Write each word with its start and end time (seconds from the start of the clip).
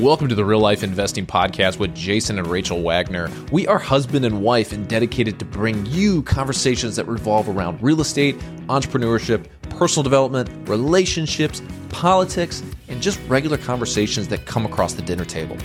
Welcome 0.00 0.28
to 0.28 0.34
the 0.34 0.44
Real 0.44 0.58
Life 0.58 0.82
Investing 0.82 1.26
Podcast 1.26 1.78
with 1.78 1.94
Jason 1.94 2.38
and 2.38 2.46
Rachel 2.46 2.80
Wagner. 2.80 3.30
We 3.52 3.66
are 3.66 3.78
husband 3.78 4.24
and 4.24 4.40
wife 4.40 4.72
and 4.72 4.88
dedicated 4.88 5.38
to 5.38 5.44
bring 5.44 5.84
you 5.84 6.22
conversations 6.22 6.96
that 6.96 7.06
revolve 7.06 7.46
around 7.46 7.82
real 7.82 8.00
estate, 8.00 8.38
entrepreneurship, 8.68 9.48
personal 9.68 10.02
development, 10.02 10.48
relationships, 10.66 11.60
politics, 11.90 12.62
and 12.88 13.02
just 13.02 13.20
regular 13.28 13.58
conversations 13.58 14.28
that 14.28 14.46
come 14.46 14.64
across 14.64 14.94
the 14.94 15.02
dinner 15.02 15.26
table. 15.26 15.58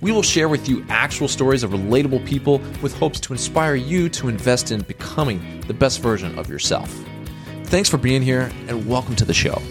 We 0.00 0.10
will 0.10 0.24
share 0.24 0.48
with 0.48 0.68
you 0.68 0.84
actual 0.88 1.28
stories 1.28 1.62
of 1.62 1.70
relatable 1.70 2.26
people 2.26 2.58
with 2.82 2.98
hopes 2.98 3.20
to 3.20 3.32
inspire 3.32 3.76
you 3.76 4.08
to 4.08 4.26
invest 4.26 4.72
in 4.72 4.80
becoming 4.80 5.60
the 5.68 5.74
best 5.74 6.00
version 6.00 6.36
of 6.36 6.48
yourself. 6.50 6.92
Thanks 7.66 7.88
for 7.88 7.96
being 7.96 8.22
here 8.22 8.50
and 8.66 8.88
welcome 8.88 9.14
to 9.14 9.24
the 9.24 9.34
show. 9.34 9.62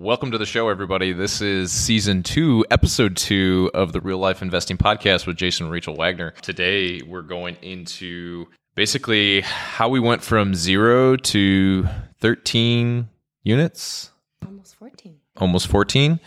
Welcome 0.00 0.30
to 0.30 0.38
the 0.38 0.46
show, 0.46 0.70
everybody. 0.70 1.12
This 1.12 1.42
is 1.42 1.70
season 1.70 2.22
two, 2.22 2.64
episode 2.70 3.18
two 3.18 3.70
of 3.74 3.92
the 3.92 4.00
Real 4.00 4.16
Life 4.16 4.40
Investing 4.40 4.78
Podcast 4.78 5.26
with 5.26 5.36
Jason 5.36 5.66
and 5.66 5.72
Rachel 5.72 5.94
Wagner. 5.94 6.30
Today, 6.40 7.02
we're 7.02 7.20
going 7.20 7.58
into 7.60 8.46
basically 8.74 9.42
how 9.42 9.90
we 9.90 10.00
went 10.00 10.22
from 10.22 10.54
zero 10.54 11.16
to 11.16 11.86
13 12.20 13.10
units, 13.42 14.10
Almost 14.42 14.76
14. 14.76 15.16
almost 15.36 15.66
14, 15.66 16.18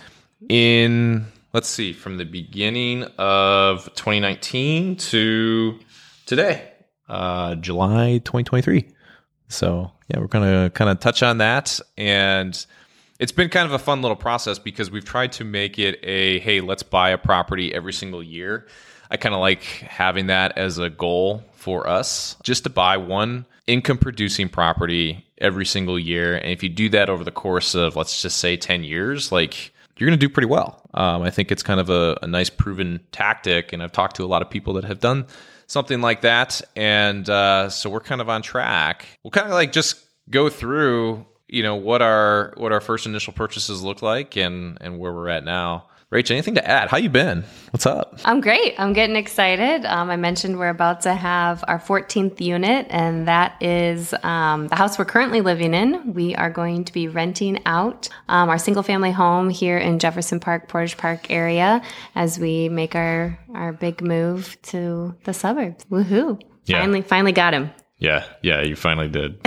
in, 0.50 1.26
let's 1.52 1.68
see, 1.68 1.94
from 1.94 2.18
the 2.18 2.26
beginning 2.26 3.06
of 3.18 3.86
2019 3.96 4.98
to 4.98 5.80
today, 6.28 6.74
uh, 7.10 7.56
July 7.56 8.20
2023. 8.20 8.88
So, 9.48 9.92
yeah, 10.10 10.20
we're 10.20 10.28
going 10.28 10.64
to 10.64 10.70
kind 10.70 10.92
of 10.92 11.00
touch 11.00 11.24
on 11.24 11.40
that. 11.40 11.80
And 11.98 12.64
it's 13.20 13.32
been 13.32 13.50
kind 13.50 13.66
of 13.66 13.74
a 13.74 13.80
fun 13.80 14.02
little 14.02 14.16
process 14.16 14.60
because 14.60 14.90
we've 14.90 15.06
tried 15.06 15.32
to 15.34 15.44
make 15.44 15.78
it 15.80 16.00
a 16.04 16.40
hey, 16.40 16.62
let's 16.62 16.84
buy 16.84 17.10
a 17.10 17.18
property 17.18 17.74
every 17.74 17.94
single 17.94 18.24
year. 18.24 18.68
I 19.12 19.18
kind 19.18 19.36
of 19.36 19.42
like 19.42 19.64
having 19.64 20.28
that 20.28 20.58
as 20.58 20.78
a 20.80 20.90
goal 20.90 21.44
for 21.54 21.88
us 21.88 22.36
just 22.44 22.64
to 22.64 22.70
buy 22.70 22.98
one 22.98 23.46
income 23.68 23.98
producing 23.98 24.50
property 24.50 25.26
every 25.38 25.66
single 25.66 26.00
year. 26.00 26.36
And 26.36 26.52
if 26.52 26.64
you 26.64 26.70
do 26.70 26.90
that 26.90 27.10
over 27.10 27.24
the 27.24 27.32
course 27.32 27.76
of, 27.76 27.96
let's 27.96 28.22
just 28.22 28.38
say 28.38 28.58
10 28.58 28.84
years, 28.84 29.32
like 29.32 29.72
you're 29.98 30.08
going 30.08 30.20
to 30.20 30.26
do 30.26 30.34
pretty 30.34 30.48
well. 30.48 30.82
Um, 30.94 31.22
I 31.22 31.30
think 31.30 31.52
it's 31.52 31.64
kind 31.64 31.80
of 31.80 31.90
a, 31.90 32.18
a 32.22 32.28
nice 32.28 32.50
proven 32.50 33.02
tactic. 33.12 33.72
And 33.72 33.84
I've 33.84 33.92
talked 33.92 34.16
to 34.18 34.24
a 34.24 34.28
lot 34.28 34.42
of 34.42 34.50
people 34.50 34.74
that 34.74 34.84
have 34.86 35.00
done 35.00 35.28
something 35.68 36.02
like 36.02 36.22
that. 36.22 36.62
And 36.76 37.30
uh, 37.30 37.70
so 37.70 37.90
we're 37.90 38.00
kind 38.00 38.22
of 38.22 38.30
on 38.30 38.42
track. 38.42 39.06
We'll 39.24 39.32
kind 39.32 39.48
of 39.48 39.54
like 39.54 39.72
just 39.72 40.04
go 40.30 40.50
through 40.50 41.26
you 41.54 41.62
know 41.62 41.76
what 41.76 42.02
our 42.02 42.54
what 42.58 42.72
our 42.72 42.82
first 42.82 43.06
initial 43.06 43.32
purchases 43.32 43.84
look 43.84 44.02
like 44.02 44.36
and 44.36 44.78
and 44.82 44.98
where 44.98 45.14
we're 45.14 45.30
at 45.30 45.46
now. 45.46 45.86
Rach, 46.12 46.30
anything 46.30 46.54
to 46.56 46.68
add? 46.68 46.90
How 46.90 46.98
you 46.98 47.10
been? 47.10 47.44
What's 47.72 47.88
up? 47.88 48.20
I'm 48.24 48.40
great. 48.40 48.76
I'm 48.78 48.94
getting 48.94 49.16
excited. 49.16 49.84
Um, 49.84 50.12
I 50.12 50.16
mentioned 50.16 50.60
we're 50.60 50.70
about 50.70 51.02
to 51.02 51.14
have 51.16 51.64
our 51.68 51.80
14th 51.80 52.40
unit, 52.40 52.86
and 52.92 53.28
that 53.28 53.56
is 53.60 54.14
um, 54.22 54.68
the 54.68 54.76
house 54.76 55.00
we're 55.00 55.06
currently 55.06 55.42
living 55.42 55.74
in. 55.74 56.14
We 56.14 56.36
are 56.36 56.52
going 56.52 56.84
to 56.84 56.94
be 56.94 57.08
renting 57.08 57.64
out 57.66 58.10
um, 58.30 58.50
our 58.50 58.60
single 58.60 58.84
family 58.84 59.10
home 59.10 59.50
here 59.50 59.80
in 59.80 59.98
Jefferson 59.98 60.40
Park, 60.40 60.68
Portage 60.68 60.98
Park 60.98 61.32
area 61.32 61.82
as 62.14 62.38
we 62.38 62.70
make 62.70 62.94
our, 62.94 63.40
our 63.56 63.74
big 63.74 64.04
move 64.04 64.56
to 64.64 65.16
the 65.24 65.34
suburbs. 65.34 65.84
Woohoo! 65.86 66.40
Yeah. 66.66 66.82
Finally, 66.82 67.02
finally 67.02 67.32
got 67.32 67.56
him. 67.56 67.72
Yeah, 67.98 68.24
yeah, 68.44 68.62
you 68.62 68.76
finally 68.76 69.10
did. 69.10 69.44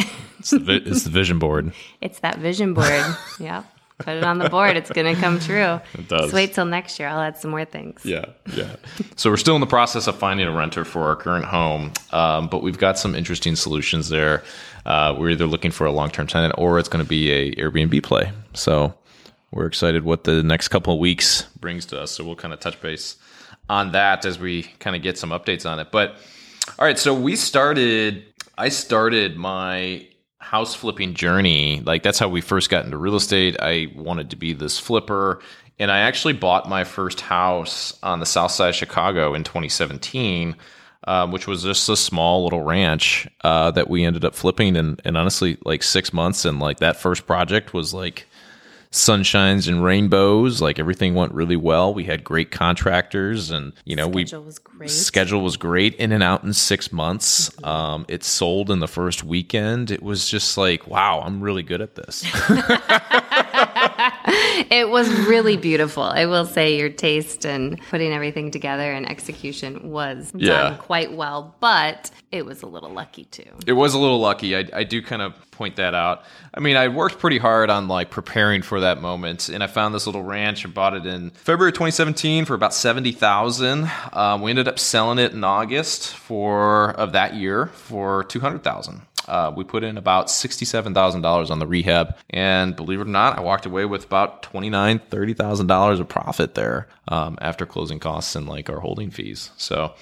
It's 0.46 0.52
the, 0.52 0.58
vi- 0.60 0.88
it's 0.88 1.02
the 1.02 1.10
vision 1.10 1.40
board. 1.40 1.72
It's 2.00 2.20
that 2.20 2.38
vision 2.38 2.72
board. 2.72 3.04
yeah. 3.40 3.64
Put 3.98 4.14
it 4.14 4.22
on 4.24 4.38
the 4.38 4.48
board. 4.48 4.76
It's 4.76 4.90
going 4.90 5.12
to 5.12 5.20
come 5.20 5.40
true. 5.40 5.80
It 5.94 6.08
does. 6.08 6.20
Just 6.20 6.34
wait 6.34 6.54
till 6.54 6.66
next 6.66 7.00
year. 7.00 7.08
I'll 7.08 7.20
add 7.20 7.36
some 7.36 7.50
more 7.50 7.64
things. 7.64 8.04
Yeah, 8.04 8.26
yeah. 8.54 8.76
so 9.16 9.28
we're 9.30 9.38
still 9.38 9.56
in 9.56 9.60
the 9.60 9.66
process 9.66 10.06
of 10.06 10.16
finding 10.16 10.46
a 10.46 10.52
renter 10.52 10.84
for 10.84 11.04
our 11.04 11.16
current 11.16 11.46
home, 11.46 11.92
um, 12.12 12.48
but 12.48 12.62
we've 12.62 12.78
got 12.78 12.98
some 12.98 13.14
interesting 13.14 13.56
solutions 13.56 14.08
there. 14.10 14.44
Uh, 14.84 15.16
we're 15.18 15.30
either 15.30 15.46
looking 15.46 15.70
for 15.70 15.86
a 15.86 15.90
long-term 15.90 16.26
tenant 16.26 16.54
or 16.58 16.78
it's 16.78 16.90
going 16.90 17.02
to 17.02 17.08
be 17.08 17.30
a 17.32 17.54
Airbnb 17.54 18.02
play. 18.02 18.30
So 18.52 18.94
we're 19.50 19.66
excited 19.66 20.04
what 20.04 20.24
the 20.24 20.42
next 20.42 20.68
couple 20.68 20.92
of 20.92 21.00
weeks 21.00 21.42
brings 21.58 21.86
to 21.86 22.00
us. 22.00 22.12
So 22.12 22.22
we'll 22.22 22.36
kind 22.36 22.52
of 22.54 22.60
touch 22.60 22.80
base 22.80 23.16
on 23.68 23.92
that 23.92 24.24
as 24.26 24.38
we 24.38 24.64
kind 24.78 24.94
of 24.94 25.02
get 25.02 25.18
some 25.18 25.30
updates 25.30 25.68
on 25.68 25.80
it. 25.80 25.90
But 25.90 26.16
all 26.78 26.86
right, 26.86 26.98
so 26.98 27.14
we 27.14 27.34
started. 27.34 28.26
I 28.58 28.68
started 28.68 29.36
my 29.36 30.06
house 30.46 30.76
flipping 30.76 31.12
journey. 31.12 31.82
Like 31.84 32.04
that's 32.04 32.20
how 32.20 32.28
we 32.28 32.40
first 32.40 32.70
got 32.70 32.84
into 32.84 32.96
real 32.96 33.16
estate. 33.16 33.56
I 33.60 33.88
wanted 33.96 34.30
to 34.30 34.36
be 34.36 34.52
this 34.52 34.78
flipper. 34.78 35.40
And 35.80 35.90
I 35.90 35.98
actually 35.98 36.34
bought 36.34 36.68
my 36.68 36.84
first 36.84 37.20
house 37.20 37.98
on 38.00 38.20
the 38.20 38.26
south 38.26 38.52
side 38.52 38.68
of 38.68 38.74
Chicago 38.76 39.34
in 39.34 39.42
2017, 39.42 40.54
um, 41.08 41.32
which 41.32 41.48
was 41.48 41.64
just 41.64 41.88
a 41.88 41.96
small 41.96 42.44
little 42.44 42.62
ranch 42.62 43.26
uh, 43.42 43.72
that 43.72 43.90
we 43.90 44.04
ended 44.04 44.24
up 44.24 44.36
flipping. 44.36 44.76
And, 44.76 45.02
and 45.04 45.16
honestly, 45.16 45.58
like 45.64 45.82
six 45.82 46.12
months. 46.12 46.44
And 46.44 46.60
like 46.60 46.78
that 46.78 46.96
first 46.96 47.26
project 47.26 47.74
was 47.74 47.92
like 47.92 48.28
sunshines 48.96 49.68
and 49.68 49.84
rainbows. 49.84 50.60
Like 50.60 50.78
everything 50.78 51.14
went 51.14 51.32
really 51.32 51.56
well. 51.56 51.94
We 51.94 52.04
had 52.04 52.24
great 52.24 52.50
contractors, 52.50 53.50
and 53.50 53.72
you 53.84 53.96
know, 53.96 54.10
Schedule 54.10 54.40
we 54.40 54.46
was 54.46 54.58
great. 54.58 54.90
schedule 54.90 55.42
was 55.42 55.56
great. 55.56 55.94
In 55.94 56.12
and 56.12 56.22
out 56.22 56.42
in 56.44 56.52
six 56.52 56.92
months. 56.92 57.50
Um, 57.64 58.04
it 58.08 58.24
sold 58.24 58.70
in 58.70 58.80
the 58.80 58.88
first 58.88 59.24
weekend. 59.24 59.90
It 59.90 60.02
was 60.02 60.28
just 60.28 60.56
like, 60.58 60.86
wow, 60.86 61.20
I'm 61.24 61.40
really 61.40 61.62
good 61.62 61.80
at 61.80 61.94
this. 61.94 62.24
it 64.70 64.88
was 64.88 65.08
really 65.26 65.56
beautiful. 65.56 66.02
I 66.02 66.26
will 66.26 66.44
say 66.46 66.76
your 66.78 66.88
taste 66.90 67.44
and 67.44 67.80
putting 67.90 68.12
everything 68.12 68.50
together 68.50 68.92
and 68.92 69.08
execution 69.08 69.90
was 69.90 70.32
Yeah. 70.34 70.48
done 70.70 70.78
quite 70.78 71.12
well, 71.12 71.54
but 71.60 72.10
it 72.32 72.44
was 72.44 72.62
a 72.62 72.66
little 72.66 72.90
lucky 72.90 73.24
too. 73.24 73.44
it 73.66 73.72
was 73.72 73.94
a 73.94 73.98
little 73.98 74.18
lucky. 74.20 74.56
I, 74.56 74.68
I 74.72 74.84
do 74.84 75.00
kind 75.02 75.22
of 75.22 75.32
point 75.52 75.76
that 75.76 75.94
out. 75.94 76.22
I 76.52 76.60
mean, 76.60 76.76
I 76.76 76.88
worked 76.88 77.18
pretty 77.18 77.38
hard 77.38 77.70
on 77.70 77.88
like 77.88 78.10
preparing 78.10 78.60
for 78.60 78.80
that 78.80 79.00
moment, 79.00 79.48
and 79.48 79.62
I 79.62 79.68
found 79.68 79.94
this 79.94 80.04
little 80.06 80.22
ranch 80.22 80.64
and 80.64 80.74
bought 80.74 80.92
it 80.94 81.06
in 81.06 81.30
February 81.30 81.72
2017 81.72 82.44
for 82.44 82.52
about 82.54 82.74
seventy 82.74 83.12
thousand. 83.12 83.90
Um, 84.12 84.42
we 84.42 84.50
ended 84.50 84.68
up 84.68 84.78
selling 84.78 85.18
it 85.18 85.32
in 85.32 85.44
August 85.44 86.14
for 86.14 86.90
of 86.90 87.12
that 87.12 87.34
year 87.36 87.66
for 87.68 88.24
two 88.24 88.40
hundred 88.40 88.62
thousand. 88.64 89.02
Uh, 89.28 89.52
we 89.56 89.64
put 89.64 89.84
in 89.84 89.98
about 89.98 90.30
sixty-seven 90.30 90.94
thousand 90.94 91.22
dollars 91.22 91.50
on 91.50 91.58
the 91.58 91.66
rehab, 91.66 92.16
and 92.30 92.76
believe 92.76 93.00
it 93.00 93.06
or 93.06 93.10
not, 93.10 93.38
I 93.38 93.42
walked 93.42 93.66
away 93.66 93.84
with 93.84 94.04
about 94.04 94.42
twenty-nine, 94.42 95.00
thirty 95.10 95.34
thousand 95.34 95.66
dollars 95.66 96.00
of 96.00 96.08
profit 96.08 96.54
there 96.54 96.88
um, 97.08 97.38
after 97.40 97.66
closing 97.66 97.98
costs 97.98 98.36
and 98.36 98.48
like 98.48 98.70
our 98.70 98.80
holding 98.80 99.10
fees. 99.10 99.50
So 99.56 99.94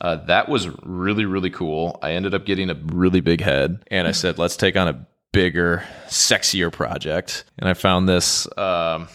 uh, 0.00 0.16
that 0.26 0.48
was 0.48 0.68
really, 0.82 1.24
really 1.24 1.50
cool. 1.50 1.98
I 2.02 2.12
ended 2.12 2.34
up 2.34 2.44
getting 2.44 2.70
a 2.70 2.74
really 2.74 3.20
big 3.20 3.40
head, 3.40 3.84
and 3.90 4.08
I 4.08 4.12
said, 4.12 4.38
let's 4.38 4.56
take 4.56 4.76
on 4.76 4.88
a 4.88 5.06
bigger, 5.32 5.82
sexier 6.08 6.70
project. 6.70 7.44
And 7.58 7.68
I 7.68 7.74
found 7.74 8.08
this 8.08 8.46
um, 8.58 9.08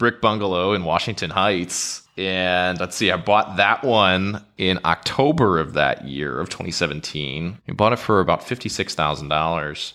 brick 0.00 0.20
bungalow 0.22 0.72
in 0.72 0.82
Washington 0.82 1.30
Heights. 1.30 2.02
And 2.16 2.80
let's 2.80 2.96
see, 2.96 3.12
I 3.12 3.18
bought 3.18 3.58
that 3.58 3.84
one 3.84 4.44
in 4.56 4.80
October 4.84 5.60
of 5.60 5.74
that 5.74 6.06
year 6.06 6.40
of 6.40 6.48
2017. 6.48 7.58
I 7.68 7.72
bought 7.72 7.92
it 7.92 7.98
for 7.98 8.18
about 8.18 8.40
$56,000. 8.40 9.92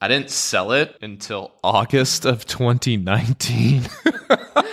I 0.00 0.08
didn't 0.08 0.30
sell 0.30 0.70
it 0.70 0.96
until 1.02 1.50
August 1.64 2.24
of 2.24 2.46
2019. 2.46 3.82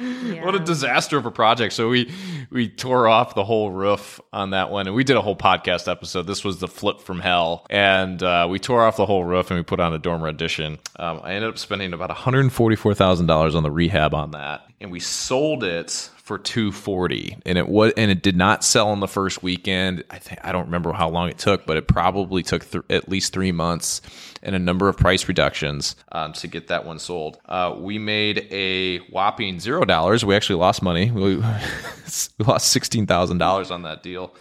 What 0.40 0.54
a 0.54 0.58
disaster 0.58 1.18
of 1.18 1.26
a 1.26 1.30
project. 1.30 1.74
So 1.74 1.88
we 1.88 2.10
we 2.50 2.68
tore 2.68 3.08
off 3.08 3.34
the 3.34 3.44
whole 3.44 3.70
roof 3.70 4.20
on 4.32 4.50
that 4.50 4.70
one, 4.70 4.86
and 4.86 4.96
we 4.96 5.04
did 5.04 5.16
a 5.16 5.22
whole 5.22 5.36
podcast 5.36 5.90
episode. 5.90 6.26
This 6.26 6.44
was 6.44 6.58
the 6.58 6.68
flip 6.68 7.00
from 7.00 7.20
hell, 7.20 7.66
and 7.68 8.22
uh, 8.22 8.46
we 8.50 8.58
tore 8.58 8.84
off 8.84 8.96
the 8.96 9.06
whole 9.06 9.24
roof 9.24 9.50
and 9.50 9.58
we 9.58 9.62
put 9.62 9.80
on 9.80 9.92
a 9.92 9.98
dormer 9.98 10.28
addition. 10.28 10.78
Um, 10.96 11.20
I 11.22 11.34
ended 11.34 11.50
up 11.50 11.58
spending 11.58 11.92
about 11.92 12.08
one 12.08 12.16
hundred 12.16 12.50
forty 12.52 12.76
four 12.76 12.94
thousand 12.94 13.26
dollars 13.26 13.54
on 13.54 13.62
the 13.62 13.70
rehab 13.70 14.14
on 14.14 14.30
that, 14.30 14.62
and 14.80 14.90
we 14.90 15.00
sold 15.00 15.62
it 15.64 16.10
for 16.30 16.38
240 16.38 17.38
and 17.44 17.58
it 17.58 17.68
was 17.68 17.92
and 17.96 18.08
it 18.08 18.22
did 18.22 18.36
not 18.36 18.62
sell 18.62 18.92
in 18.92 19.00
the 19.00 19.08
first 19.08 19.42
weekend. 19.42 20.04
I 20.10 20.20
think 20.20 20.38
i 20.44 20.52
don't 20.52 20.66
remember 20.66 20.92
how 20.92 21.08
long 21.08 21.28
it 21.28 21.38
took 21.38 21.66
but 21.66 21.76
it 21.76 21.88
probably 21.88 22.44
took 22.44 22.70
th- 22.70 22.84
at 22.88 23.08
least 23.08 23.32
three 23.32 23.50
months 23.50 24.00
and 24.44 24.54
a 24.54 24.58
number 24.60 24.88
of 24.88 24.96
price 24.96 25.26
reductions 25.26 25.96
um, 26.12 26.32
to 26.34 26.46
get 26.46 26.68
that 26.68 26.86
one 26.86 27.00
sold. 27.00 27.38
Uh, 27.46 27.74
we 27.76 27.98
made 27.98 28.46
a 28.52 28.98
whopping 29.10 29.58
zero 29.58 29.84
dollars. 29.84 30.24
We 30.24 30.36
actually 30.36 30.60
lost 30.60 30.82
money. 30.82 31.10
We, 31.10 31.20
we 31.38 31.42
lost 31.42 32.38
$16000 32.38 33.70
on 33.72 33.82
that 33.82 34.04
deal. 34.04 34.32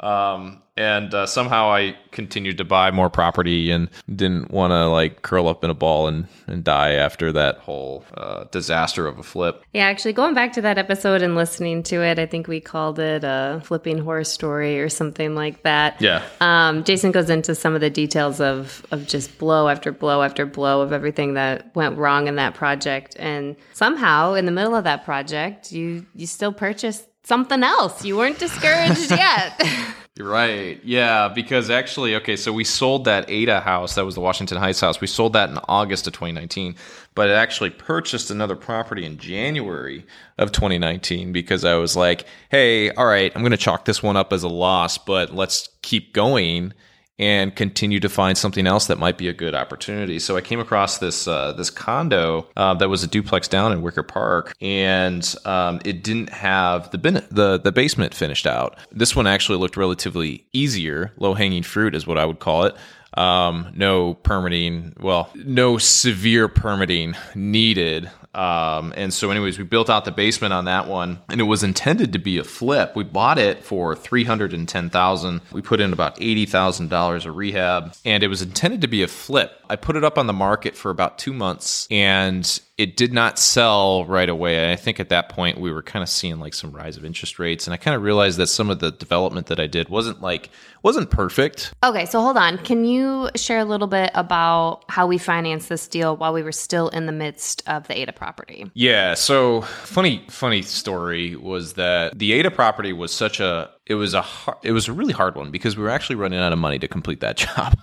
Um, 0.00 0.62
and 0.76 1.14
uh, 1.14 1.26
somehow 1.26 1.70
I 1.70 1.96
continued 2.10 2.58
to 2.58 2.64
buy 2.64 2.90
more 2.90 3.08
property 3.08 3.70
and 3.70 3.88
didn't 4.14 4.50
want 4.50 4.72
to 4.72 4.86
like 4.88 5.22
curl 5.22 5.48
up 5.48 5.62
in 5.62 5.70
a 5.70 5.74
ball 5.74 6.08
and, 6.08 6.26
and 6.46 6.64
die 6.64 6.92
after 6.92 7.30
that 7.32 7.58
whole 7.58 8.04
uh, 8.16 8.44
disaster 8.50 9.06
of 9.06 9.18
a 9.18 9.22
flip. 9.22 9.62
Yeah, 9.72 9.84
actually, 9.86 10.14
going 10.14 10.34
back 10.34 10.52
to 10.54 10.62
that 10.62 10.76
episode 10.76 11.22
and 11.22 11.36
listening 11.36 11.82
to 11.84 12.02
it, 12.02 12.18
I 12.18 12.26
think 12.26 12.48
we 12.48 12.60
called 12.60 12.98
it 12.98 13.22
a 13.22 13.62
flipping 13.64 13.98
horror 13.98 14.24
story 14.24 14.80
or 14.80 14.88
something 14.88 15.34
like 15.34 15.62
that. 15.62 16.00
Yeah. 16.00 16.24
Um, 16.40 16.82
Jason 16.82 17.12
goes 17.12 17.30
into 17.30 17.54
some 17.54 17.74
of 17.74 17.80
the 17.80 17.90
details 17.90 18.40
of 18.40 18.84
of 18.90 19.06
just 19.06 19.38
blow 19.38 19.68
after 19.68 19.92
blow 19.92 20.22
after 20.22 20.44
blow 20.44 20.80
of 20.80 20.92
everything 20.92 21.34
that 21.34 21.74
went 21.76 21.96
wrong 21.98 22.26
in 22.26 22.36
that 22.36 22.54
project, 22.54 23.16
and 23.18 23.54
somehow 23.72 24.34
in 24.34 24.44
the 24.44 24.52
middle 24.52 24.74
of 24.74 24.84
that 24.84 25.04
project, 25.04 25.70
you 25.70 26.04
you 26.14 26.26
still 26.26 26.52
purchased 26.52 27.06
something 27.22 27.62
else. 27.62 28.04
You 28.04 28.16
weren't 28.16 28.38
discouraged 28.38 29.10
yet. 29.10 29.62
You're 30.16 30.28
right. 30.28 30.80
Yeah, 30.84 31.28
because 31.28 31.70
actually, 31.70 32.14
okay, 32.14 32.36
so 32.36 32.52
we 32.52 32.62
sold 32.62 33.04
that 33.06 33.28
Ada 33.28 33.60
house, 33.60 33.96
that 33.96 34.04
was 34.04 34.14
the 34.14 34.20
Washington 34.20 34.58
Heights 34.58 34.78
house. 34.80 35.00
We 35.00 35.08
sold 35.08 35.32
that 35.32 35.50
in 35.50 35.58
August 35.66 36.06
of 36.06 36.12
2019, 36.12 36.76
but 37.16 37.28
it 37.28 37.32
actually 37.32 37.70
purchased 37.70 38.30
another 38.30 38.54
property 38.54 39.04
in 39.04 39.18
January 39.18 40.06
of 40.38 40.52
2019 40.52 41.32
because 41.32 41.64
I 41.64 41.74
was 41.74 41.96
like, 41.96 42.26
hey, 42.48 42.90
all 42.90 43.06
right, 43.06 43.32
I'm 43.34 43.42
going 43.42 43.50
to 43.50 43.56
chalk 43.56 43.86
this 43.86 44.04
one 44.04 44.16
up 44.16 44.32
as 44.32 44.44
a 44.44 44.48
loss, 44.48 44.98
but 44.98 45.34
let's 45.34 45.68
keep 45.82 46.12
going 46.12 46.74
and 47.18 47.54
continue 47.54 48.00
to 48.00 48.08
find 48.08 48.36
something 48.36 48.66
else 48.66 48.86
that 48.86 48.98
might 48.98 49.16
be 49.16 49.28
a 49.28 49.32
good 49.32 49.54
opportunity. 49.54 50.18
So 50.18 50.36
I 50.36 50.40
came 50.40 50.60
across 50.60 50.98
this 50.98 51.28
uh, 51.28 51.52
this 51.52 51.70
condo 51.70 52.48
uh, 52.56 52.74
that 52.74 52.88
was 52.88 53.04
a 53.04 53.06
duplex 53.06 53.48
down 53.48 53.72
in 53.72 53.82
Wicker 53.82 54.02
Park, 54.02 54.54
and 54.60 55.34
um, 55.44 55.80
it 55.84 56.02
didn't 56.02 56.30
have 56.30 56.90
the 56.90 56.98
bin- 56.98 57.26
the 57.30 57.58
the 57.58 57.72
basement 57.72 58.14
finished 58.14 58.46
out. 58.46 58.76
This 58.90 59.14
one 59.14 59.26
actually 59.26 59.58
looked 59.58 59.76
relatively 59.76 60.44
easier, 60.52 61.12
low 61.18 61.34
hanging 61.34 61.62
fruit 61.62 61.94
is 61.94 62.06
what 62.06 62.18
I 62.18 62.24
would 62.24 62.40
call 62.40 62.64
it. 62.64 62.74
Um, 63.16 63.70
no 63.76 64.14
permitting, 64.14 64.94
well, 64.98 65.30
no 65.36 65.78
severe 65.78 66.48
permitting 66.48 67.14
needed. 67.36 68.10
Um, 68.34 68.92
and 68.96 69.12
so, 69.12 69.30
anyways, 69.30 69.58
we 69.58 69.64
built 69.64 69.88
out 69.88 70.04
the 70.04 70.12
basement 70.12 70.52
on 70.52 70.64
that 70.64 70.88
one, 70.88 71.20
and 71.28 71.40
it 71.40 71.44
was 71.44 71.62
intended 71.62 72.12
to 72.12 72.18
be 72.18 72.38
a 72.38 72.44
flip. 72.44 72.96
We 72.96 73.04
bought 73.04 73.38
it 73.38 73.64
for 73.64 73.94
three 73.94 74.24
hundred 74.24 74.52
and 74.52 74.68
ten 74.68 74.90
thousand. 74.90 75.40
We 75.52 75.62
put 75.62 75.80
in 75.80 75.92
about 75.92 76.20
eighty 76.20 76.46
thousand 76.46 76.90
dollars 76.90 77.26
of 77.26 77.36
rehab, 77.36 77.94
and 78.04 78.22
it 78.22 78.28
was 78.28 78.42
intended 78.42 78.80
to 78.80 78.88
be 78.88 79.02
a 79.02 79.08
flip. 79.08 79.52
I 79.68 79.76
put 79.76 79.96
it 79.96 80.04
up 80.04 80.18
on 80.18 80.26
the 80.26 80.32
market 80.32 80.76
for 80.76 80.90
about 80.90 81.18
two 81.18 81.32
months, 81.32 81.88
and 81.90 82.60
it 82.76 82.96
did 82.96 83.12
not 83.12 83.38
sell 83.38 84.04
right 84.04 84.28
away. 84.28 84.72
I 84.72 84.76
think 84.76 84.98
at 84.98 85.08
that 85.10 85.28
point 85.28 85.60
we 85.60 85.72
were 85.72 85.82
kind 85.82 86.02
of 86.02 86.08
seeing 86.08 86.40
like 86.40 86.54
some 86.54 86.72
rise 86.72 86.96
of 86.96 87.04
interest 87.04 87.38
rates, 87.38 87.66
and 87.66 87.74
I 87.74 87.76
kind 87.76 87.96
of 87.96 88.02
realized 88.02 88.38
that 88.38 88.48
some 88.48 88.68
of 88.68 88.80
the 88.80 88.90
development 88.90 89.46
that 89.46 89.60
I 89.60 89.66
did 89.66 89.88
wasn't 89.88 90.20
like 90.20 90.50
wasn't 90.82 91.10
perfect. 91.10 91.72
Okay, 91.82 92.04
so 92.04 92.20
hold 92.20 92.36
on. 92.36 92.58
Can 92.58 92.84
you 92.84 93.30
share 93.36 93.60
a 93.60 93.64
little 93.64 93.86
bit 93.86 94.10
about 94.14 94.82
how 94.88 95.06
we 95.06 95.18
financed 95.18 95.68
this 95.68 95.88
deal 95.88 96.16
while 96.16 96.32
we 96.32 96.42
were 96.42 96.52
still 96.52 96.88
in 96.88 97.06
the 97.06 97.12
midst 97.12 97.62
of 97.66 97.86
the 97.88 97.98
Ada 97.98 98.12
property? 98.24 98.70
Yeah. 98.72 99.12
So 99.14 99.60
funny, 99.60 100.24
funny 100.30 100.62
story 100.62 101.36
was 101.36 101.74
that 101.74 102.18
the 102.18 102.32
Ada 102.32 102.50
property 102.50 102.94
was 102.94 103.12
such 103.12 103.38
a 103.38 103.70
it 103.86 103.96
was 103.96 104.14
a 104.14 104.22
hard, 104.22 104.56
it 104.62 104.72
was 104.72 104.88
a 104.88 104.94
really 104.94 105.12
hard 105.12 105.36
one 105.36 105.50
because 105.50 105.76
we 105.76 105.82
were 105.82 105.90
actually 105.90 106.16
running 106.16 106.38
out 106.38 106.50
of 106.50 106.58
money 106.58 106.78
to 106.78 106.88
complete 106.88 107.20
that 107.20 107.36
job. 107.46 107.76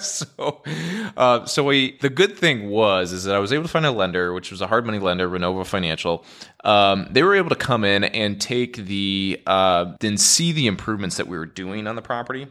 so, 0.00 0.62
uh, 1.18 1.44
so 1.44 1.62
we 1.62 1.98
the 2.00 2.08
good 2.08 2.38
thing 2.38 2.70
was 2.70 3.12
is 3.12 3.24
that 3.24 3.34
I 3.34 3.38
was 3.38 3.52
able 3.52 3.64
to 3.64 3.68
find 3.68 3.84
a 3.84 3.90
lender, 3.90 4.32
which 4.32 4.50
was 4.50 4.62
a 4.62 4.66
hard 4.66 4.86
money 4.86 4.98
lender, 4.98 5.28
Renovo 5.28 5.66
Financial. 5.66 6.24
Um, 6.64 7.06
they 7.10 7.22
were 7.22 7.34
able 7.34 7.50
to 7.50 7.56
come 7.56 7.84
in 7.84 8.04
and 8.04 8.40
take 8.40 8.76
the 8.76 9.42
uh, 9.46 9.92
then 10.00 10.16
see 10.16 10.52
the 10.52 10.66
improvements 10.68 11.18
that 11.18 11.28
we 11.28 11.36
were 11.36 11.46
doing 11.46 11.86
on 11.86 11.96
the 11.96 12.02
property 12.02 12.46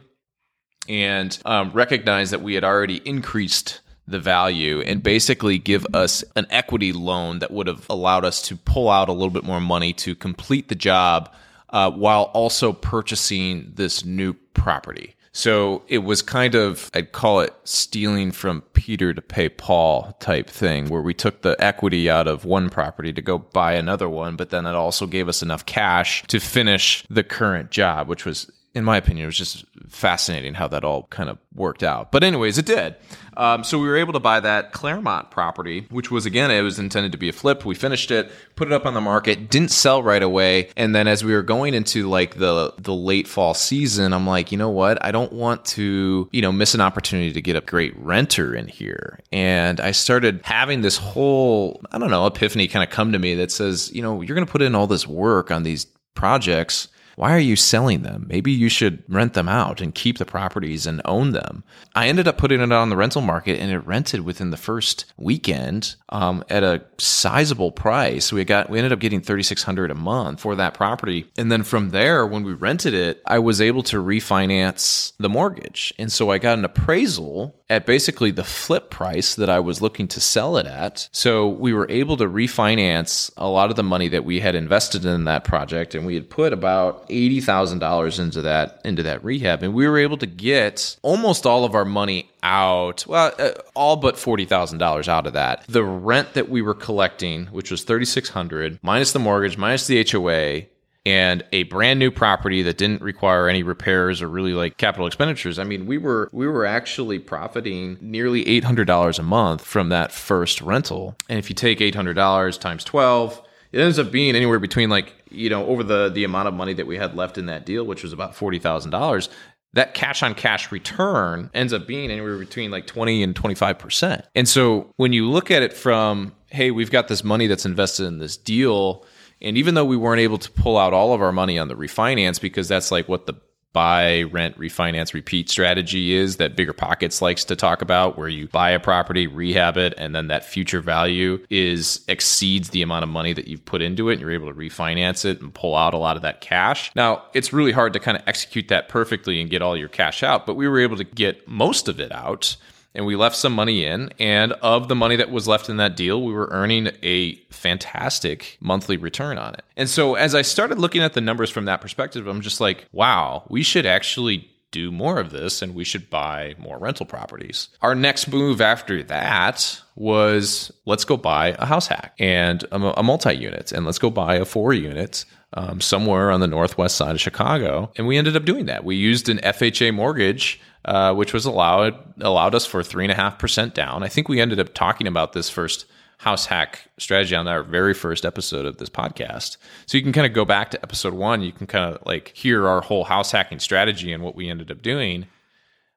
and 0.88 1.36
um, 1.44 1.72
recognize 1.72 2.30
that 2.30 2.40
we 2.42 2.54
had 2.54 2.62
already 2.62 2.98
increased 3.04 3.80
the 4.08 4.20
value 4.20 4.80
and 4.80 5.02
basically 5.02 5.58
give 5.58 5.86
us 5.92 6.24
an 6.36 6.46
equity 6.50 6.92
loan 6.92 7.40
that 7.40 7.50
would 7.50 7.66
have 7.66 7.86
allowed 7.90 8.24
us 8.24 8.40
to 8.42 8.56
pull 8.56 8.88
out 8.88 9.08
a 9.08 9.12
little 9.12 9.30
bit 9.30 9.44
more 9.44 9.60
money 9.60 9.92
to 9.92 10.14
complete 10.14 10.68
the 10.68 10.74
job 10.74 11.32
uh, 11.70 11.90
while 11.90 12.24
also 12.34 12.72
purchasing 12.72 13.72
this 13.74 14.04
new 14.04 14.32
property. 14.54 15.16
So 15.32 15.82
it 15.86 15.98
was 15.98 16.22
kind 16.22 16.54
of, 16.54 16.90
I'd 16.94 17.12
call 17.12 17.40
it 17.40 17.52
stealing 17.64 18.32
from 18.32 18.62
Peter 18.72 19.12
to 19.12 19.20
pay 19.20 19.50
Paul 19.50 20.16
type 20.18 20.48
thing, 20.48 20.88
where 20.88 21.02
we 21.02 21.12
took 21.12 21.42
the 21.42 21.54
equity 21.58 22.08
out 22.08 22.26
of 22.26 22.46
one 22.46 22.70
property 22.70 23.12
to 23.12 23.20
go 23.20 23.36
buy 23.36 23.74
another 23.74 24.08
one, 24.08 24.36
but 24.36 24.48
then 24.48 24.64
it 24.64 24.74
also 24.74 25.06
gave 25.06 25.28
us 25.28 25.42
enough 25.42 25.66
cash 25.66 26.22
to 26.28 26.40
finish 26.40 27.04
the 27.10 27.22
current 27.22 27.70
job, 27.70 28.08
which 28.08 28.24
was, 28.24 28.50
in 28.74 28.82
my 28.82 28.96
opinion, 28.96 29.26
was 29.26 29.36
just 29.36 29.66
fascinating 29.88 30.54
how 30.54 30.68
that 30.68 30.84
all 30.84 31.04
kind 31.04 31.28
of 31.28 31.38
worked 31.54 31.82
out. 31.82 32.12
But, 32.12 32.24
anyways, 32.24 32.58
it 32.58 32.66
did. 32.66 32.96
Um, 33.36 33.64
so 33.64 33.78
we 33.78 33.86
were 33.86 33.96
able 33.96 34.14
to 34.14 34.20
buy 34.20 34.40
that 34.40 34.72
Claremont 34.72 35.30
property, 35.30 35.86
which 35.90 36.10
was 36.10 36.24
again 36.24 36.50
it 36.50 36.62
was 36.62 36.78
intended 36.78 37.12
to 37.12 37.18
be 37.18 37.28
a 37.28 37.32
flip. 37.32 37.64
We 37.64 37.74
finished 37.74 38.10
it, 38.10 38.30
put 38.54 38.68
it 38.68 38.72
up 38.72 38.86
on 38.86 38.94
the 38.94 39.00
market, 39.00 39.50
didn't 39.50 39.70
sell 39.70 40.02
right 40.02 40.22
away, 40.22 40.70
and 40.76 40.94
then 40.94 41.06
as 41.06 41.22
we 41.22 41.34
were 41.34 41.42
going 41.42 41.74
into 41.74 42.08
like 42.08 42.36
the 42.36 42.72
the 42.78 42.94
late 42.94 43.28
fall 43.28 43.52
season, 43.52 44.14
I'm 44.14 44.26
like, 44.26 44.52
you 44.52 44.58
know 44.58 44.70
what? 44.70 45.04
I 45.04 45.10
don't 45.10 45.32
want 45.32 45.64
to 45.66 46.28
you 46.32 46.42
know 46.42 46.50
miss 46.50 46.74
an 46.74 46.80
opportunity 46.80 47.32
to 47.32 47.42
get 47.42 47.56
a 47.56 47.60
great 47.60 47.94
renter 47.98 48.54
in 48.54 48.68
here, 48.68 49.20
and 49.32 49.80
I 49.80 49.90
started 49.90 50.40
having 50.44 50.80
this 50.80 50.96
whole 50.96 51.82
I 51.92 51.98
don't 51.98 52.10
know 52.10 52.26
epiphany 52.26 52.68
kind 52.68 52.82
of 52.82 52.90
come 52.90 53.12
to 53.12 53.18
me 53.18 53.34
that 53.34 53.52
says, 53.52 53.92
you 53.92 54.00
know, 54.00 54.22
you're 54.22 54.34
going 54.34 54.46
to 54.46 54.52
put 54.52 54.62
in 54.62 54.74
all 54.74 54.86
this 54.86 55.06
work 55.06 55.50
on 55.50 55.62
these 55.62 55.86
projects 56.14 56.88
why 57.16 57.34
are 57.34 57.40
you 57.40 57.56
selling 57.56 58.02
them? 58.02 58.26
Maybe 58.28 58.52
you 58.52 58.68
should 58.68 59.02
rent 59.08 59.34
them 59.34 59.48
out 59.48 59.80
and 59.80 59.94
keep 59.94 60.18
the 60.18 60.24
properties 60.24 60.86
and 60.86 61.00
own 61.04 61.32
them. 61.32 61.64
I 61.94 62.08
ended 62.08 62.28
up 62.28 62.36
putting 62.36 62.60
it 62.60 62.72
on 62.72 62.90
the 62.90 62.96
rental 62.96 63.22
market 63.22 63.58
and 63.58 63.72
it 63.72 63.78
rented 63.86 64.20
within 64.20 64.50
the 64.50 64.56
first 64.58 65.06
weekend 65.16 65.96
um, 66.10 66.44
at 66.50 66.62
a 66.62 66.84
sizable 66.98 67.72
price. 67.72 68.32
We 68.32 68.44
got 68.44 68.70
we 68.70 68.78
ended 68.78 68.92
up 68.92 69.00
getting 69.00 69.20
thirty 69.22 69.42
six 69.42 69.62
hundred 69.62 69.90
a 69.90 69.94
month 69.94 70.40
for 70.40 70.54
that 70.56 70.74
property, 70.74 71.26
and 71.36 71.50
then 71.50 71.62
from 71.62 71.90
there, 71.90 72.26
when 72.26 72.44
we 72.44 72.52
rented 72.52 72.94
it, 72.94 73.22
I 73.26 73.38
was 73.38 73.60
able 73.60 73.82
to 73.84 74.02
refinance 74.02 75.12
the 75.18 75.28
mortgage, 75.28 75.94
and 75.98 76.12
so 76.12 76.30
I 76.30 76.38
got 76.38 76.58
an 76.58 76.64
appraisal 76.64 77.54
at 77.68 77.86
basically 77.86 78.30
the 78.30 78.44
flip 78.44 78.90
price 78.90 79.34
that 79.34 79.50
I 79.50 79.58
was 79.58 79.82
looking 79.82 80.06
to 80.08 80.20
sell 80.20 80.56
it 80.56 80.66
at. 80.66 81.08
So 81.10 81.48
we 81.48 81.72
were 81.72 81.90
able 81.90 82.16
to 82.18 82.26
refinance 82.26 83.32
a 83.36 83.48
lot 83.48 83.70
of 83.70 83.76
the 83.76 83.82
money 83.82 84.08
that 84.08 84.24
we 84.24 84.38
had 84.38 84.54
invested 84.54 85.04
in 85.04 85.24
that 85.24 85.44
project, 85.44 85.94
and 85.94 86.06
we 86.06 86.14
had 86.14 86.30
put 86.30 86.52
about 86.52 87.05
eighty 87.08 87.40
thousand 87.40 87.78
dollars 87.78 88.18
into 88.18 88.42
that 88.42 88.80
into 88.84 89.02
that 89.02 89.24
rehab, 89.24 89.62
and 89.62 89.74
we 89.74 89.88
were 89.88 89.98
able 89.98 90.16
to 90.18 90.26
get 90.26 90.96
almost 91.02 91.46
all 91.46 91.64
of 91.64 91.74
our 91.74 91.84
money 91.84 92.30
out. 92.42 93.06
Well, 93.06 93.32
uh, 93.38 93.50
all 93.74 93.96
but 93.96 94.18
forty 94.18 94.44
thousand 94.44 94.78
dollars 94.78 95.08
out 95.08 95.26
of 95.26 95.32
that. 95.34 95.64
The 95.68 95.84
rent 95.84 96.34
that 96.34 96.48
we 96.48 96.62
were 96.62 96.74
collecting, 96.74 97.46
which 97.46 97.70
was 97.70 97.84
thirty 97.84 98.04
six 98.04 98.28
hundred, 98.28 98.78
minus 98.82 99.12
the 99.12 99.18
mortgage, 99.18 99.56
minus 99.56 99.86
the 99.86 100.06
HOA, 100.10 100.66
and 101.06 101.44
a 101.52 101.62
brand 101.64 102.00
new 102.00 102.10
property 102.10 102.62
that 102.62 102.76
didn't 102.76 103.00
require 103.00 103.48
any 103.48 103.62
repairs 103.62 104.20
or 104.20 104.28
really 104.28 104.54
like 104.54 104.76
capital 104.76 105.06
expenditures. 105.06 105.56
I 105.56 105.62
mean, 105.64 105.86
we 105.86 105.98
were 105.98 106.28
we 106.32 106.48
were 106.48 106.66
actually 106.66 107.20
profiting 107.20 107.96
nearly 108.00 108.44
$800 108.44 109.18
a 109.18 109.22
month 109.22 109.64
from 109.64 109.88
that 109.90 110.10
first 110.10 110.60
rental. 110.60 111.16
And 111.28 111.38
if 111.38 111.48
you 111.48 111.54
take 111.54 111.78
$800 111.78 112.58
times 112.58 112.82
12, 112.82 113.40
it 113.76 113.82
ends 113.82 113.98
up 113.98 114.10
being 114.10 114.34
anywhere 114.34 114.58
between 114.58 114.88
like, 114.88 115.12
you 115.30 115.50
know, 115.50 115.66
over 115.66 115.82
the 115.82 116.08
the 116.08 116.24
amount 116.24 116.48
of 116.48 116.54
money 116.54 116.72
that 116.72 116.86
we 116.86 116.96
had 116.96 117.14
left 117.14 117.36
in 117.36 117.46
that 117.46 117.66
deal, 117.66 117.84
which 117.84 118.02
was 118.02 118.12
about 118.12 118.34
$40,000, 118.34 119.28
that 119.74 119.92
cash 119.92 120.22
on 120.22 120.34
cash 120.34 120.72
return 120.72 121.50
ends 121.52 121.74
up 121.74 121.86
being 121.86 122.10
anywhere 122.10 122.38
between 122.38 122.70
like 122.70 122.86
20 122.86 123.22
and 123.22 123.34
25%. 123.34 124.22
And 124.34 124.48
so 124.48 124.90
when 124.96 125.12
you 125.12 125.28
look 125.28 125.50
at 125.50 125.62
it 125.62 125.74
from, 125.74 126.34
hey, 126.46 126.70
we've 126.70 126.90
got 126.90 127.08
this 127.08 127.22
money 127.22 127.46
that's 127.48 127.66
invested 127.66 128.06
in 128.06 128.18
this 128.18 128.38
deal, 128.38 129.04
and 129.42 129.58
even 129.58 129.74
though 129.74 129.84
we 129.84 129.98
weren't 129.98 130.20
able 130.20 130.38
to 130.38 130.50
pull 130.52 130.78
out 130.78 130.94
all 130.94 131.12
of 131.12 131.20
our 131.20 131.32
money 131.32 131.58
on 131.58 131.68
the 131.68 131.76
refinance 131.76 132.40
because 132.40 132.68
that's 132.68 132.90
like 132.90 133.08
what 133.10 133.26
the 133.26 133.34
buy, 133.76 134.22
rent, 134.22 134.58
refinance, 134.58 135.12
repeat 135.12 135.50
strategy 135.50 136.14
is 136.14 136.38
that 136.38 136.56
Bigger 136.56 136.72
Pockets 136.72 137.20
likes 137.20 137.44
to 137.44 137.54
talk 137.54 137.82
about, 137.82 138.16
where 138.16 138.26
you 138.26 138.48
buy 138.48 138.70
a 138.70 138.80
property, 138.80 139.26
rehab 139.26 139.76
it, 139.76 139.92
and 139.98 140.14
then 140.14 140.28
that 140.28 140.46
future 140.46 140.80
value 140.80 141.44
is 141.50 142.02
exceeds 142.08 142.70
the 142.70 142.80
amount 142.80 143.02
of 143.02 143.10
money 143.10 143.34
that 143.34 143.48
you've 143.48 143.66
put 143.66 143.82
into 143.82 144.08
it, 144.08 144.14
and 144.14 144.22
you're 144.22 144.30
able 144.30 144.48
to 144.48 144.58
refinance 144.58 145.26
it 145.26 145.42
and 145.42 145.52
pull 145.52 145.76
out 145.76 145.92
a 145.92 145.98
lot 145.98 146.16
of 146.16 146.22
that 146.22 146.40
cash. 146.40 146.90
Now, 146.96 147.24
it's 147.34 147.52
really 147.52 147.72
hard 147.72 147.92
to 147.92 148.00
kind 148.00 148.16
of 148.16 148.22
execute 148.26 148.68
that 148.68 148.88
perfectly 148.88 149.42
and 149.42 149.50
get 149.50 149.60
all 149.60 149.76
your 149.76 149.90
cash 149.90 150.22
out, 150.22 150.46
but 150.46 150.54
we 150.54 150.66
were 150.66 150.80
able 150.80 150.96
to 150.96 151.04
get 151.04 151.46
most 151.46 151.86
of 151.86 152.00
it 152.00 152.12
out 152.12 152.56
and 152.96 153.06
we 153.06 153.14
left 153.14 153.36
some 153.36 153.52
money 153.52 153.84
in. 153.84 154.10
And 154.18 154.52
of 154.54 154.88
the 154.88 154.96
money 154.96 155.16
that 155.16 155.30
was 155.30 155.46
left 155.46 155.68
in 155.68 155.76
that 155.76 155.96
deal, 155.96 156.22
we 156.22 156.32
were 156.32 156.48
earning 156.50 156.88
a 157.02 157.36
fantastic 157.50 158.56
monthly 158.60 158.96
return 158.96 159.38
on 159.38 159.54
it. 159.54 159.62
And 159.76 159.88
so 159.88 160.14
as 160.14 160.34
I 160.34 160.42
started 160.42 160.78
looking 160.78 161.02
at 161.02 161.12
the 161.12 161.20
numbers 161.20 161.50
from 161.50 161.66
that 161.66 161.80
perspective, 161.80 162.26
I'm 162.26 162.40
just 162.40 162.60
like, 162.60 162.86
wow, 162.92 163.44
we 163.48 163.62
should 163.62 163.86
actually 163.86 164.50
do 164.72 164.90
more 164.90 165.18
of 165.18 165.30
this 165.30 165.62
and 165.62 165.74
we 165.74 165.84
should 165.84 166.10
buy 166.10 166.54
more 166.58 166.78
rental 166.78 167.06
properties. 167.06 167.68
Our 167.82 167.94
next 167.94 168.28
move 168.28 168.60
after 168.60 169.02
that 169.04 169.80
was 169.94 170.70
let's 170.84 171.04
go 171.04 171.16
buy 171.16 171.56
a 171.58 171.64
house 171.64 171.86
hack 171.86 172.14
and 172.18 172.64
a, 172.72 173.02
multi 173.02 173.34
unit 173.34 173.72
and 173.72 173.86
let's 173.86 173.98
go 173.98 174.10
buy 174.10 174.34
a 174.34 174.44
four 174.44 174.74
unit 174.74 175.24
um, 175.56 175.80
somewhere 175.80 176.30
on 176.30 176.40
the 176.40 176.46
northwest 176.46 176.96
side 176.96 177.14
of 177.14 177.20
Chicago. 177.20 177.90
And 177.96 178.06
we 178.06 178.16
ended 178.16 178.36
up 178.36 178.44
doing 178.44 178.66
that. 178.66 178.84
We 178.84 178.96
used 178.96 179.28
an 179.28 179.38
FHA 179.38 179.94
mortgage. 179.94 180.60
Uh, 180.84 181.12
which 181.12 181.32
was 181.32 181.44
allowed 181.44 181.96
allowed 182.20 182.54
us 182.54 182.64
for 182.64 182.80
three 182.80 183.04
and 183.04 183.10
a 183.10 183.16
half 183.16 183.40
percent 183.40 183.74
down. 183.74 184.04
I 184.04 184.08
think 184.08 184.28
we 184.28 184.40
ended 184.40 184.60
up 184.60 184.72
talking 184.72 185.08
about 185.08 185.32
this 185.32 185.50
first 185.50 185.84
house 186.18 186.46
hack 186.46 186.88
strategy 186.98 187.34
on 187.34 187.48
our 187.48 187.64
very 187.64 187.92
first 187.92 188.24
episode 188.24 188.66
of 188.66 188.76
this 188.76 188.88
podcast. 188.88 189.56
So 189.86 189.98
you 189.98 190.04
can 190.04 190.12
kind 190.12 190.26
of 190.26 190.32
go 190.32 190.44
back 190.44 190.70
to 190.70 190.82
episode 190.82 191.14
one. 191.14 191.42
You 191.42 191.50
can 191.50 191.66
kind 191.66 191.92
of 191.92 192.06
like 192.06 192.28
hear 192.36 192.68
our 192.68 192.80
whole 192.80 193.02
house 193.02 193.32
hacking 193.32 193.58
strategy 193.58 194.12
and 194.12 194.22
what 194.22 194.36
we 194.36 194.48
ended 194.48 194.70
up 194.70 194.80
doing. 194.80 195.26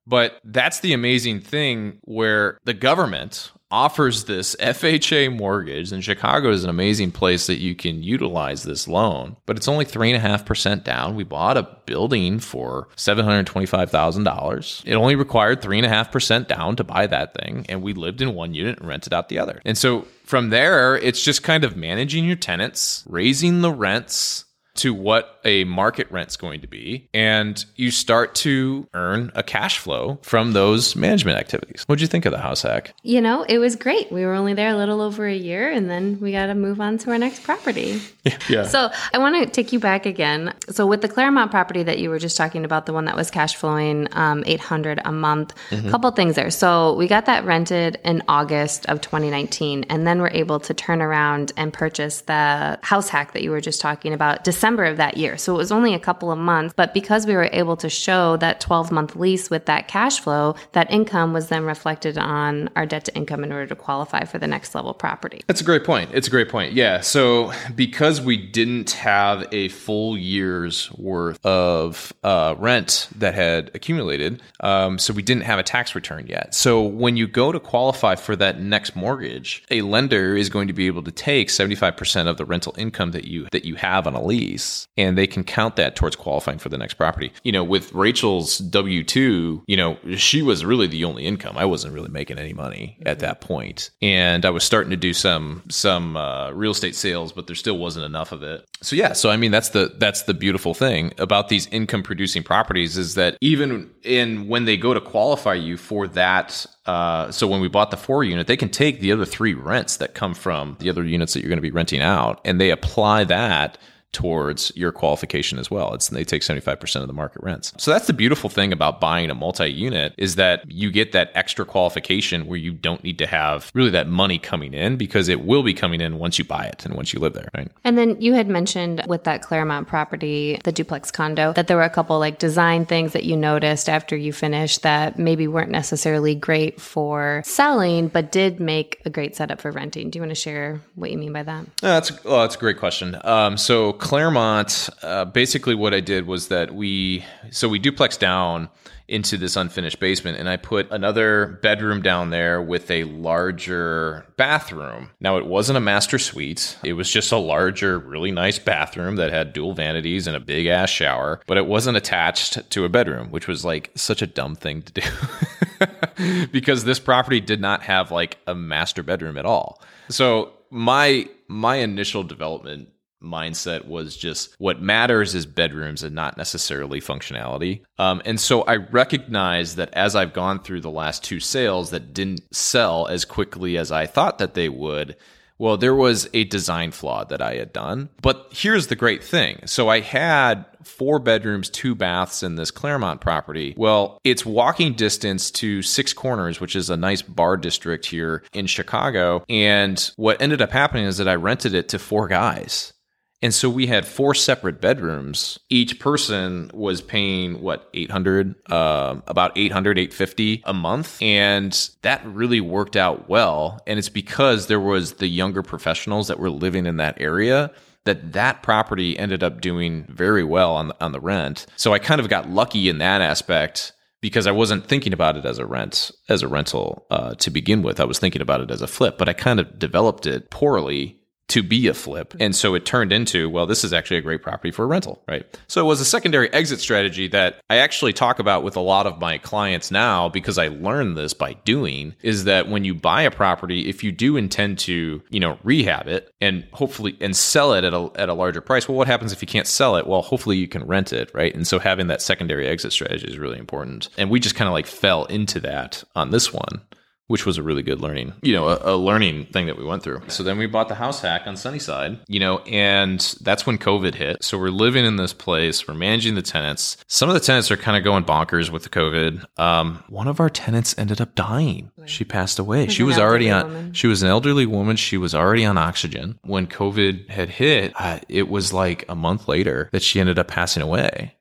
But 0.08 0.40
that's 0.44 0.80
the 0.80 0.94
amazing 0.94 1.42
thing 1.42 2.00
where 2.02 2.58
the 2.64 2.74
government 2.74 3.52
offers 3.72 4.24
this 4.24 4.56
FHA 4.56 5.38
mortgage, 5.38 5.92
and 5.92 6.04
Chicago 6.04 6.50
is 6.50 6.64
an 6.64 6.70
amazing 6.70 7.12
place 7.12 7.48
that 7.48 7.60
you 7.60 7.76
can 7.76 8.02
utilize 8.02 8.64
this 8.64 8.88
loan, 8.88 9.36
but 9.46 9.58
it's 9.58 9.68
only 9.68 9.86
3.5% 9.86 10.84
down. 10.84 11.16
We 11.16 11.24
bought 11.24 11.58
a 11.58 11.70
building 11.86 12.40
for 12.40 12.88
$725,000. 12.96 14.84
It 14.86 14.94
only 14.94 15.16
required 15.16 15.62
3.5% 15.62 16.48
down 16.48 16.76
to 16.78 16.84
buy 16.84 17.06
that 17.08 17.36
thing, 17.36 17.66
and 17.70 17.82
we 17.82 17.94
lived 17.94 18.22
in 18.22 18.34
one 18.34 18.54
unit 18.54 18.80
and 18.80 18.88
rented 18.88 19.14
out 19.14 19.30
the 19.30 19.40
other. 19.40 19.62
And 19.66 19.78
so 19.78 20.08
from 20.26 20.50
there, 20.50 20.98
it's 20.98 21.24
just 21.24 21.44
kind 21.44 21.64
of 21.64 21.78
managing 21.78 22.26
your 22.26 22.36
tenants, 22.36 23.04
raising 23.08 23.62
the 23.62 23.72
rents 23.72 24.46
to 24.76 24.94
what 24.94 25.40
a 25.44 25.64
market 25.66 26.10
rent's 26.12 26.38
going 26.38 26.62
to 26.62 26.68
be, 26.68 27.10
and 27.14 27.66
you 27.76 27.92
start 27.92 28.36
to 28.36 28.88
earn 28.94 29.32
a 29.36 29.44
cash 29.44 29.78
flow 29.78 30.20
from 30.22 30.54
those 30.54 30.96
management 30.96 31.38
activities. 31.38 31.84
What'd 31.86 32.02
you 32.02 32.08
think 32.08 32.26
of 32.26 32.32
the 32.32 32.40
house 32.40 32.62
hack? 32.62 32.94
You 33.04 33.20
know, 33.22 33.44
it 33.44 33.58
was 33.58 33.76
great. 33.76 34.12
We 34.12 34.26
were 34.26 34.34
only 34.34 34.54
there 34.54 34.70
a 34.70 34.78
little 34.78 35.02
over 35.02 35.28
a 35.28 35.36
year, 35.36 35.70
and 35.70 35.90
then 35.90 36.20
we 36.20 36.32
got 36.32 36.48
to 36.48 36.56
move 36.56 36.80
on 36.80 36.98
to 37.00 37.12
our 37.12 37.18
next 37.18 37.44
property. 37.44 38.02
yeah. 38.50 38.66
So 38.66 38.90
I 39.14 39.18
want 39.18 39.44
to 39.44 39.50
take 39.50 39.74
you 39.74 39.80
back 39.80 40.06
again. 40.06 40.54
So 40.70 40.86
with 40.86 41.02
the 41.02 41.10
Claremont 41.10 41.52
property 41.52 41.84
that 41.84 42.00
you 42.00 42.10
were 42.10 42.20
just 42.20 42.38
talking 42.38 42.64
about, 42.64 42.86
the 42.86 42.94
one 42.94 43.06
that 43.06 43.16
was 43.16 43.30
cash 43.30 43.56
flowing 43.56 44.08
um, 44.14 44.44
800 44.46 45.02
a 45.04 45.12
month, 45.12 45.54
a 45.72 45.76
mm-hmm. 45.76 45.90
couple 45.90 46.10
things 46.12 46.36
there. 46.36 46.52
So 46.52 46.96
we 46.96 47.08
got 47.08 47.26
that 47.26 47.44
rented 47.44 48.00
in 48.06 48.24
August 48.28 48.86
of 48.88 49.02
2019, 49.02 49.86
and 49.90 50.08
then 50.08 50.22
we're 50.22 50.30
able 50.30 50.60
to 50.62 50.74
turn 50.74 51.02
around 51.02 51.52
and 51.58 51.74
purchase 51.74 52.22
the 52.22 52.80
house 52.82 53.10
hack 53.10 53.34
that 53.34 53.44
you 53.44 53.52
were 53.52 53.62
just 53.62 53.82
talking 53.82 54.14
about 54.14 54.44
December 54.44 54.59
December 54.60 54.84
of 54.84 54.98
that 54.98 55.16
year. 55.16 55.38
So 55.38 55.54
it 55.54 55.58
was 55.58 55.72
only 55.72 55.94
a 55.94 56.00
couple 56.00 56.34
of 56.34 56.38
months, 56.38 56.74
but 56.76 56.94
because 56.94 57.26
we 57.26 57.34
were 57.34 57.50
able 57.54 57.78
to 57.78 57.88
show 57.88 58.36
that 58.38 58.60
12 58.60 58.92
month 58.92 59.16
lease 59.16 59.50
with 59.50 59.68
that 59.68 59.88
cash 59.88 60.20
flow, 60.20 60.54
that 60.74 60.92
income 60.92 61.32
was 61.32 61.48
then 61.48 61.64
reflected 61.64 62.18
on 62.18 62.70
our 62.76 62.86
debt 62.86 63.06
to 63.06 63.16
income 63.16 63.46
in 63.46 63.54
order 63.54 63.68
to 63.68 63.76
qualify 63.78 64.26
for 64.26 64.38
the 64.38 64.48
next 64.48 64.76
level 64.76 64.94
property. 64.94 65.40
That's 65.48 65.62
a 65.62 65.64
great 65.64 65.86
point. 65.86 66.10
It's 66.14 66.28
a 66.28 66.30
great 66.30 66.50
point. 66.50 66.74
Yeah. 66.74 67.00
So 67.00 67.54
because 67.74 68.20
we 68.20 68.36
didn't 68.36 68.92
have 68.92 69.48
a 69.54 69.70
full 69.70 70.18
year's 70.18 70.92
worth 70.92 71.40
of 71.46 72.12
uh, 72.26 72.56
rent 72.58 73.08
that 73.16 73.36
had 73.36 73.72
accumulated, 73.74 74.42
um, 74.60 75.00
so 75.00 75.14
we 75.14 75.22
didn't 75.22 75.44
have 75.44 75.60
a 75.60 75.64
tax 75.64 75.96
return 75.96 76.28
yet. 76.28 76.54
So 76.54 76.82
when 76.82 77.16
you 77.16 77.28
go 77.28 77.54
to 77.54 77.62
qualify 77.62 78.16
for 78.16 78.36
that 78.36 78.60
next 78.60 78.94
mortgage, 78.94 79.64
a 79.72 79.84
lender 79.84 80.36
is 80.36 80.50
going 80.50 80.68
to 80.68 80.74
be 80.74 80.88
able 80.88 81.04
to 81.04 81.12
take 81.12 81.48
75% 81.48 82.28
of 82.28 82.36
the 82.36 82.44
rental 82.44 82.76
income 82.78 83.12
that 83.12 83.24
you 83.24 83.48
that 83.54 83.64
you 83.64 83.76
have 83.76 84.06
on 84.06 84.16
a 84.16 84.22
lease 84.22 84.49
and 84.98 85.18
they 85.18 85.28
can 85.28 85.44
count 85.44 85.76
that 85.76 85.96
towards 85.96 86.16
qualifying 86.16 86.60
for 86.60 86.70
the 86.70 86.78
next 86.78 86.96
property. 86.96 87.32
You 87.44 87.52
know, 87.52 87.64
with 87.64 87.94
Rachel's 87.94 88.60
W 88.60 89.04
2, 89.04 89.64
you 89.68 89.78
know, 89.78 89.98
she 90.16 90.42
was 90.42 90.66
really 90.66 90.88
the 90.88 91.06
only 91.06 91.26
income. 91.26 91.58
I 91.58 91.66
wasn't 91.66 91.94
really 91.94 92.10
making 92.10 92.38
any 92.38 92.54
money 92.54 92.98
mm-hmm. 93.00 93.08
at 93.08 93.20
that 93.20 93.42
point. 93.42 93.92
And 94.02 94.46
I 94.46 94.50
was 94.50 94.64
starting 94.64 94.92
to 94.92 94.98
do 94.98 95.14
some 95.14 95.64
some 95.70 96.18
uh, 96.18 96.52
real 96.52 96.72
estate 96.72 96.96
sales, 96.96 97.32
but 97.32 97.48
there 97.48 97.56
still 97.56 97.78
wasn't 97.78 98.06
enough 98.06 98.32
of 98.32 98.44
it. 98.44 98.66
So 98.82 98.96
yeah, 98.96 99.14
so 99.14 99.30
I 99.30 99.38
mean 99.38 99.52
that's 99.52 99.70
the 99.70 99.94
that's 99.98 100.24
the 100.24 100.34
beautiful 100.34 100.74
thing 100.74 101.14
about 101.18 101.50
these 101.50 101.68
income 101.68 102.04
producing 102.04 102.44
properties 102.44 102.98
is 102.98 103.16
that 103.16 103.38
even 103.42 103.90
in 104.04 104.48
when 104.48 104.66
they 104.66 104.78
go 104.78 104.94
to 104.94 105.02
qualify 105.02 105.54
you 105.54 105.78
for 105.78 106.08
that 106.08 106.66
uh, 106.90 107.32
so 107.32 107.46
when 107.46 107.62
we 107.62 107.68
bought 107.68 107.92
the 107.92 107.98
four 107.98 108.24
unit, 108.24 108.48
they 108.48 108.58
can 108.58 108.70
take 108.70 109.00
the 109.00 109.12
other 109.12 109.26
three 109.26 109.54
rents 109.54 109.98
that 109.98 110.16
come 110.16 110.34
from 110.34 110.76
the 110.80 110.90
other 110.90 111.04
units 111.04 111.34
that 111.34 111.42
you're 111.42 111.50
going 111.50 111.58
to 111.58 111.62
be 111.62 111.70
renting 111.70 112.02
out, 112.02 112.42
and 112.44 112.60
they 112.60 112.72
apply 112.72 113.24
that 113.26 113.78
towards 114.12 114.72
your 114.76 114.92
qualification 114.92 115.60
as 115.60 115.70
well. 115.70 115.94
It's 115.94 116.10
they 116.10 116.24
take 116.24 116.42
75% 116.42 117.02
of 117.02 117.08
the 117.08 117.14
market 117.14 117.44
rents. 117.44 117.74
So 117.78 117.92
that's 117.92 118.08
the 118.08 118.14
beautiful 118.14 118.50
thing 118.50 118.74
about 118.74 119.00
buying 119.00 119.30
a 119.30 119.36
multi-unit 119.36 120.14
is 120.18 120.36
that 120.36 120.70
you 120.70 120.92
get 120.92 121.12
that 121.12 121.32
extra 121.36 121.66
qualification 121.66 122.48
where 122.48 122.58
you 122.58 122.74
don't 122.74 123.04
need 123.04 123.20
to 123.20 123.28
have 123.28 123.72
really 123.74 123.92
that 123.92 124.08
money 124.08 124.40
coming 124.40 124.74
in 124.74 124.98
because 124.98 125.30
it 125.30 125.46
will 125.46 125.64
be 125.64 125.74
coming 125.74 126.02
in 126.02 126.18
once 126.18 126.40
you 126.40 126.46
buy 126.46 126.66
it 126.66 126.86
and 126.86 126.96
once 126.96 127.14
you 127.14 127.20
live 127.20 127.34
there, 127.34 127.50
right? 127.56 127.72
And 127.84 127.98
then 127.98 128.20
you 128.20 128.34
had 128.34 128.48
mentioned 128.48 129.04
with 129.08 129.26
that 129.26 129.42
Claremont 129.42 129.88
property, 129.88 130.60
the 130.64 130.72
duplex 130.72 131.12
condo, 131.12 131.54
that 131.54 131.68
there 131.68 131.78
were 131.78 131.84
a 131.84 131.90
couple 131.90 132.18
like 132.18 132.40
design 132.40 132.86
things 132.86 133.14
that 133.14 133.26
you 133.26 133.38
noticed 133.38 133.90
after 133.90 134.16
you 134.16 134.34
finished 134.34 134.82
that 134.82 135.20
maybe 135.20 135.48
weren't 135.48 135.72
necessarily 135.72 136.34
great 136.34 136.82
for 136.82 137.42
selling 137.46 138.08
but 138.08 138.32
did 138.32 138.60
make 138.60 139.02
a 139.06 139.10
great 139.10 139.36
setup 139.36 139.62
for 139.62 139.72
renting. 139.72 140.10
Do 140.10 140.18
you 140.18 140.22
want 140.22 140.32
to 140.32 140.36
share 140.36 140.82
what 140.96 141.12
you 141.12 141.18
mean 141.18 141.34
by 141.34 141.44
that? 141.44 141.62
Uh, 141.62 142.00
that's 142.00 142.12
oh, 142.26 142.42
that's 142.42 142.56
a 142.56 142.60
great 142.60 142.78
question. 142.78 143.18
Um, 143.24 143.58
so 143.58 143.94
Claremont, 144.00 144.90
uh, 145.04 145.26
basically 145.26 145.76
what 145.76 145.94
I 145.94 146.00
did 146.00 146.26
was 146.26 146.48
that 146.48 146.74
we 146.74 147.26
so 147.52 147.68
we 147.70 147.80
duplex 147.80 148.18
down 148.18 148.70
into 149.08 149.38
this 149.38 149.56
unfinished 149.56 150.00
basement 150.00 150.38
and 150.38 150.48
I 150.48 150.56
put 150.56 150.90
another 150.92 151.60
bedroom 151.64 152.02
down 152.02 152.30
there 152.30 152.62
with 152.62 152.90
a 152.92 153.06
larger 153.06 154.26
bathroom. 154.38 155.10
Now 155.20 155.38
it 155.38 155.48
wasn't 155.48 155.78
a 155.78 155.82
master 155.82 156.20
suite. 156.20 156.78
It 156.84 156.94
was 156.94 157.12
just 157.12 157.32
a 157.32 157.38
larger, 157.38 157.98
really 157.98 158.32
nice 158.32 158.60
bathroom 158.60 159.16
that 159.16 159.32
had 159.32 159.52
dual 159.52 159.74
vanities 159.74 160.28
and 160.28 160.36
a 160.36 160.40
big 160.40 160.68
ass 160.68 160.90
shower, 160.90 161.42
but 161.48 161.58
it 161.58 161.66
wasn't 161.66 161.98
attached 161.98 162.70
to 162.70 162.86
a 162.86 162.90
bedroom, 162.90 163.32
which 163.32 163.48
was 163.48 163.66
like 163.66 163.92
such 163.96 164.22
a 164.22 164.28
dumb 164.28 164.56
thing 164.56 164.84
to 164.84 164.94
do. 164.94 166.48
because 166.52 166.84
this 166.84 167.00
property 167.00 167.40
did 167.40 167.60
not 167.60 167.82
have 167.82 168.12
like 168.12 168.38
a 168.46 168.54
master 168.54 169.02
bedroom 169.02 169.38
at 169.38 169.46
all. 169.46 169.82
So 170.10 170.54
my 170.70 171.28
my 171.48 171.78
initial 171.78 172.24
development 172.24 172.90
mindset 173.22 173.86
was 173.86 174.16
just 174.16 174.56
what 174.60 174.82
matters 174.82 175.36
is 175.36 175.46
bedrooms 175.46 176.04
and 176.04 176.16
not 176.16 176.38
necessarily 176.38 177.02
functionality. 177.02 177.82
Um, 177.98 178.22
and 178.26 178.40
so 178.40 178.62
I 178.64 178.78
recognize 178.78 179.76
that 179.76 179.94
as 179.94 180.16
I've 180.16 180.34
gone 180.34 180.62
through 180.62 180.82
the 180.82 180.90
last 180.90 181.24
two 181.24 181.40
sales 181.40 181.92
that 181.92 182.14
didn't 182.14 182.42
sell 182.54 183.08
as 183.08 183.26
quickly 183.26 183.78
as 183.78 183.92
I 183.92 184.06
thought 184.06 184.38
that 184.40 184.54
they 184.54 184.70
would. 184.70 185.16
Well, 185.58 185.76
there 185.76 185.94
was 185.94 186.30
a 186.34 186.46
design 186.46 186.92
flaw 186.92 187.26
that 187.26 187.42
I 187.42 187.56
had 187.56 187.74
done. 187.74 188.10
But 188.22 188.48
here's 188.52 188.88
the 188.88 188.96
great 188.96 189.22
thing. 189.22 189.60
So 189.66 189.90
I 189.90 190.00
had 190.00 190.66
four 190.86 191.20
bedrooms, 191.20 191.70
two 191.70 191.96
baths 191.96 192.44
in 192.44 192.56
this 192.56 192.72
Claremont 192.72 193.20
property. 193.20 193.74
Well, 193.78 194.22
it's 194.24 194.46
walking 194.46 194.94
distance 194.94 195.52
to 195.52 195.82
Six 195.82 196.14
Corners, 196.14 196.62
which 196.62 196.78
is 196.78 196.90
a 196.90 196.96
nice 196.96 197.22
bar 197.22 197.58
district 197.58 198.06
here 198.06 198.44
in 198.54 198.68
Chicago. 198.68 199.44
And 199.50 200.12
what 200.16 200.42
ended 200.42 200.62
up 200.62 200.72
happening 200.72 201.06
is 201.06 201.18
that 201.18 201.28
I 201.28 201.36
rented 201.36 201.74
it 201.74 201.90
to 201.90 202.00
four 202.00 202.30
guys. 202.30 202.94
And 203.42 203.54
so 203.54 203.70
we 203.70 203.88
had 203.88 204.06
four 204.06 204.36
separate 204.36 204.82
bedrooms. 204.82 205.60
Each 205.70 206.00
person 206.00 206.70
was 206.74 207.02
paying 207.02 207.62
what 207.62 207.90
800 207.94 208.56
uh, 208.70 209.22
about 209.28 209.58
800 209.58 209.98
850 209.98 210.64
a 210.66 210.74
month 210.74 211.22
and 211.22 211.90
that 212.02 212.26
really 212.26 212.62
worked 212.62 212.96
out 212.98 213.30
well 213.30 213.80
and 213.88 213.98
it's 213.98 214.10
because 214.10 214.68
there 214.68 214.80
was 214.80 215.14
the 215.14 215.28
younger 215.28 215.64
professionals 215.64 216.28
that 216.28 216.40
were 216.40 216.50
living 216.50 216.86
in 216.86 216.98
that 216.98 217.20
area 217.20 217.72
that 218.06 218.34
that 218.34 218.64
property 218.64 219.18
ended 219.18 219.44
up 219.44 219.62
doing 219.62 220.06
very 220.10 220.44
well 220.44 220.76
on 220.76 220.90
the, 220.90 221.04
on 221.04 221.12
the 221.12 221.20
rent. 221.20 221.66
So 221.76 221.94
I 221.94 222.00
kind 222.00 222.20
of 222.20 222.30
got 222.30 222.50
lucky 222.50 222.90
in 222.90 222.98
that 223.00 223.22
aspect 223.22 223.94
because 224.22 224.48
I 224.48 224.52
wasn't 224.52 224.88
thinking 224.88 225.14
about 225.14 225.38
it 225.38 225.46
as 225.46 225.60
a 225.60 225.66
rent 225.66 226.12
as 226.28 226.42
a 226.42 226.48
rental 226.48 227.06
uh, 227.10 227.36
to 227.36 227.50
begin 227.50 227.84
with. 227.84 228.00
I 228.00 228.06
was 228.06 228.20
thinking 228.20 228.42
about 228.42 228.62
it 228.62 228.72
as 228.72 228.82
a 228.82 228.88
flip, 228.88 229.18
but 229.18 229.30
I 229.30 229.34
kind 229.34 229.60
of 229.60 229.80
developed 229.80 230.26
it 230.26 230.50
poorly 230.50 231.19
to 231.50 231.64
be 231.64 231.88
a 231.88 231.94
flip. 231.94 232.34
And 232.40 232.56
so 232.56 232.76
it 232.76 232.86
turned 232.86 233.12
into, 233.12 233.50
well, 233.50 233.66
this 233.66 233.84
is 233.84 233.92
actually 233.92 234.18
a 234.18 234.22
great 234.22 234.42
property 234.42 234.72
for 234.72 234.84
a 234.84 234.88
rental, 234.88 235.22
right? 235.28 235.46
So 235.68 235.82
it 235.82 235.88
was 235.88 236.00
a 236.00 236.06
secondary 236.06 236.52
exit 236.54 236.80
strategy 236.80 237.28
that 237.30 237.62
I 237.70 237.78
actually 237.78 238.14
talk 238.14 238.40
about 238.40 238.64
with 238.64 238.76
a 238.76 238.82
lot 238.82 239.08
of 239.08 239.20
my 239.20 239.38
clients 239.38 239.92
now 239.92 240.30
because 240.30 240.58
I 240.58 240.68
learned 240.68 241.18
this 241.18 241.34
by 241.34 241.54
doing 241.66 242.16
is 242.22 242.46
that 242.46 242.70
when 242.70 242.86
you 242.86 242.94
buy 242.94 243.24
a 243.24 243.32
property, 243.32 243.90
if 243.90 244.04
you 244.04 244.12
do 244.12 244.38
intend 244.38 244.80
to, 244.80 245.22
you 245.30 245.40
know, 245.40 245.58
rehab 245.64 246.08
it 246.08 246.32
and 246.40 246.68
hopefully 246.72 247.18
and 247.20 247.36
sell 247.36 247.74
it 247.74 247.84
at 247.84 247.94
a, 247.94 248.12
at 248.16 248.30
a 248.30 248.34
larger 248.34 248.62
price, 248.62 248.88
well, 248.88 248.98
what 248.98 249.08
happens 249.08 249.34
if 249.34 249.42
you 249.42 249.48
can't 249.48 249.68
sell 249.68 249.96
it? 249.96 250.08
Well, 250.08 250.22
hopefully 250.22 250.58
you 250.58 250.68
can 250.68 250.86
rent 250.86 251.12
it, 251.12 251.32
right? 251.34 251.54
And 251.54 251.68
so 251.68 251.80
having 251.80 252.08
that 252.08 252.22
secondary 252.22 252.68
exit 252.68 252.94
strategy 252.94 253.28
is 253.28 253.40
really 253.40 253.58
important. 253.58 254.10
And 254.18 254.30
we 254.30 254.40
just 254.40 254.56
kind 254.56 254.68
of 254.68 254.74
like 254.74 254.88
fell 254.88 255.26
into 255.26 255.60
that 255.62 256.04
on 256.16 256.30
this 256.30 256.54
one 256.54 256.82
which 257.30 257.46
was 257.46 257.60
a 257.60 257.64
really 257.64 257.84
good 257.84 258.02
learning, 258.02 258.34
you 258.42 258.54
know, 258.54 258.68
a, 258.68 258.96
a, 258.96 258.98
learning 258.98 259.46
thing 259.46 259.68
that 259.68 259.78
we 259.78 259.86
went 259.86 260.02
through. 260.02 260.20
So 260.30 260.42
then 260.42 260.58
we 260.58 260.66
bought 260.66 260.90
the 260.90 260.96
house 260.96 261.22
hack 261.22 261.44
on 261.46 261.56
Sunnyside, 261.56 262.20
you 262.28 262.40
know, 262.40 262.58
and 262.60 263.20
that's 263.42 263.68
when 263.68 263.78
COVID 263.78 264.16
hit. 264.16 264.44
So 264.44 264.58
we're 264.58 264.72
living 264.72 265.06
in 265.06 265.16
this 265.18 265.32
place, 265.32 265.88
we're 265.88 265.94
managing 265.94 266.34
the 266.34 266.42
tenants. 266.42 266.98
Some 267.08 267.30
of 267.30 267.36
the 267.36 267.40
tenants 267.40 267.70
are 267.70 267.78
kind 267.78 267.96
of 267.96 268.04
going 268.04 268.24
bonkers 268.24 268.72
with 268.72 268.82
the 268.82 268.90
COVID. 268.90 269.46
Um, 269.60 270.04
one 270.10 270.28
of 270.28 270.40
our 270.40 270.50
tenants 270.50 270.96
ended 270.98 271.22
up 271.22 271.36
dying. 271.36 271.92
She 272.06 272.26
passed 272.26 272.58
away. 272.58 272.88
She 272.88 273.04
was 273.04 273.20
already 273.20 273.52
on, 273.52 273.68
woman. 273.68 273.94
she 273.94 274.08
was 274.08 274.24
an 274.24 274.30
elderly 274.30 274.66
woman. 274.66 274.96
She 274.96 275.18
was 275.18 275.36
already 275.36 275.66
on 275.66 275.78
oxygen. 275.78 276.40
When 276.42 276.66
COVID 276.66 277.30
had 277.30 277.50
hit, 277.50 277.94
uh, 277.96 278.20
it 278.28 278.50
was 278.50 278.74
like 278.74 279.06
a 279.08 279.16
month 279.16 279.48
later 279.48 279.90
that 279.92 280.02
she 280.02 280.20
ended 280.20 280.40
up 280.40 280.48
passing 280.48 280.82
away. 280.82 281.36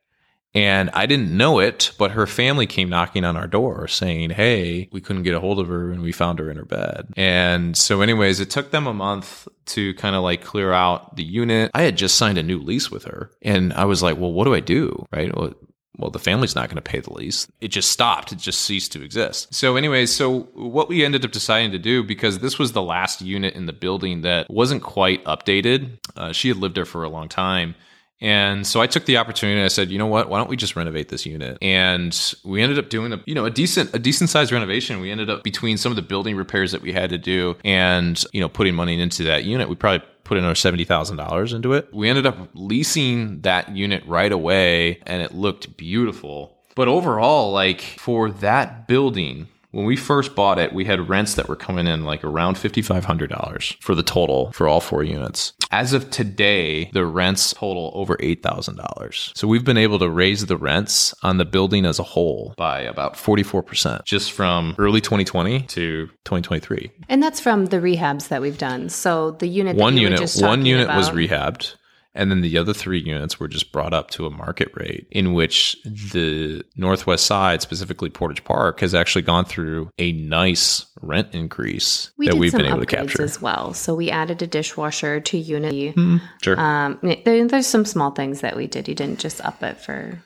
And 0.54 0.90
I 0.94 1.06
didn't 1.06 1.36
know 1.36 1.58
it, 1.58 1.92
but 1.98 2.12
her 2.12 2.26
family 2.26 2.66
came 2.66 2.88
knocking 2.88 3.24
on 3.24 3.36
our 3.36 3.46
door 3.46 3.86
saying, 3.86 4.30
Hey, 4.30 4.88
we 4.92 5.00
couldn't 5.00 5.22
get 5.22 5.34
a 5.34 5.40
hold 5.40 5.58
of 5.58 5.68
her 5.68 5.90
and 5.90 6.02
we 6.02 6.12
found 6.12 6.38
her 6.38 6.50
in 6.50 6.56
her 6.56 6.64
bed. 6.64 7.12
And 7.16 7.76
so, 7.76 8.00
anyways, 8.00 8.40
it 8.40 8.50
took 8.50 8.70
them 8.70 8.86
a 8.86 8.94
month 8.94 9.46
to 9.66 9.94
kind 9.94 10.16
of 10.16 10.22
like 10.22 10.42
clear 10.42 10.72
out 10.72 11.16
the 11.16 11.24
unit. 11.24 11.70
I 11.74 11.82
had 11.82 11.96
just 11.96 12.16
signed 12.16 12.38
a 12.38 12.42
new 12.42 12.58
lease 12.58 12.90
with 12.90 13.04
her 13.04 13.30
and 13.42 13.72
I 13.74 13.84
was 13.84 14.02
like, 14.02 14.16
Well, 14.18 14.32
what 14.32 14.44
do 14.44 14.54
I 14.54 14.60
do? 14.60 15.06
Right. 15.12 15.34
Well, 15.36 15.54
well, 15.98 16.10
the 16.12 16.20
family's 16.20 16.54
not 16.54 16.68
going 16.68 16.76
to 16.76 16.82
pay 16.82 17.00
the 17.00 17.12
lease. 17.12 17.48
It 17.60 17.68
just 17.68 17.90
stopped. 17.90 18.30
It 18.30 18.38
just 18.38 18.60
ceased 18.60 18.92
to 18.92 19.02
exist. 19.02 19.52
So, 19.52 19.74
anyways, 19.74 20.14
so 20.14 20.42
what 20.54 20.88
we 20.88 21.04
ended 21.04 21.24
up 21.24 21.32
deciding 21.32 21.72
to 21.72 21.78
do, 21.78 22.04
because 22.04 22.38
this 22.38 22.56
was 22.56 22.70
the 22.70 22.82
last 22.82 23.20
unit 23.20 23.54
in 23.54 23.66
the 23.66 23.72
building 23.72 24.20
that 24.20 24.48
wasn't 24.48 24.84
quite 24.84 25.24
updated, 25.24 25.98
uh, 26.16 26.32
she 26.32 26.48
had 26.48 26.56
lived 26.56 26.76
there 26.76 26.84
for 26.84 27.02
a 27.02 27.08
long 27.08 27.28
time. 27.28 27.74
And 28.20 28.66
so 28.66 28.80
I 28.80 28.86
took 28.86 29.06
the 29.06 29.16
opportunity 29.16 29.58
and 29.58 29.64
I 29.64 29.68
said, 29.68 29.90
you 29.90 29.98
know 29.98 30.06
what, 30.06 30.28
why 30.28 30.38
don't 30.38 30.50
we 30.50 30.56
just 30.56 30.76
renovate 30.76 31.08
this 31.08 31.24
unit? 31.24 31.58
And 31.62 32.34
we 32.44 32.62
ended 32.62 32.78
up 32.78 32.88
doing 32.88 33.12
a, 33.12 33.22
you 33.26 33.34
know, 33.34 33.44
a 33.44 33.50
decent, 33.50 33.94
a 33.94 33.98
decent 33.98 34.30
sized 34.30 34.50
renovation. 34.50 35.00
We 35.00 35.10
ended 35.10 35.30
up 35.30 35.44
between 35.44 35.76
some 35.76 35.92
of 35.92 35.96
the 35.96 36.02
building 36.02 36.36
repairs 36.36 36.72
that 36.72 36.82
we 36.82 36.92
had 36.92 37.10
to 37.10 37.18
do 37.18 37.56
and, 37.64 38.22
you 38.32 38.40
know, 38.40 38.48
putting 38.48 38.74
money 38.74 39.00
into 39.00 39.24
that 39.24 39.44
unit, 39.44 39.68
we 39.68 39.76
probably 39.76 40.06
put 40.24 40.36
another 40.36 40.54
$70,000 40.54 41.54
into 41.54 41.72
it. 41.72 41.92
We 41.92 42.08
ended 42.08 42.26
up 42.26 42.36
leasing 42.54 43.40
that 43.42 43.74
unit 43.74 44.04
right 44.06 44.32
away 44.32 45.00
and 45.06 45.22
it 45.22 45.34
looked 45.34 45.76
beautiful. 45.76 46.58
But 46.74 46.88
overall, 46.88 47.52
like 47.52 47.80
for 47.80 48.30
that 48.30 48.86
building, 48.86 49.48
when 49.70 49.84
we 49.84 49.96
first 49.96 50.34
bought 50.34 50.58
it, 50.58 50.72
we 50.72 50.84
had 50.84 51.08
rents 51.08 51.34
that 51.34 51.48
were 51.48 51.56
coming 51.56 51.86
in 51.86 52.04
like 52.04 52.24
around 52.24 52.56
$5,500 52.56 53.82
for 53.82 53.94
the 53.94 54.02
total 54.02 54.52
for 54.52 54.68
all 54.68 54.80
four 54.80 55.02
units. 55.02 55.52
As 55.70 55.92
of 55.92 56.10
today, 56.10 56.90
the 56.92 57.04
rents 57.04 57.52
total 57.52 57.92
over 57.94 58.16
$8,000. 58.16 59.36
So 59.36 59.46
we've 59.46 59.64
been 59.64 59.76
able 59.76 59.98
to 59.98 60.08
raise 60.08 60.46
the 60.46 60.56
rents 60.56 61.14
on 61.22 61.36
the 61.36 61.44
building 61.44 61.84
as 61.84 61.98
a 61.98 62.02
whole 62.02 62.54
by 62.56 62.80
about 62.80 63.14
44% 63.14 64.04
just 64.04 64.32
from 64.32 64.74
early 64.78 65.00
2020 65.00 65.62
to 65.62 66.06
2023. 66.06 66.90
And 67.08 67.22
that's 67.22 67.40
from 67.40 67.66
the 67.66 67.78
rehabs 67.78 68.28
that 68.28 68.40
we've 68.40 68.58
done. 68.58 68.88
So 68.88 69.32
the 69.32 69.46
unit 69.46 69.76
one 69.76 69.96
unit 69.96 70.36
one 70.38 70.64
unit 70.64 70.84
about, 70.84 70.96
was 70.96 71.10
rehabbed 71.10 71.74
and 72.14 72.30
then 72.30 72.40
the 72.40 72.58
other 72.58 72.72
three 72.72 72.98
units 72.98 73.38
were 73.38 73.48
just 73.48 73.70
brought 73.70 73.92
up 73.92 74.10
to 74.10 74.26
a 74.26 74.30
market 74.30 74.70
rate 74.74 75.06
in 75.10 75.34
which 75.34 75.76
the 75.84 76.64
Northwest 76.76 77.26
side, 77.26 77.62
specifically 77.62 78.10
Portage 78.10 78.44
Park, 78.44 78.80
has 78.80 78.94
actually 78.94 79.22
gone 79.22 79.44
through 79.44 79.90
a 79.98 80.12
nice 80.12 80.86
rent 81.00 81.28
increase 81.32 82.10
we 82.18 82.26
that 82.26 82.36
we've 82.36 82.52
been 82.52 82.66
able 82.66 82.80
to 82.80 82.86
capture 82.86 83.22
as 83.22 83.40
well. 83.40 83.74
So 83.74 83.94
we 83.94 84.10
added 84.10 84.42
a 84.42 84.46
dishwasher 84.46 85.20
to 85.20 85.38
Unity. 85.38 85.92
Mm, 85.92 86.20
sure. 86.42 86.58
Um, 86.58 86.98
there, 87.24 87.46
there's 87.46 87.66
some 87.66 87.84
small 87.84 88.10
things 88.10 88.40
that 88.40 88.56
we 88.56 88.66
did. 88.66 88.88
You 88.88 88.94
didn't 88.94 89.20
just 89.20 89.40
up 89.44 89.62
it 89.62 89.78
for 89.78 90.22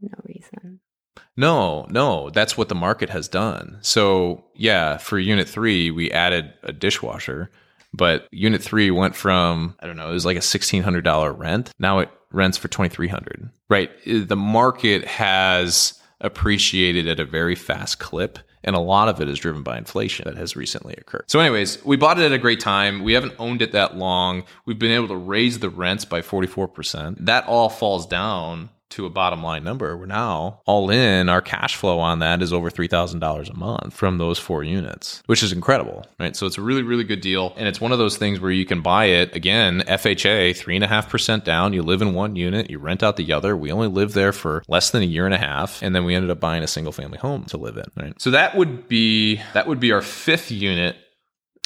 no 0.00 0.18
reason. 0.24 0.80
No, 1.36 1.86
no, 1.90 2.30
that's 2.30 2.56
what 2.56 2.68
the 2.68 2.74
market 2.76 3.10
has 3.10 3.26
done. 3.26 3.78
So, 3.80 4.44
yeah, 4.54 4.98
for 4.98 5.18
unit 5.18 5.48
three, 5.48 5.90
we 5.90 6.10
added 6.12 6.54
a 6.62 6.72
dishwasher 6.72 7.50
but 7.94 8.28
unit 8.32 8.62
three 8.62 8.90
went 8.90 9.14
from, 9.14 9.76
I 9.80 9.86
don't 9.86 9.96
know, 9.96 10.10
it 10.10 10.14
was 10.14 10.26
like 10.26 10.36
a 10.36 10.40
$1,600 10.40 11.38
rent. 11.38 11.70
Now 11.78 12.00
it 12.00 12.10
rents 12.30 12.58
for 12.58 12.68
2300 12.68 13.50
Right. 13.68 13.90
Uh, 14.06 14.24
the 14.26 14.36
market 14.36 15.04
has 15.04 16.00
appreciated 16.20 17.06
at 17.06 17.20
a 17.20 17.24
very 17.24 17.54
fast 17.54 17.98
clip. 17.98 18.38
And 18.66 18.74
a 18.74 18.80
lot 18.80 19.08
of 19.08 19.20
it 19.20 19.28
is 19.28 19.38
driven 19.38 19.62
by 19.62 19.76
inflation 19.76 20.24
that 20.24 20.38
has 20.38 20.56
recently 20.56 20.94
occurred. 20.94 21.24
So, 21.26 21.38
anyways, 21.38 21.84
we 21.84 21.98
bought 21.98 22.18
it 22.18 22.24
at 22.24 22.32
a 22.32 22.38
great 22.38 22.60
time. 22.60 23.02
We 23.02 23.12
haven't 23.12 23.34
owned 23.38 23.60
it 23.60 23.72
that 23.72 23.98
long. 23.98 24.44
We've 24.64 24.78
been 24.78 24.90
able 24.90 25.08
to 25.08 25.16
raise 25.16 25.58
the 25.58 25.68
rents 25.68 26.06
by 26.06 26.22
44%. 26.22 27.26
That 27.26 27.46
all 27.46 27.68
falls 27.68 28.06
down 28.06 28.70
to 28.94 29.06
a 29.06 29.10
bottom 29.10 29.42
line 29.42 29.64
number, 29.64 29.96
we're 29.96 30.06
now 30.06 30.60
all 30.66 30.88
in. 30.88 31.28
Our 31.28 31.42
cash 31.42 31.74
flow 31.74 31.98
on 31.98 32.20
that 32.20 32.42
is 32.42 32.52
over 32.52 32.70
$3,000 32.70 33.50
a 33.50 33.54
month 33.54 33.92
from 33.92 34.18
those 34.18 34.38
four 34.38 34.62
units, 34.62 35.22
which 35.26 35.42
is 35.42 35.52
incredible, 35.52 36.06
right? 36.20 36.36
So 36.36 36.46
it's 36.46 36.58
a 36.58 36.62
really, 36.62 36.82
really 36.82 37.02
good 37.02 37.20
deal. 37.20 37.52
And 37.56 37.66
it's 37.66 37.80
one 37.80 37.90
of 37.90 37.98
those 37.98 38.16
things 38.16 38.38
where 38.38 38.52
you 38.52 38.64
can 38.64 38.82
buy 38.82 39.06
it 39.06 39.34
again, 39.34 39.82
FHA, 39.88 40.56
three 40.56 40.76
and 40.76 40.84
a 40.84 40.88
half 40.88 41.10
percent 41.10 41.44
down. 41.44 41.72
You 41.72 41.82
live 41.82 42.02
in 42.02 42.14
one 42.14 42.36
unit, 42.36 42.70
you 42.70 42.78
rent 42.78 43.02
out 43.02 43.16
the 43.16 43.32
other. 43.32 43.56
We 43.56 43.72
only 43.72 43.88
lived 43.88 44.14
there 44.14 44.32
for 44.32 44.62
less 44.68 44.90
than 44.90 45.02
a 45.02 45.06
year 45.06 45.26
and 45.26 45.34
a 45.34 45.38
half. 45.38 45.82
And 45.82 45.94
then 45.94 46.04
we 46.04 46.14
ended 46.14 46.30
up 46.30 46.38
buying 46.38 46.62
a 46.62 46.68
single 46.68 46.92
family 46.92 47.18
home 47.18 47.44
to 47.46 47.56
live 47.56 47.76
in, 47.76 47.86
right? 47.96 48.20
So 48.20 48.30
that 48.30 48.56
would 48.56 48.86
be, 48.88 49.40
that 49.54 49.66
would 49.66 49.80
be 49.80 49.90
our 49.90 50.02
fifth 50.02 50.52
unit 50.52 50.96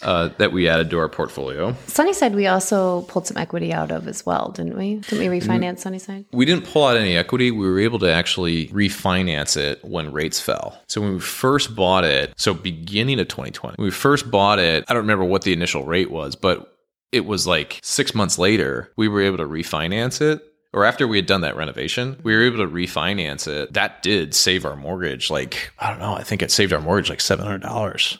uh, 0.02 0.28
that 0.38 0.52
we 0.52 0.68
added 0.68 0.90
to 0.90 0.98
our 0.98 1.08
portfolio. 1.08 1.74
Sunnyside, 1.86 2.34
we 2.34 2.46
also 2.46 3.02
pulled 3.02 3.26
some 3.26 3.36
equity 3.36 3.72
out 3.72 3.90
of 3.90 4.06
as 4.06 4.24
well, 4.24 4.50
didn't 4.50 4.76
we? 4.76 4.96
Didn't 4.96 5.28
we 5.28 5.40
refinance 5.40 5.80
Sunnyside? 5.80 6.24
We 6.32 6.44
didn't 6.44 6.66
pull 6.66 6.84
out 6.84 6.96
any 6.96 7.16
equity. 7.16 7.50
We 7.50 7.68
were 7.68 7.80
able 7.80 7.98
to 8.00 8.12
actually 8.12 8.68
refinance 8.68 9.56
it 9.56 9.84
when 9.84 10.12
rates 10.12 10.40
fell. 10.40 10.80
So 10.86 11.00
when 11.00 11.14
we 11.14 11.20
first 11.20 11.74
bought 11.74 12.04
it, 12.04 12.32
so 12.36 12.54
beginning 12.54 13.18
of 13.18 13.28
2020, 13.28 13.76
when 13.76 13.84
we 13.84 13.90
first 13.90 14.30
bought 14.30 14.58
it, 14.58 14.84
I 14.88 14.94
don't 14.94 15.02
remember 15.02 15.24
what 15.24 15.42
the 15.42 15.52
initial 15.52 15.84
rate 15.84 16.10
was, 16.10 16.36
but 16.36 16.74
it 17.10 17.24
was 17.24 17.46
like 17.46 17.80
six 17.82 18.14
months 18.14 18.38
later, 18.38 18.92
we 18.96 19.08
were 19.08 19.22
able 19.22 19.38
to 19.38 19.46
refinance 19.46 20.20
it 20.20 20.42
or 20.74 20.84
after 20.84 21.08
we 21.08 21.16
had 21.16 21.24
done 21.24 21.40
that 21.40 21.56
renovation, 21.56 22.20
we 22.22 22.36
were 22.36 22.42
able 22.42 22.58
to 22.58 22.70
refinance 22.70 23.48
it. 23.48 23.72
That 23.72 24.02
did 24.02 24.34
save 24.34 24.66
our 24.66 24.76
mortgage. 24.76 25.30
Like, 25.30 25.72
I 25.78 25.88
don't 25.88 25.98
know, 25.98 26.12
I 26.12 26.22
think 26.22 26.42
it 26.42 26.50
saved 26.50 26.74
our 26.74 26.80
mortgage 26.80 27.08
like 27.08 27.20
$700 27.20 28.18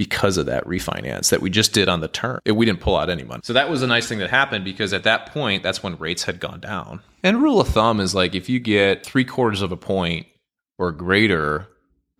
because 0.00 0.38
of 0.38 0.46
that 0.46 0.64
refinance 0.64 1.28
that 1.28 1.42
we 1.42 1.50
just 1.50 1.74
did 1.74 1.86
on 1.86 2.00
the 2.00 2.08
term. 2.08 2.40
We 2.46 2.64
didn't 2.64 2.80
pull 2.80 2.96
out 2.96 3.10
any 3.10 3.22
money. 3.22 3.42
So 3.44 3.52
that 3.52 3.68
was 3.68 3.82
a 3.82 3.86
nice 3.86 4.08
thing 4.08 4.18
that 4.20 4.30
happened 4.30 4.64
because 4.64 4.94
at 4.94 5.02
that 5.02 5.26
point, 5.26 5.62
that's 5.62 5.82
when 5.82 5.94
rates 5.98 6.22
had 6.22 6.40
gone 6.40 6.58
down. 6.58 7.00
And 7.22 7.42
rule 7.42 7.60
of 7.60 7.68
thumb 7.68 8.00
is 8.00 8.14
like 8.14 8.34
if 8.34 8.48
you 8.48 8.60
get 8.60 9.04
three 9.04 9.26
quarters 9.26 9.60
of 9.60 9.72
a 9.72 9.76
point 9.76 10.26
or 10.78 10.90
greater 10.90 11.68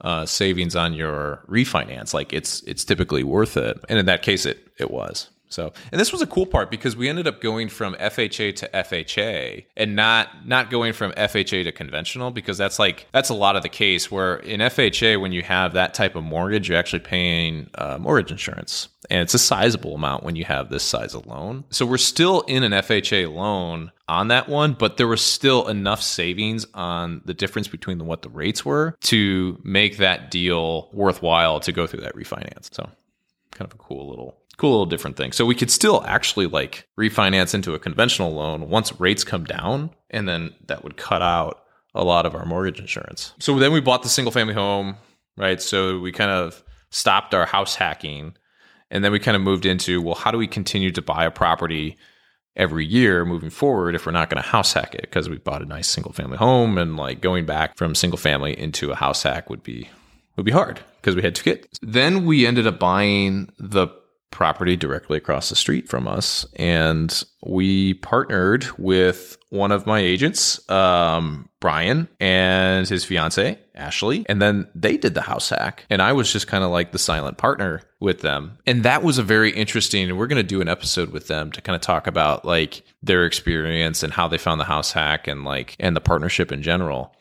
uh, 0.02 0.26
savings 0.26 0.76
on 0.76 0.92
your 0.92 1.42
refinance, 1.48 2.12
like 2.12 2.34
it's 2.34 2.62
it's 2.64 2.84
typically 2.84 3.24
worth 3.24 3.56
it. 3.56 3.82
And 3.88 3.98
in 3.98 4.04
that 4.04 4.20
case, 4.20 4.44
it 4.44 4.58
it 4.78 4.90
was. 4.90 5.30
So, 5.50 5.72
and 5.92 6.00
this 6.00 6.12
was 6.12 6.22
a 6.22 6.26
cool 6.26 6.46
part 6.46 6.70
because 6.70 6.96
we 6.96 7.08
ended 7.08 7.26
up 7.26 7.40
going 7.40 7.68
from 7.68 7.94
FHA 7.94 8.56
to 8.56 8.68
FHA 8.68 9.64
and 9.76 9.96
not 9.96 10.46
not 10.46 10.70
going 10.70 10.92
from 10.92 11.12
FHA 11.12 11.64
to 11.64 11.72
conventional 11.72 12.30
because 12.30 12.56
that's 12.56 12.78
like 12.78 13.06
that's 13.12 13.28
a 13.28 13.34
lot 13.34 13.56
of 13.56 13.62
the 13.62 13.68
case 13.68 14.10
where 14.10 14.36
in 14.36 14.60
FHA 14.60 15.20
when 15.20 15.32
you 15.32 15.42
have 15.42 15.74
that 15.74 15.92
type 15.94 16.14
of 16.14 16.24
mortgage 16.24 16.68
you're 16.68 16.78
actually 16.78 17.00
paying 17.00 17.68
uh, 17.74 17.98
mortgage 17.98 18.30
insurance 18.30 18.88
and 19.10 19.20
it's 19.20 19.34
a 19.34 19.38
sizable 19.38 19.94
amount 19.96 20.22
when 20.22 20.36
you 20.36 20.44
have 20.44 20.70
this 20.70 20.84
size 20.84 21.14
of 21.14 21.26
loan. 21.26 21.64
So 21.70 21.84
we're 21.84 21.98
still 21.98 22.42
in 22.42 22.62
an 22.62 22.72
FHA 22.72 23.34
loan 23.34 23.90
on 24.08 24.28
that 24.28 24.48
one, 24.48 24.74
but 24.74 24.96
there 24.96 25.08
was 25.08 25.20
still 25.20 25.68
enough 25.68 26.02
savings 26.02 26.66
on 26.74 27.20
the 27.24 27.34
difference 27.34 27.66
between 27.66 28.04
what 28.06 28.22
the 28.22 28.28
rates 28.28 28.64
were 28.64 28.96
to 29.02 29.58
make 29.64 29.96
that 29.96 30.30
deal 30.30 30.88
worthwhile 30.92 31.60
to 31.60 31.72
go 31.72 31.86
through 31.86 32.02
that 32.02 32.14
refinance. 32.14 32.72
So 32.72 32.88
kind 33.60 33.70
of 33.70 33.78
a 33.78 33.82
cool 33.82 34.08
little 34.08 34.38
cool 34.56 34.70
little 34.70 34.86
different 34.86 35.16
thing. 35.16 35.32
So 35.32 35.44
we 35.44 35.54
could 35.54 35.70
still 35.70 36.02
actually 36.06 36.46
like 36.46 36.86
refinance 36.98 37.54
into 37.54 37.74
a 37.74 37.78
conventional 37.78 38.32
loan 38.32 38.68
once 38.68 38.98
rates 38.98 39.22
come 39.22 39.44
down, 39.44 39.90
and 40.08 40.28
then 40.28 40.54
that 40.66 40.82
would 40.82 40.96
cut 40.96 41.22
out 41.22 41.62
a 41.94 42.04
lot 42.04 42.24
of 42.24 42.34
our 42.34 42.46
mortgage 42.46 42.80
insurance. 42.80 43.34
So 43.38 43.58
then 43.58 43.72
we 43.72 43.80
bought 43.80 44.02
the 44.02 44.08
single 44.08 44.32
family 44.32 44.54
home, 44.54 44.96
right? 45.36 45.60
So 45.60 45.98
we 45.98 46.12
kind 46.12 46.30
of 46.30 46.62
stopped 46.90 47.34
our 47.34 47.46
house 47.46 47.74
hacking, 47.74 48.34
and 48.90 49.04
then 49.04 49.12
we 49.12 49.18
kind 49.18 49.36
of 49.36 49.42
moved 49.42 49.66
into 49.66 50.00
well, 50.00 50.14
how 50.14 50.30
do 50.30 50.38
we 50.38 50.46
continue 50.46 50.90
to 50.92 51.02
buy 51.02 51.24
a 51.24 51.30
property? 51.30 51.96
every 52.56 52.84
year 52.84 53.24
moving 53.24 53.48
forward 53.48 53.94
if 53.94 54.04
we're 54.04 54.12
not 54.12 54.28
going 54.28 54.42
to 54.42 54.46
house 54.46 54.72
hack 54.72 54.92
it 54.92 55.02
because 55.02 55.28
we 55.28 55.38
bought 55.38 55.62
a 55.62 55.64
nice 55.64 55.86
single 55.86 56.12
family 56.12 56.36
home 56.36 56.78
and 56.78 56.96
like 56.96 57.20
going 57.20 57.46
back 57.46 57.76
from 57.78 57.94
single 57.94 58.18
family 58.18 58.58
into 58.58 58.90
a 58.90 58.96
house 58.96 59.22
hack 59.22 59.48
would 59.48 59.62
be 59.62 59.88
would 60.36 60.46
be 60.46 60.52
hard 60.52 60.80
because 61.00 61.16
we 61.16 61.22
had 61.22 61.34
two 61.34 61.44
kids. 61.44 61.78
Then 61.82 62.26
we 62.26 62.46
ended 62.46 62.66
up 62.66 62.78
buying 62.78 63.52
the 63.58 63.88
property 64.30 64.76
directly 64.76 65.18
across 65.18 65.48
the 65.48 65.56
street 65.56 65.88
from 65.88 66.06
us. 66.06 66.46
And 66.56 67.22
we 67.44 67.94
partnered 67.94 68.66
with 68.78 69.36
one 69.50 69.72
of 69.72 69.86
my 69.86 69.98
agents, 69.98 70.68
um, 70.70 71.48
Brian, 71.58 72.08
and 72.20 72.88
his 72.88 73.04
fiance, 73.04 73.58
Ashley. 73.74 74.24
And 74.28 74.40
then 74.40 74.68
they 74.74 74.96
did 74.96 75.14
the 75.14 75.20
house 75.22 75.50
hack. 75.50 75.84
And 75.90 76.00
I 76.00 76.12
was 76.12 76.32
just 76.32 76.46
kind 76.46 76.62
of 76.62 76.70
like 76.70 76.92
the 76.92 76.98
silent 76.98 77.38
partner 77.38 77.82
with 77.98 78.20
them. 78.20 78.58
And 78.66 78.84
that 78.84 79.02
was 79.02 79.18
a 79.18 79.22
very 79.22 79.50
interesting, 79.50 80.08
and 80.08 80.18
we're 80.18 80.28
going 80.28 80.36
to 80.36 80.42
do 80.42 80.60
an 80.60 80.68
episode 80.68 81.10
with 81.10 81.26
them 81.26 81.50
to 81.52 81.60
kind 81.60 81.74
of 81.74 81.82
talk 81.82 82.06
about 82.06 82.44
like 82.44 82.82
their 83.02 83.26
experience 83.26 84.02
and 84.02 84.12
how 84.12 84.28
they 84.28 84.38
found 84.38 84.60
the 84.60 84.64
house 84.64 84.92
hack 84.92 85.26
and 85.26 85.44
like, 85.44 85.76
and 85.80 85.96
the 85.96 86.00
partnership 86.00 86.52
in 86.52 86.62
general. 86.62 87.14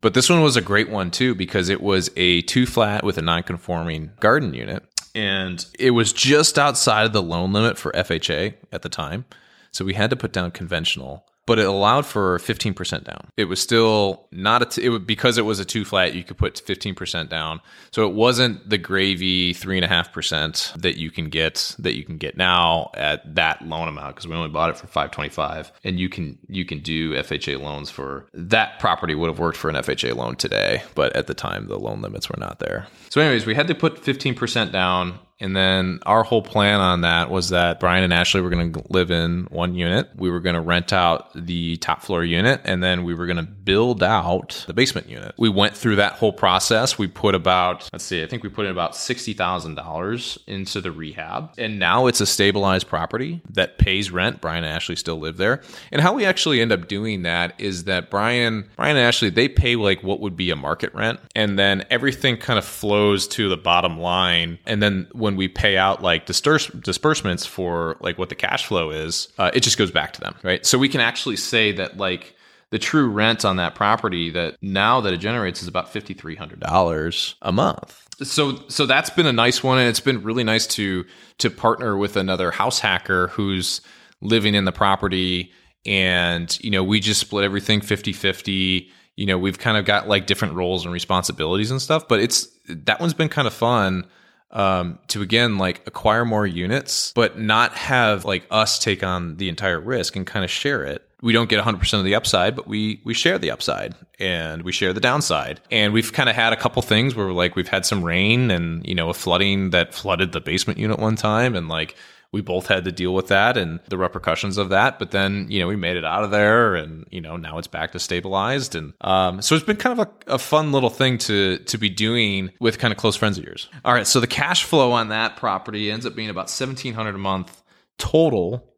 But 0.00 0.14
this 0.14 0.28
one 0.28 0.42
was 0.42 0.56
a 0.56 0.60
great 0.60 0.88
one 0.88 1.10
too 1.10 1.34
because 1.34 1.68
it 1.68 1.80
was 1.80 2.10
a 2.16 2.42
two 2.42 2.66
flat 2.66 3.04
with 3.04 3.18
a 3.18 3.22
non 3.22 3.42
conforming 3.42 4.10
garden 4.20 4.54
unit. 4.54 4.84
And 5.14 5.64
it 5.78 5.92
was 5.92 6.12
just 6.12 6.58
outside 6.58 7.06
of 7.06 7.12
the 7.12 7.22
loan 7.22 7.52
limit 7.52 7.78
for 7.78 7.92
FHA 7.92 8.54
at 8.72 8.82
the 8.82 8.88
time. 8.88 9.24
So 9.70 9.84
we 9.84 9.94
had 9.94 10.10
to 10.10 10.16
put 10.16 10.32
down 10.32 10.50
conventional 10.50 11.26
but 11.46 11.58
it 11.58 11.66
allowed 11.66 12.06
for 12.06 12.38
15% 12.38 13.04
down. 13.04 13.28
It 13.36 13.44
was 13.44 13.60
still 13.60 14.26
not 14.32 14.62
a, 14.62 14.66
t- 14.66 14.84
it 14.84 14.88
would, 14.88 15.06
because 15.06 15.38
it 15.38 15.44
was 15.44 15.58
a 15.58 15.64
two 15.64 15.84
flat, 15.84 16.14
you 16.14 16.24
could 16.24 16.38
put 16.38 16.54
15% 16.54 17.28
down. 17.28 17.60
So 17.92 18.08
it 18.08 18.14
wasn't 18.14 18.68
the 18.68 18.78
gravy 18.78 19.52
three 19.52 19.76
and 19.76 19.84
a 19.84 19.88
half 19.88 20.12
percent 20.12 20.72
that 20.76 20.96
you 20.96 21.10
can 21.10 21.28
get, 21.28 21.74
that 21.78 21.96
you 21.96 22.04
can 22.04 22.16
get 22.16 22.36
now 22.36 22.90
at 22.94 23.34
that 23.34 23.62
loan 23.62 23.88
amount. 23.88 24.16
Cause 24.16 24.26
we 24.26 24.34
only 24.34 24.48
bought 24.48 24.70
it 24.70 24.76
for 24.76 24.86
525 24.86 25.72
and 25.84 25.98
you 25.98 26.08
can, 26.08 26.38
you 26.48 26.64
can 26.64 26.80
do 26.80 27.12
FHA 27.14 27.60
loans 27.60 27.90
for 27.90 28.26
that 28.32 28.78
property 28.78 29.14
would 29.14 29.28
have 29.28 29.38
worked 29.38 29.58
for 29.58 29.68
an 29.68 29.76
FHA 29.76 30.16
loan 30.16 30.36
today. 30.36 30.82
But 30.94 31.14
at 31.16 31.26
the 31.26 31.34
time, 31.34 31.66
the 31.68 31.78
loan 31.78 32.00
limits 32.02 32.28
were 32.28 32.38
not 32.38 32.58
there. 32.58 32.86
So 33.10 33.20
anyways, 33.20 33.46
we 33.46 33.54
had 33.54 33.68
to 33.68 33.74
put 33.74 34.02
15% 34.02 34.72
down 34.72 35.18
and 35.40 35.56
then 35.56 35.98
our 36.06 36.22
whole 36.22 36.42
plan 36.42 36.80
on 36.80 37.00
that 37.00 37.28
was 37.30 37.48
that 37.48 37.80
Brian 37.80 38.04
and 38.04 38.12
Ashley 38.12 38.40
were 38.40 38.50
going 38.50 38.72
to 38.72 38.82
live 38.88 39.10
in 39.10 39.44
one 39.50 39.74
unit. 39.74 40.08
We 40.16 40.30
were 40.30 40.40
going 40.40 40.54
to 40.54 40.60
rent 40.60 40.92
out 40.92 41.30
the 41.34 41.76
top 41.78 42.02
floor 42.02 42.24
unit 42.24 42.60
and 42.64 42.82
then 42.82 43.04
we 43.04 43.14
were 43.14 43.26
going 43.26 43.38
to 43.38 43.42
build 43.42 44.02
out 44.02 44.64
the 44.66 44.74
basement 44.74 45.08
unit. 45.08 45.34
We 45.36 45.48
went 45.48 45.76
through 45.76 45.96
that 45.96 46.14
whole 46.14 46.32
process. 46.32 46.98
We 46.98 47.08
put 47.08 47.34
about, 47.34 47.88
let's 47.92 48.04
see, 48.04 48.22
I 48.22 48.26
think 48.26 48.42
we 48.42 48.48
put 48.48 48.66
in 48.66 48.70
about 48.70 48.92
$60,000 48.92 50.38
into 50.46 50.80
the 50.80 50.92
rehab. 50.92 51.50
And 51.58 51.78
now 51.78 52.06
it's 52.06 52.20
a 52.20 52.26
stabilized 52.26 52.86
property 52.86 53.42
that 53.50 53.78
pays 53.78 54.10
rent. 54.10 54.40
Brian 54.40 54.62
and 54.64 54.72
Ashley 54.72 54.96
still 54.96 55.18
live 55.18 55.36
there. 55.36 55.62
And 55.90 56.00
how 56.00 56.14
we 56.14 56.24
actually 56.24 56.60
end 56.60 56.70
up 56.70 56.86
doing 56.86 57.22
that 57.22 57.54
is 57.58 57.84
that 57.84 58.08
Brian, 58.08 58.68
Brian 58.76 58.96
and 58.96 59.04
Ashley, 59.04 59.30
they 59.30 59.48
pay 59.48 59.74
like 59.74 60.02
what 60.02 60.20
would 60.20 60.36
be 60.36 60.50
a 60.50 60.56
market 60.56 60.94
rent. 60.94 61.18
And 61.34 61.58
then 61.58 61.84
everything 61.90 62.36
kind 62.36 62.58
of 62.58 62.64
flows 62.64 63.26
to 63.28 63.48
the 63.48 63.56
bottom 63.56 63.98
line. 63.98 64.58
And 64.64 64.82
then 64.82 65.08
when 65.24 65.36
we 65.36 65.48
pay 65.48 65.78
out 65.78 66.02
like 66.02 66.26
disbursements 66.26 67.46
for 67.46 67.96
like 68.00 68.18
what 68.18 68.28
the 68.28 68.34
cash 68.34 68.66
flow 68.66 68.90
is, 68.90 69.28
uh, 69.38 69.50
it 69.54 69.60
just 69.60 69.78
goes 69.78 69.90
back 69.90 70.12
to 70.12 70.20
them, 70.20 70.36
right? 70.42 70.66
So 70.66 70.76
we 70.76 70.90
can 70.90 71.00
actually 71.00 71.36
say 71.36 71.72
that 71.72 71.96
like 71.96 72.36
the 72.68 72.78
true 72.78 73.08
rent 73.08 73.42
on 73.42 73.56
that 73.56 73.74
property 73.74 74.28
that 74.30 74.58
now 74.60 75.00
that 75.00 75.14
it 75.14 75.16
generates 75.16 75.62
is 75.62 75.68
about 75.68 75.88
fifty 75.88 76.12
three 76.12 76.36
hundred 76.36 76.60
dollars 76.60 77.36
a 77.40 77.50
month. 77.50 78.06
So 78.22 78.60
so 78.68 78.84
that's 78.84 79.08
been 79.08 79.24
a 79.26 79.32
nice 79.32 79.64
one, 79.64 79.78
and 79.78 79.88
it's 79.88 79.98
been 79.98 80.22
really 80.22 80.44
nice 80.44 80.66
to 80.68 81.06
to 81.38 81.50
partner 81.50 81.96
with 81.96 82.18
another 82.18 82.50
house 82.50 82.78
hacker 82.78 83.28
who's 83.28 83.80
living 84.20 84.54
in 84.54 84.66
the 84.66 84.72
property 84.72 85.52
and 85.86 86.58
you 86.62 86.70
know 86.70 86.84
we 86.84 86.98
just 86.98 87.20
split 87.20 87.44
everything 87.44 87.80
50-50 87.80 88.88
you 89.16 89.26
know 89.26 89.36
we've 89.36 89.58
kind 89.58 89.76
of 89.76 89.84
got 89.84 90.08
like 90.08 90.26
different 90.26 90.54
roles 90.54 90.86
and 90.86 90.94
responsibilities 90.94 91.70
and 91.70 91.82
stuff 91.82 92.08
but 92.08 92.20
it's 92.20 92.48
that 92.68 93.00
one's 93.00 93.12
been 93.12 93.28
kind 93.28 93.46
of 93.46 93.52
fun 93.52 94.06
um, 94.54 94.98
to 95.08 95.20
again 95.20 95.58
like 95.58 95.86
acquire 95.86 96.24
more 96.24 96.46
units, 96.46 97.12
but 97.14 97.38
not 97.38 97.74
have 97.74 98.24
like 98.24 98.46
us 98.50 98.78
take 98.78 99.02
on 99.02 99.36
the 99.36 99.48
entire 99.48 99.80
risk 99.80 100.16
and 100.16 100.26
kind 100.26 100.44
of 100.44 100.50
share 100.50 100.84
it. 100.84 101.06
We 101.20 101.32
don't 101.32 101.48
get 101.48 101.62
100% 101.64 101.98
of 101.98 102.04
the 102.04 102.14
upside, 102.14 102.54
but 102.54 102.66
we 102.66 103.00
we 103.04 103.14
share 103.14 103.38
the 103.38 103.50
upside 103.50 103.94
and 104.18 104.62
we 104.62 104.72
share 104.72 104.92
the 104.92 105.00
downside. 105.00 105.60
And 105.70 105.92
we've 105.92 106.12
kind 106.12 106.28
of 106.28 106.36
had 106.36 106.52
a 106.52 106.56
couple 106.56 106.80
things 106.82 107.14
where 107.14 107.32
like 107.32 107.56
we've 107.56 107.68
had 107.68 107.84
some 107.84 108.04
rain 108.04 108.50
and 108.50 108.86
you 108.86 108.94
know 108.94 109.10
a 109.10 109.14
flooding 109.14 109.70
that 109.70 109.92
flooded 109.92 110.32
the 110.32 110.40
basement 110.40 110.78
unit 110.78 110.98
one 110.98 111.16
time 111.16 111.56
and 111.56 111.68
like 111.68 111.96
we 112.34 112.40
both 112.40 112.66
had 112.66 112.84
to 112.84 112.90
deal 112.90 113.14
with 113.14 113.28
that 113.28 113.56
and 113.56 113.78
the 113.88 113.96
repercussions 113.96 114.58
of 114.58 114.70
that. 114.70 114.98
But 114.98 115.12
then, 115.12 115.46
you 115.48 115.60
know, 115.60 115.68
we 115.68 115.76
made 115.76 115.96
it 115.96 116.04
out 116.04 116.24
of 116.24 116.32
there 116.32 116.74
and, 116.74 117.06
you 117.12 117.20
know, 117.20 117.36
now 117.36 117.58
it's 117.58 117.68
back 117.68 117.92
to 117.92 118.00
stabilized. 118.00 118.74
And 118.74 118.92
um, 119.02 119.40
so 119.40 119.54
it's 119.54 119.64
been 119.64 119.76
kind 119.76 120.00
of 120.00 120.08
a, 120.08 120.34
a, 120.34 120.38
fun 120.38 120.72
little 120.72 120.90
thing 120.90 121.16
to 121.18 121.58
to 121.58 121.78
be 121.78 121.88
doing 121.88 122.50
with 122.58 122.80
kind 122.80 122.90
of 122.90 122.98
close 122.98 123.14
friends 123.14 123.38
of 123.38 123.44
yours. 123.44 123.68
All 123.84 123.94
right. 123.94 124.06
So 124.06 124.18
the 124.18 124.26
cash 124.26 124.64
flow 124.64 124.90
on 124.90 125.10
that 125.10 125.36
property 125.36 125.92
ends 125.92 126.06
up 126.06 126.16
being 126.16 126.28
about 126.28 126.50
1700 126.50 127.14
a 127.14 127.18
month 127.18 127.62
total. 127.98 128.68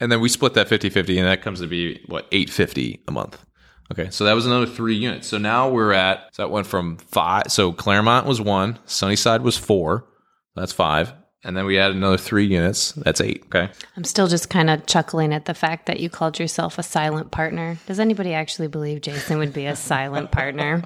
And 0.00 0.10
then 0.10 0.22
we 0.22 0.30
split 0.30 0.54
that 0.54 0.68
50 0.68 0.88
50 0.88 1.18
and 1.18 1.28
that 1.28 1.42
comes 1.42 1.60
to 1.60 1.66
be 1.66 2.02
what, 2.06 2.26
850 2.32 3.04
a 3.06 3.12
month. 3.12 3.44
Okay, 3.92 4.08
so 4.08 4.24
that 4.24 4.32
was 4.32 4.46
another 4.46 4.64
three 4.64 4.94
units. 4.94 5.28
So 5.28 5.36
now 5.36 5.68
we're 5.68 5.92
at, 5.92 6.34
so 6.34 6.44
that 6.44 6.50
went 6.50 6.66
from 6.66 6.96
five. 6.96 7.52
So 7.52 7.72
Claremont 7.72 8.26
was 8.26 8.40
one, 8.40 8.78
Sunnyside 8.86 9.42
was 9.42 9.58
four. 9.58 10.08
That's 10.54 10.72
five 10.72 11.12
and 11.44 11.56
then 11.56 11.64
we 11.64 11.78
add 11.78 11.90
another 11.90 12.16
three 12.16 12.46
units. 12.46 12.92
That's 12.92 13.20
eight. 13.20 13.44
Okay. 13.46 13.68
I'm 13.96 14.04
still 14.04 14.28
just 14.28 14.48
kind 14.50 14.70
of 14.70 14.86
chuckling 14.86 15.32
at 15.32 15.46
the 15.46 15.54
fact 15.54 15.86
that 15.86 16.00
you 16.00 16.08
called 16.08 16.38
yourself 16.38 16.78
a 16.78 16.82
silent 16.82 17.30
partner. 17.30 17.78
Does 17.86 17.98
anybody 18.00 18.32
actually 18.32 18.68
believe 18.68 19.00
Jason 19.00 19.38
would 19.38 19.52
be 19.52 19.66
a 19.66 19.76
silent 19.76 20.30
partner? 20.30 20.84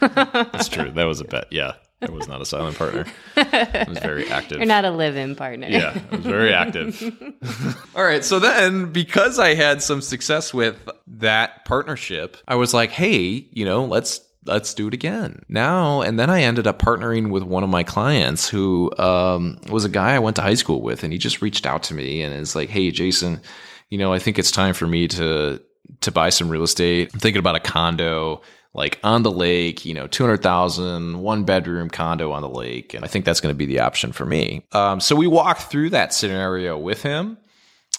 That's 0.00 0.68
true. 0.68 0.90
That 0.90 1.04
was 1.04 1.20
a 1.20 1.24
bet. 1.24 1.46
Yeah. 1.50 1.74
I 2.02 2.10
was 2.10 2.28
not 2.28 2.42
a 2.42 2.44
silent 2.44 2.76
partner. 2.76 3.06
I 3.36 3.86
was 3.88 3.98
very 3.98 4.28
active. 4.30 4.58
You're 4.58 4.66
not 4.66 4.84
a 4.84 4.90
live-in 4.90 5.34
partner. 5.34 5.66
Yeah, 5.68 5.98
I 6.12 6.16
was 6.16 6.26
very 6.26 6.52
active. 6.52 7.02
All 7.96 8.04
right, 8.04 8.22
so 8.22 8.38
then 8.38 8.92
because 8.92 9.38
I 9.38 9.54
had 9.54 9.82
some 9.82 10.02
success 10.02 10.52
with 10.52 10.76
that 11.06 11.64
partnership, 11.64 12.36
I 12.46 12.56
was 12.56 12.74
like, 12.74 12.90
"Hey, 12.90 13.48
you 13.50 13.64
know, 13.64 13.86
let's 13.86 14.20
let's 14.46 14.74
do 14.74 14.88
it 14.88 14.94
again. 14.94 15.42
Now 15.48 16.02
and 16.02 16.18
then 16.18 16.30
i 16.30 16.42
ended 16.42 16.66
up 16.66 16.78
partnering 16.78 17.30
with 17.30 17.42
one 17.42 17.62
of 17.62 17.70
my 17.70 17.82
clients 17.82 18.48
who 18.48 18.90
um, 18.98 19.58
was 19.68 19.84
a 19.84 19.88
guy 19.88 20.14
i 20.14 20.18
went 20.18 20.36
to 20.36 20.42
high 20.42 20.54
school 20.54 20.82
with 20.82 21.02
and 21.02 21.12
he 21.12 21.18
just 21.18 21.42
reached 21.42 21.66
out 21.66 21.82
to 21.84 21.94
me 21.94 22.22
and 22.22 22.34
is 22.34 22.54
like 22.54 22.68
hey 22.68 22.90
jason 22.90 23.40
you 23.90 23.98
know 23.98 24.12
i 24.12 24.18
think 24.18 24.38
it's 24.38 24.50
time 24.50 24.74
for 24.74 24.86
me 24.86 25.08
to 25.08 25.60
to 26.00 26.10
buy 26.10 26.30
some 26.30 26.48
real 26.48 26.64
estate. 26.64 27.10
I'm 27.12 27.20
thinking 27.20 27.38
about 27.38 27.56
a 27.56 27.60
condo 27.60 28.42
like 28.74 28.98
on 29.02 29.22
the 29.22 29.30
lake 29.30 29.84
you 29.84 29.94
know 29.94 30.06
200000 30.06 31.18
one 31.20 31.44
bedroom 31.44 31.88
condo 31.88 32.32
on 32.32 32.42
the 32.42 32.48
lake 32.48 32.92
and 32.92 33.04
i 33.04 33.08
think 33.08 33.24
that's 33.24 33.40
going 33.40 33.54
to 33.54 33.56
be 33.56 33.66
the 33.66 33.80
option 33.80 34.12
for 34.12 34.26
me. 34.26 34.66
Um, 34.72 35.00
so 35.00 35.16
we 35.16 35.26
walked 35.26 35.62
through 35.62 35.90
that 35.90 36.12
scenario 36.12 36.76
with 36.76 37.02
him 37.02 37.38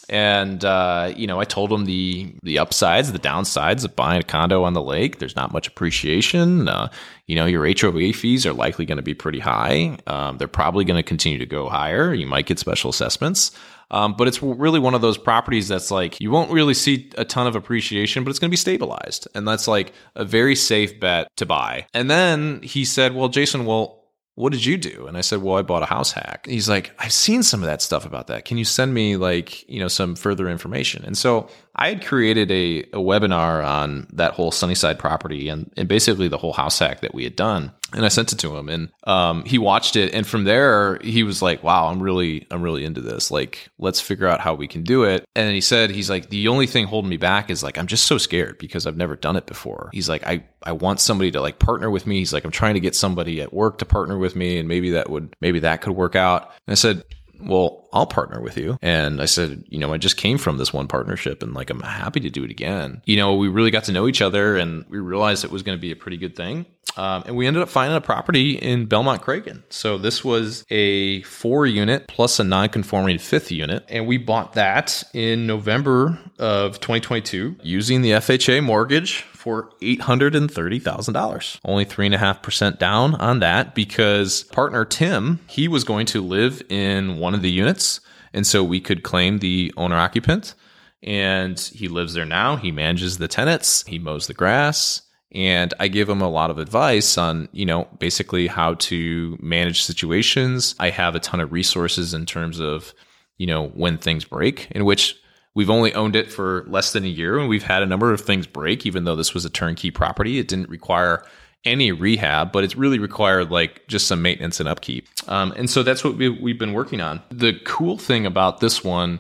and 0.10 0.63
uh, 0.63 1.13
you 1.15 1.28
know, 1.28 1.39
I 1.39 1.46
told 1.46 1.72
him 1.72 1.86
the 1.86 2.34
the 2.43 2.60
upsides, 2.60 3.12
the 3.12 3.20
downsides 3.20 3.84
of 3.84 3.96
buying 3.96 4.20
a 4.20 4.24
condo 4.24 4.63
on 4.63 4.74
the 4.74 4.82
lake. 4.82 5.20
There's 5.20 5.36
not 5.36 5.52
much 5.52 5.67
appreciation. 5.67 6.67
Uh, 6.67 6.89
you 7.26 7.36
know, 7.36 7.46
your 7.46 7.67
HOA 7.67 8.13
fees 8.13 8.46
are 8.46 8.54
likely 8.54 8.86
going 8.86 8.98
to 8.98 9.04
be 9.04 9.13
pretty 9.13 9.39
high. 9.39 9.98
Um, 10.08 10.38
they're 10.38 10.48
probably 10.48 10.86
going 10.86 10.98
to 10.98 11.04
continue 11.04 11.38
to 11.39 11.46
go 11.46 11.67
higher. 11.67 12.13
You 12.13 12.28
might 12.28 12.46
get 12.46 12.60
special 12.60 12.89
assessments. 12.89 13.52
Um, 13.89 14.15
but 14.17 14.28
it's 14.28 14.43
really 14.43 14.80
one 14.80 14.96
of 14.96 15.02
those 15.02 15.17
properties 15.17 15.70
that's 15.70 15.91
like 15.91 16.20
you 16.20 16.30
won't 16.30 16.52
really 16.52 16.74
see 16.74 17.10
a 17.17 17.24
ton 17.24 17.48
of 17.48 17.56
appreciation, 17.56 18.24
but 18.24 18.30
it's 18.30 18.39
going 18.39 18.50
to 18.50 18.52
be 18.52 18.58
stabilized. 18.58 19.28
And 19.34 19.48
that's 19.48 19.67
like 19.67 19.93
a 20.15 20.26
very 20.26 20.56
safe 20.56 21.00
bet 21.00 21.30
to 21.38 21.46
buy. 21.46 21.88
And 21.93 22.10
then 22.12 22.62
he 22.63 22.84
said, 22.84 23.15
Well, 23.15 23.30
Jason, 23.30 23.65
well, 23.65 23.97
what 24.38 24.54
did 24.54 24.63
you 24.63 24.78
do? 24.78 25.08
And 25.08 25.17
I 25.17 25.21
said, 25.21 25.41
well, 25.41 25.58
I 25.58 25.63
bought 25.63 25.82
a 25.82 25.88
house 25.88 26.12
hack. 26.12 26.45
He's 26.47 26.69
like, 26.69 26.91
I've 27.00 27.12
seen 27.12 27.41
some 27.41 27.62
of 27.62 27.65
that 27.65 27.82
stuff 27.82 28.06
about 28.06 28.28
that. 28.28 28.45
Can 28.45 28.60
you 28.60 28.65
send 28.65 28.93
me 28.93 29.17
like, 29.17 29.67
you 29.67 29.80
know, 29.80 29.88
some 29.88 30.15
further 30.15 30.47
information? 30.47 31.04
And 31.04 31.17
so 31.17 31.50
I 31.78 31.90
had 31.90 32.06
created 32.06 32.50
a, 32.52 32.80
a 32.80 32.98
webinar 32.98 33.63
on 33.66 34.08
that 34.13 34.34
whole 34.34 34.52
Sunnyside 34.52 34.98
property 34.98 35.48
and, 35.48 35.72
and 35.78 35.88
basically 35.88 36.28
the 36.28 36.38
whole 36.38 36.54
house 36.54 36.80
hack 36.80 37.02
that 37.02 37.13
we 37.13 37.24
had 37.24 37.36
done. 37.36 37.72
And 37.94 38.04
I 38.04 38.10
sent 38.10 38.34
it 38.34 38.40
to 38.40 38.58
him 38.58 38.68
and 38.68 38.90
um, 39.06 39.46
he 39.46 39.58
watched 39.58 39.96
it. 39.96 40.13
And 40.13 40.28
from 40.28 40.44
there, 40.44 40.98
he 41.02 41.24
was 41.24 41.42
like, 41.42 41.63
wow, 41.63 41.88
I'm 41.88 42.02
really, 42.02 42.46
I'm 42.52 42.62
really 42.62 42.84
into 42.84 43.00
this. 43.00 43.32
Like, 43.32 43.70
let's 43.78 44.02
figure 44.02 44.28
out 44.28 44.42
how 44.42 44.56
we 44.56 44.68
can 44.68 44.84
do 44.84 45.04
it. 45.04 45.24
And 45.36 45.54
he 45.54 45.62
said, 45.62 45.92
he's 45.92 46.10
like, 46.10 46.30
the 46.30 46.48
only 46.50 46.68
thing 46.68 46.86
holding 46.86 47.10
me 47.10 47.18
back 47.18 47.50
is 47.50 47.63
like, 47.63 47.78
I'm 47.78 47.88
just 47.88 48.08
so 48.08 48.18
scared 48.18 48.58
because 48.58 48.86
I've 48.86 48.98
never 48.98 49.16
done 49.16 49.38
it 49.38 49.46
before. 49.46 49.90
He's 49.94 50.10
like, 50.10 50.26
I, 50.26 50.44
I 50.63 50.74
want 50.74 51.00
somebody 51.00 51.32
to 51.32 51.42
like 51.42 51.60
partner 51.60 51.90
with 51.90 52.08
me. 52.08 52.18
He's 52.18 52.34
like, 52.34 52.44
I'm 52.44 52.52
trying 52.52 52.74
to 52.74 52.82
get 52.82 52.96
somebody 52.96 53.40
at 53.42 53.54
work 53.54 53.78
to 53.78 53.86
partner 53.86 54.18
with 54.18 54.36
me 54.36 54.58
and 54.58 54.68
maybe 54.68 54.92
that 54.92 55.10
would, 55.10 55.34
maybe 55.40 55.60
that 55.60 55.82
could 55.82 55.94
work 55.94 56.16
out. 56.16 56.52
And 56.68 56.74
I 56.74 56.76
said, 56.76 57.04
well, 57.39 57.88
I'll 57.93 58.06
partner 58.06 58.41
with 58.41 58.58
you. 58.58 58.78
And 58.82 59.21
I 59.21 59.26
said, 59.26 59.63
you 59.67 59.80
know, 59.80 59.93
I 59.93 59.97
just 59.97 60.17
came 60.17 60.38
from 60.38 60.58
this 60.58 60.73
one 60.73 60.88
partnership 60.88 61.41
and 61.41 61.54
like, 61.54 61.69
I'm 61.69 61.82
happy 61.82 62.19
to 62.21 62.30
do 62.30 62.43
it 62.43 62.52
again. 62.52 63.02
You 63.06 63.17
know, 63.17 63.36
we 63.36 63.47
really 63.47 63.71
got 63.71 63.86
to 63.86 63.91
know 63.91 64.08
each 64.08 64.21
other 64.21 64.58
and 64.58 64.86
we 64.89 65.00
realized 65.00 65.43
it 65.43 65.52
was 65.52 65.63
going 65.63 65.78
to 65.78 65.82
be 65.82 65.91
a 65.91 65.95
pretty 65.95 66.17
good 66.17 66.36
thing. 66.36 66.65
Um, 66.95 67.23
and 67.28 67.38
we 67.38 67.45
ended 67.45 67.62
up 67.62 67.69
finding 67.69 67.95
a 67.95 68.02
property 68.02 68.54
in 68.58 68.88
Belmont 68.88 69.21
Cragin. 69.21 69.62
So 69.69 69.97
this 69.97 70.23
was 70.23 70.65
a 70.69 71.21
four 71.23 71.67
unit 71.67 72.08
plus 72.08 72.39
a 72.39 72.43
non 72.43 72.69
conforming 72.69 73.19
fifth 73.19 73.52
unit. 73.52 73.86
And 73.88 74.08
we 74.08 74.17
bought 74.17 74.54
that 74.54 75.04
in 75.13 75.45
November 75.45 76.19
of 76.39 76.80
2022 76.80 77.58
using 77.62 78.02
the 78.02 78.12
FHA 78.12 78.63
mortgage 78.63 79.26
for 79.48 79.72
$830,000. 79.82 81.60
Only 81.64 81.86
3.5% 81.86 82.78
down 82.80 83.16
on 83.16 83.40
that 83.40 83.74
because 83.74 84.44
partner 84.44 84.84
Tim, 84.84 85.40
he 85.48 85.70
was 85.70 85.86
going 85.86 86.06
to 86.08 86.22
live 86.22 86.62
in 86.68 87.18
one 87.18 87.34
of 87.34 87.42
the 87.42 87.50
units. 87.50 88.02
And 88.34 88.46
so 88.46 88.62
we 88.62 88.82
could 88.82 89.04
claim 89.04 89.40
the 89.40 89.74
owner 89.78 89.96
occupant. 89.96 90.54
And 91.02 91.58
he 91.58 91.88
lives 91.88 92.14
there 92.14 92.26
now. 92.26 92.58
He 92.58 92.74
manages 92.74 93.20
the 93.20 93.30
tenants, 93.30 93.86
he 93.88 94.00
mows 94.00 94.28
the 94.28 94.34
grass. 94.34 95.02
And 95.32 95.74
I 95.80 95.88
give 95.88 96.10
him 96.10 96.20
a 96.20 96.30
lot 96.30 96.50
of 96.50 96.58
advice 96.58 97.18
on, 97.18 97.48
you 97.54 97.66
know, 97.66 97.88
basically 98.00 98.48
how 98.48 98.74
to 98.74 99.38
manage 99.42 99.82
situations. 99.82 100.76
I 100.78 100.90
have 100.90 101.16
a 101.16 101.22
ton 101.22 101.40
of 101.40 101.54
resources 101.54 102.14
in 102.14 102.26
terms 102.26 102.60
of, 102.60 102.94
you 103.38 103.48
know, 103.48 103.68
when 103.68 103.98
things 103.98 104.26
break, 104.26 104.68
in 104.72 104.84
which 104.84 105.16
We've 105.58 105.72
only 105.72 105.91
owned 105.96 106.15
it 106.15 106.32
for 106.32 106.65
less 106.67 106.93
than 106.93 107.04
a 107.04 107.08
year 107.08 107.39
and 107.39 107.50
we've 107.50 107.63
had 107.63 107.82
a 107.82 107.88
number 107.88 108.13
of 108.13 108.22
things 108.22 108.46
break, 108.46 108.86
even 108.86 109.06
though 109.06 109.15
this 109.15 109.34
was 109.34 109.43
a 109.43 109.50
turnkey 109.50 109.89
property. 109.89 110.38
It 110.38 110.48
didn't 110.48 110.70
require 110.70 111.26
any 111.65 111.91
rehab, 111.91 112.52
but 112.52 112.63
it's 112.63 112.76
really 112.76 113.00
required 113.00 113.50
like 113.50 113.88
just 113.88 114.06
some 114.06 114.22
maintenance 114.22 114.60
and 114.60 114.70
upkeep. 114.70 115.08
Um, 115.28 115.52
and 115.58 115.67
so 115.67 115.82
that's 115.82 116.04
what 116.04 116.15
we, 116.15 116.30
we've 116.30 116.60
been 116.60 116.74
working 116.74 117.02
on. 117.02 117.24
The 117.32 117.60
cool 117.65 117.98
thing 117.98 118.28
about 118.28 118.60
this 118.60 118.84
one 118.84 119.20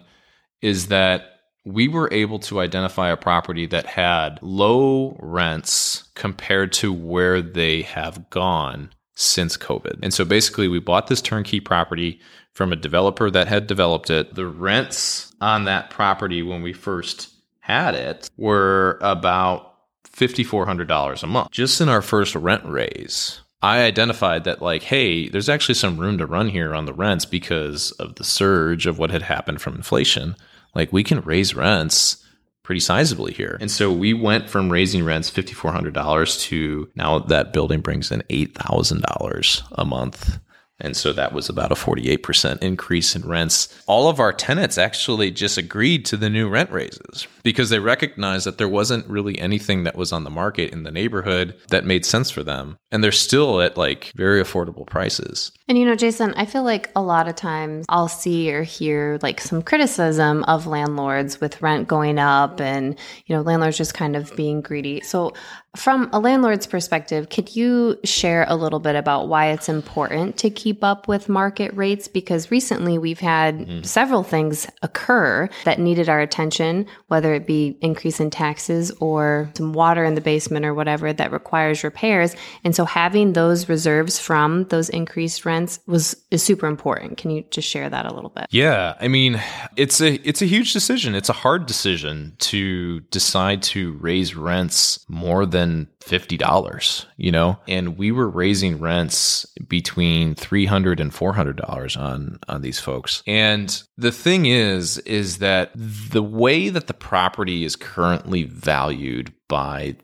is 0.61 0.89
that 0.89 1.39
we 1.65 1.87
were 1.87 2.07
able 2.11 2.37
to 2.37 2.59
identify 2.59 3.09
a 3.09 3.17
property 3.17 3.65
that 3.65 3.87
had 3.87 4.37
low 4.43 5.17
rents 5.19 6.03
compared 6.13 6.71
to 6.73 6.93
where 6.93 7.41
they 7.41 7.81
have 7.81 8.29
gone 8.29 8.91
since 9.15 9.57
COVID. 9.57 9.97
And 10.03 10.13
so 10.13 10.23
basically, 10.23 10.67
we 10.67 10.79
bought 10.79 11.07
this 11.07 11.19
turnkey 11.19 11.59
property 11.59 12.21
from 12.57 12.73
a 12.73 12.75
developer 12.75 13.29
that 13.29 13.47
had 13.47 13.67
developed 13.67 14.09
it. 14.09 14.33
The 14.33 14.47
rents 14.47 15.31
on 15.39 15.65
that 15.65 15.91
property 15.91 16.41
when 16.41 16.63
we 16.63 16.73
first 16.73 17.29
had 17.59 17.93
it 17.93 18.31
were 18.35 18.97
about 18.99 19.75
$5,400 20.11 21.21
a 21.21 21.27
month. 21.27 21.51
Just 21.51 21.81
in 21.81 21.87
our 21.87 22.01
first 22.01 22.33
rent 22.33 22.65
raise, 22.65 23.41
I 23.61 23.83
identified 23.83 24.43
that, 24.45 24.59
like, 24.59 24.81
hey, 24.81 25.29
there's 25.29 25.49
actually 25.49 25.75
some 25.75 25.99
room 25.99 26.17
to 26.17 26.25
run 26.25 26.49
here 26.49 26.73
on 26.73 26.85
the 26.85 26.95
rents 26.95 27.25
because 27.25 27.91
of 27.91 28.15
the 28.15 28.23
surge 28.23 28.87
of 28.87 28.97
what 28.97 29.11
had 29.11 29.21
happened 29.21 29.61
from 29.61 29.75
inflation. 29.75 30.35
Like, 30.73 30.91
we 30.91 31.03
can 31.03 31.21
raise 31.21 31.53
rents 31.53 32.25
pretty 32.63 32.81
sizably 32.81 33.33
here. 33.33 33.59
And 33.61 33.69
so 33.69 33.91
we 33.91 34.15
went 34.15 34.49
from 34.49 34.71
raising 34.71 35.05
rents 35.05 35.29
$5,400 35.29 36.41
to 36.47 36.89
now 36.95 37.19
that 37.19 37.53
building 37.53 37.81
brings 37.81 38.11
in 38.11 38.23
$8,000 38.31 39.63
a 39.73 39.85
month 39.85 40.39
and 40.79 40.95
so 40.95 41.11
that 41.13 41.33
was 41.33 41.49
about 41.49 41.71
a 41.71 41.75
48% 41.75 42.61
increase 42.61 43.15
in 43.15 43.27
rents. 43.27 43.81
All 43.87 44.09
of 44.09 44.19
our 44.19 44.31
tenants 44.31 44.77
actually 44.77 45.31
just 45.31 45.57
agreed 45.57 46.05
to 46.05 46.17
the 46.17 46.29
new 46.29 46.47
rent 46.47 46.71
raises 46.71 47.27
because 47.43 47.69
they 47.69 47.79
recognized 47.79 48.45
that 48.45 48.57
there 48.57 48.69
wasn't 48.69 49.07
really 49.07 49.39
anything 49.39 49.83
that 49.83 49.95
was 49.95 50.11
on 50.11 50.23
the 50.23 50.29
market 50.29 50.71
in 50.71 50.83
the 50.83 50.91
neighborhood 50.91 51.55
that 51.69 51.85
made 51.85 52.05
sense 52.05 52.29
for 52.29 52.43
them. 52.43 52.77
And 52.91 53.03
they're 53.03 53.11
still 53.11 53.61
at 53.61 53.77
like 53.77 54.13
very 54.15 54.41
affordable 54.41 54.87
prices. 54.87 55.51
And 55.67 55.77
you 55.77 55.85
know, 55.85 55.95
Jason, 55.95 56.33
I 56.35 56.45
feel 56.45 56.63
like 56.63 56.89
a 56.95 57.01
lot 57.01 57.27
of 57.27 57.35
times 57.35 57.85
I'll 57.89 58.07
see 58.07 58.53
or 58.53 58.63
hear 58.63 59.19
like 59.21 59.41
some 59.41 59.61
criticism 59.61 60.45
of 60.45 60.67
landlords 60.67 61.41
with 61.41 61.61
rent 61.61 61.87
going 61.87 62.17
up 62.17 62.61
and, 62.61 62.97
you 63.25 63.35
know, 63.35 63.41
landlords 63.41 63.77
just 63.77 63.93
kind 63.93 64.15
of 64.15 64.33
being 64.37 64.61
greedy. 64.61 65.01
So 65.01 65.33
from 65.75 66.09
a 66.11 66.19
landlord's 66.19 66.65
perspective, 66.65 67.29
could 67.29 67.55
you 67.55 67.99
share 68.03 68.45
a 68.47 68.55
little 68.55 68.79
bit 68.79 68.95
about 68.95 69.27
why 69.27 69.47
it's 69.47 69.69
important 69.69 70.37
to 70.37 70.49
keep 70.49 70.83
up 70.83 71.07
with 71.07 71.29
market 71.29 71.73
rates? 71.75 72.07
Because 72.07 72.49
recently 72.49 72.97
we've 72.97 73.19
had 73.19 73.59
mm. 73.59 73.85
several 73.85 74.23
things 74.23 74.67
occur 74.81 75.47
that 75.65 75.79
needed 75.79 76.09
our 76.09 76.19
attention, 76.19 76.87
whether 77.07 77.33
it 77.33 77.45
be 77.45 77.77
increase 77.81 78.19
in 78.19 78.29
taxes 78.29 78.91
or 78.99 79.51
some 79.55 79.73
water 79.73 80.03
in 80.03 80.15
the 80.15 80.21
basement 80.21 80.65
or 80.65 80.73
whatever 80.73 81.13
that 81.13 81.31
requires 81.31 81.83
repairs. 81.83 82.35
And 82.63 82.75
so 82.77 82.85
having 82.85 83.33
those 83.33 83.67
reserves 83.67 84.19
from 84.19 84.63
those 84.69 84.87
increased 84.89 85.45
rents 85.45 85.79
was 85.85 86.15
is 86.31 86.41
super 86.43 86.67
important. 86.67 87.17
Can 87.17 87.29
you 87.31 87.43
just 87.51 87.67
share 87.67 87.89
that 87.89 88.05
a 88.05 88.13
little 88.13 88.29
bit? 88.29 88.45
Yeah, 88.49 88.95
I 89.01 89.09
mean, 89.09 89.41
it's 89.75 89.99
a 89.99 90.15
it's 90.27 90.41
a 90.41 90.45
huge 90.45 90.71
decision. 90.71 91.13
It's 91.13 91.29
a 91.29 91.33
hard 91.33 91.65
decision 91.65 92.35
to 92.39 93.01
decide 93.11 93.61
to 93.73 93.93
raise 93.99 94.33
rents 94.35 95.05
more 95.09 95.45
than 95.45 95.57
than 95.57 95.87
$50, 96.01 97.05
you 97.17 97.31
know? 97.31 97.57
And 97.67 97.97
we 97.97 98.11
were 98.11 98.29
raising 98.29 98.79
rents 98.79 99.45
between 99.67 100.35
$300 100.35 100.99
and 100.99 101.11
$400 101.11 101.99
on 101.99 102.39
on 102.47 102.61
these 102.61 102.79
folks. 102.79 103.23
And 103.27 103.81
the 103.97 104.11
thing 104.11 104.45
is 104.45 104.99
is 104.99 105.39
that 105.39 105.71
the 105.75 106.23
way 106.23 106.69
that 106.69 106.87
the 106.87 106.93
property 106.93 107.63
is 107.63 107.75
currently 107.75 108.43
valued 108.43 109.33
by 109.47 109.95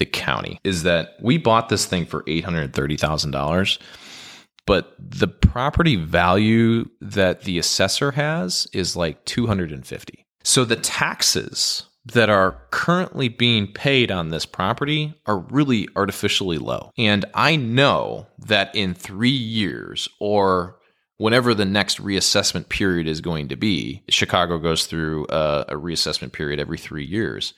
the 0.00 0.06
county 0.06 0.58
is 0.64 0.82
that 0.82 1.14
we 1.22 1.38
bought 1.38 1.68
this 1.68 1.86
thing 1.86 2.04
for 2.04 2.24
$830,000 2.24 3.78
but 4.66 4.94
the 4.98 5.28
property 5.28 5.96
value 5.96 6.88
that 7.00 7.42
the 7.42 7.58
assessor 7.58 8.10
has 8.10 8.66
is 8.72 8.96
like 8.96 9.24
250 9.24 10.26
so 10.42 10.64
the 10.64 10.76
taxes 10.76 11.84
that 12.06 12.30
are 12.30 12.62
currently 12.70 13.28
being 13.28 13.66
paid 13.72 14.10
on 14.10 14.30
this 14.30 14.46
property 14.46 15.14
are 15.26 15.38
really 15.38 15.88
artificially 15.96 16.58
low. 16.58 16.90
And 16.96 17.24
I 17.34 17.56
know 17.56 18.26
that 18.38 18.74
in 18.74 18.94
three 18.94 19.28
years 19.28 20.08
or 20.18 20.78
whenever 21.18 21.52
the 21.52 21.66
next 21.66 22.02
reassessment 22.02 22.68
period 22.68 23.06
is 23.06 23.20
going 23.20 23.48
to 23.48 23.56
be, 23.56 24.02
Chicago 24.08 24.58
goes 24.58 24.86
through 24.86 25.26
a, 25.28 25.66
a 25.68 25.74
reassessment 25.74 26.32
period 26.32 26.58
every 26.58 26.78
three 26.78 27.04
years. 27.04 27.52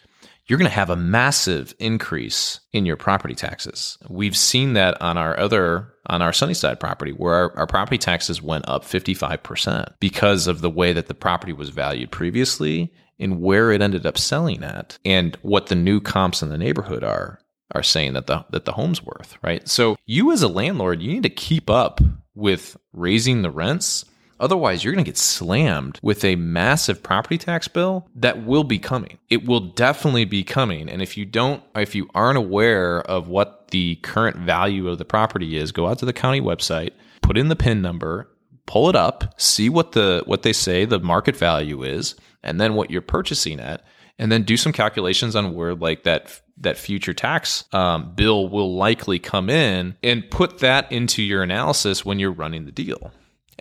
You're 0.46 0.58
going 0.58 0.68
to 0.68 0.74
have 0.74 0.90
a 0.90 0.96
massive 0.96 1.74
increase 1.78 2.60
in 2.72 2.84
your 2.84 2.96
property 2.96 3.34
taxes. 3.34 3.96
We've 4.08 4.36
seen 4.36 4.72
that 4.74 5.00
on 5.00 5.16
our 5.16 5.38
other 5.38 5.88
on 6.06 6.20
our 6.20 6.32
Sunnyside 6.32 6.80
property, 6.80 7.12
where 7.12 7.34
our, 7.34 7.58
our, 7.58 7.66
property 7.66 7.96
taxes 7.96 8.42
went 8.42 8.68
up 8.68 8.82
55% 8.82 9.94
because 10.00 10.48
of 10.48 10.60
the 10.60 10.68
way 10.68 10.92
that 10.92 11.06
the 11.06 11.14
property 11.14 11.52
was 11.52 11.68
valued 11.68 12.10
previously 12.10 12.92
and 13.20 13.40
where 13.40 13.70
it 13.70 13.80
ended 13.80 14.04
up 14.04 14.18
selling 14.18 14.64
at 14.64 14.98
and 15.04 15.38
what 15.42 15.66
the 15.66 15.76
new 15.76 16.00
comps 16.00 16.42
in 16.42 16.48
the 16.48 16.58
neighborhood 16.58 17.04
are 17.04 17.38
are 17.74 17.82
saying 17.82 18.12
that 18.12 18.26
the 18.26 18.44
that 18.50 18.64
the 18.64 18.72
home's 18.72 19.02
worth, 19.02 19.36
right? 19.42 19.66
So 19.68 19.96
you 20.04 20.32
as 20.32 20.42
a 20.42 20.48
landlord, 20.48 21.00
you 21.00 21.12
need 21.12 21.22
to 21.22 21.30
keep 21.30 21.70
up 21.70 22.00
with 22.34 22.76
raising 22.92 23.42
the 23.42 23.50
rents. 23.50 24.04
Otherwise, 24.42 24.82
you're 24.82 24.92
going 24.92 25.04
to 25.04 25.08
get 25.08 25.16
slammed 25.16 26.00
with 26.02 26.24
a 26.24 26.34
massive 26.34 27.00
property 27.00 27.38
tax 27.38 27.68
bill 27.68 28.08
that 28.16 28.44
will 28.44 28.64
be 28.64 28.78
coming. 28.78 29.18
It 29.30 29.46
will 29.46 29.60
definitely 29.60 30.24
be 30.24 30.42
coming. 30.42 30.90
And 30.90 31.00
if 31.00 31.16
you 31.16 31.24
don't, 31.24 31.62
if 31.76 31.94
you 31.94 32.08
aren't 32.12 32.38
aware 32.38 33.02
of 33.02 33.28
what 33.28 33.68
the 33.68 33.94
current 34.02 34.36
value 34.36 34.88
of 34.88 34.98
the 34.98 35.04
property 35.04 35.56
is, 35.56 35.70
go 35.70 35.86
out 35.86 36.00
to 36.00 36.06
the 36.06 36.12
county 36.12 36.40
website, 36.40 36.90
put 37.22 37.38
in 37.38 37.50
the 37.50 37.56
PIN 37.56 37.82
number, 37.82 38.28
pull 38.66 38.88
it 38.88 38.96
up, 38.96 39.40
see 39.40 39.68
what 39.68 39.92
the 39.92 40.24
what 40.26 40.42
they 40.42 40.52
say 40.52 40.84
the 40.84 40.98
market 40.98 41.36
value 41.36 41.84
is, 41.84 42.16
and 42.42 42.60
then 42.60 42.74
what 42.74 42.90
you're 42.90 43.00
purchasing 43.00 43.60
at, 43.60 43.84
and 44.18 44.32
then 44.32 44.42
do 44.42 44.56
some 44.56 44.72
calculations 44.72 45.36
on 45.36 45.54
where 45.54 45.76
like 45.76 46.02
that 46.02 46.40
that 46.56 46.76
future 46.76 47.14
tax 47.14 47.64
um, 47.72 48.12
bill 48.16 48.48
will 48.48 48.74
likely 48.74 49.20
come 49.20 49.48
in, 49.48 49.96
and 50.02 50.28
put 50.32 50.58
that 50.58 50.90
into 50.90 51.22
your 51.22 51.44
analysis 51.44 52.04
when 52.04 52.18
you're 52.18 52.32
running 52.32 52.64
the 52.64 52.72
deal. 52.72 53.12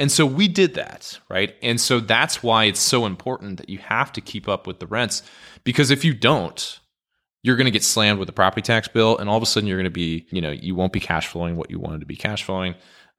And 0.01 0.11
so 0.11 0.25
we 0.25 0.47
did 0.47 0.73
that, 0.73 1.19
right? 1.29 1.53
And 1.61 1.79
so 1.79 1.99
that's 1.99 2.41
why 2.41 2.63
it's 2.63 2.79
so 2.79 3.05
important 3.05 3.59
that 3.59 3.69
you 3.69 3.77
have 3.77 4.11
to 4.13 4.19
keep 4.19 4.49
up 4.49 4.65
with 4.65 4.79
the 4.79 4.87
rents 4.87 5.21
because 5.63 5.91
if 5.91 6.03
you 6.03 6.11
don't, 6.11 6.79
you're 7.43 7.55
going 7.55 7.65
to 7.65 7.71
get 7.71 7.83
slammed 7.83 8.17
with 8.17 8.25
the 8.25 8.33
property 8.33 8.63
tax 8.63 8.87
bill 8.87 9.15
and 9.19 9.29
all 9.29 9.37
of 9.37 9.43
a 9.43 9.45
sudden 9.45 9.69
you're 9.69 9.77
going 9.77 9.83
to 9.83 9.91
be, 9.91 10.25
you 10.31 10.41
know, 10.41 10.49
you 10.49 10.73
won't 10.73 10.91
be 10.91 10.99
cash 10.99 11.27
flowing 11.27 11.55
what 11.55 11.69
you 11.69 11.79
wanted 11.79 11.99
to 11.99 12.07
be 12.07 12.15
cash 12.15 12.43
flowing. 12.43 12.73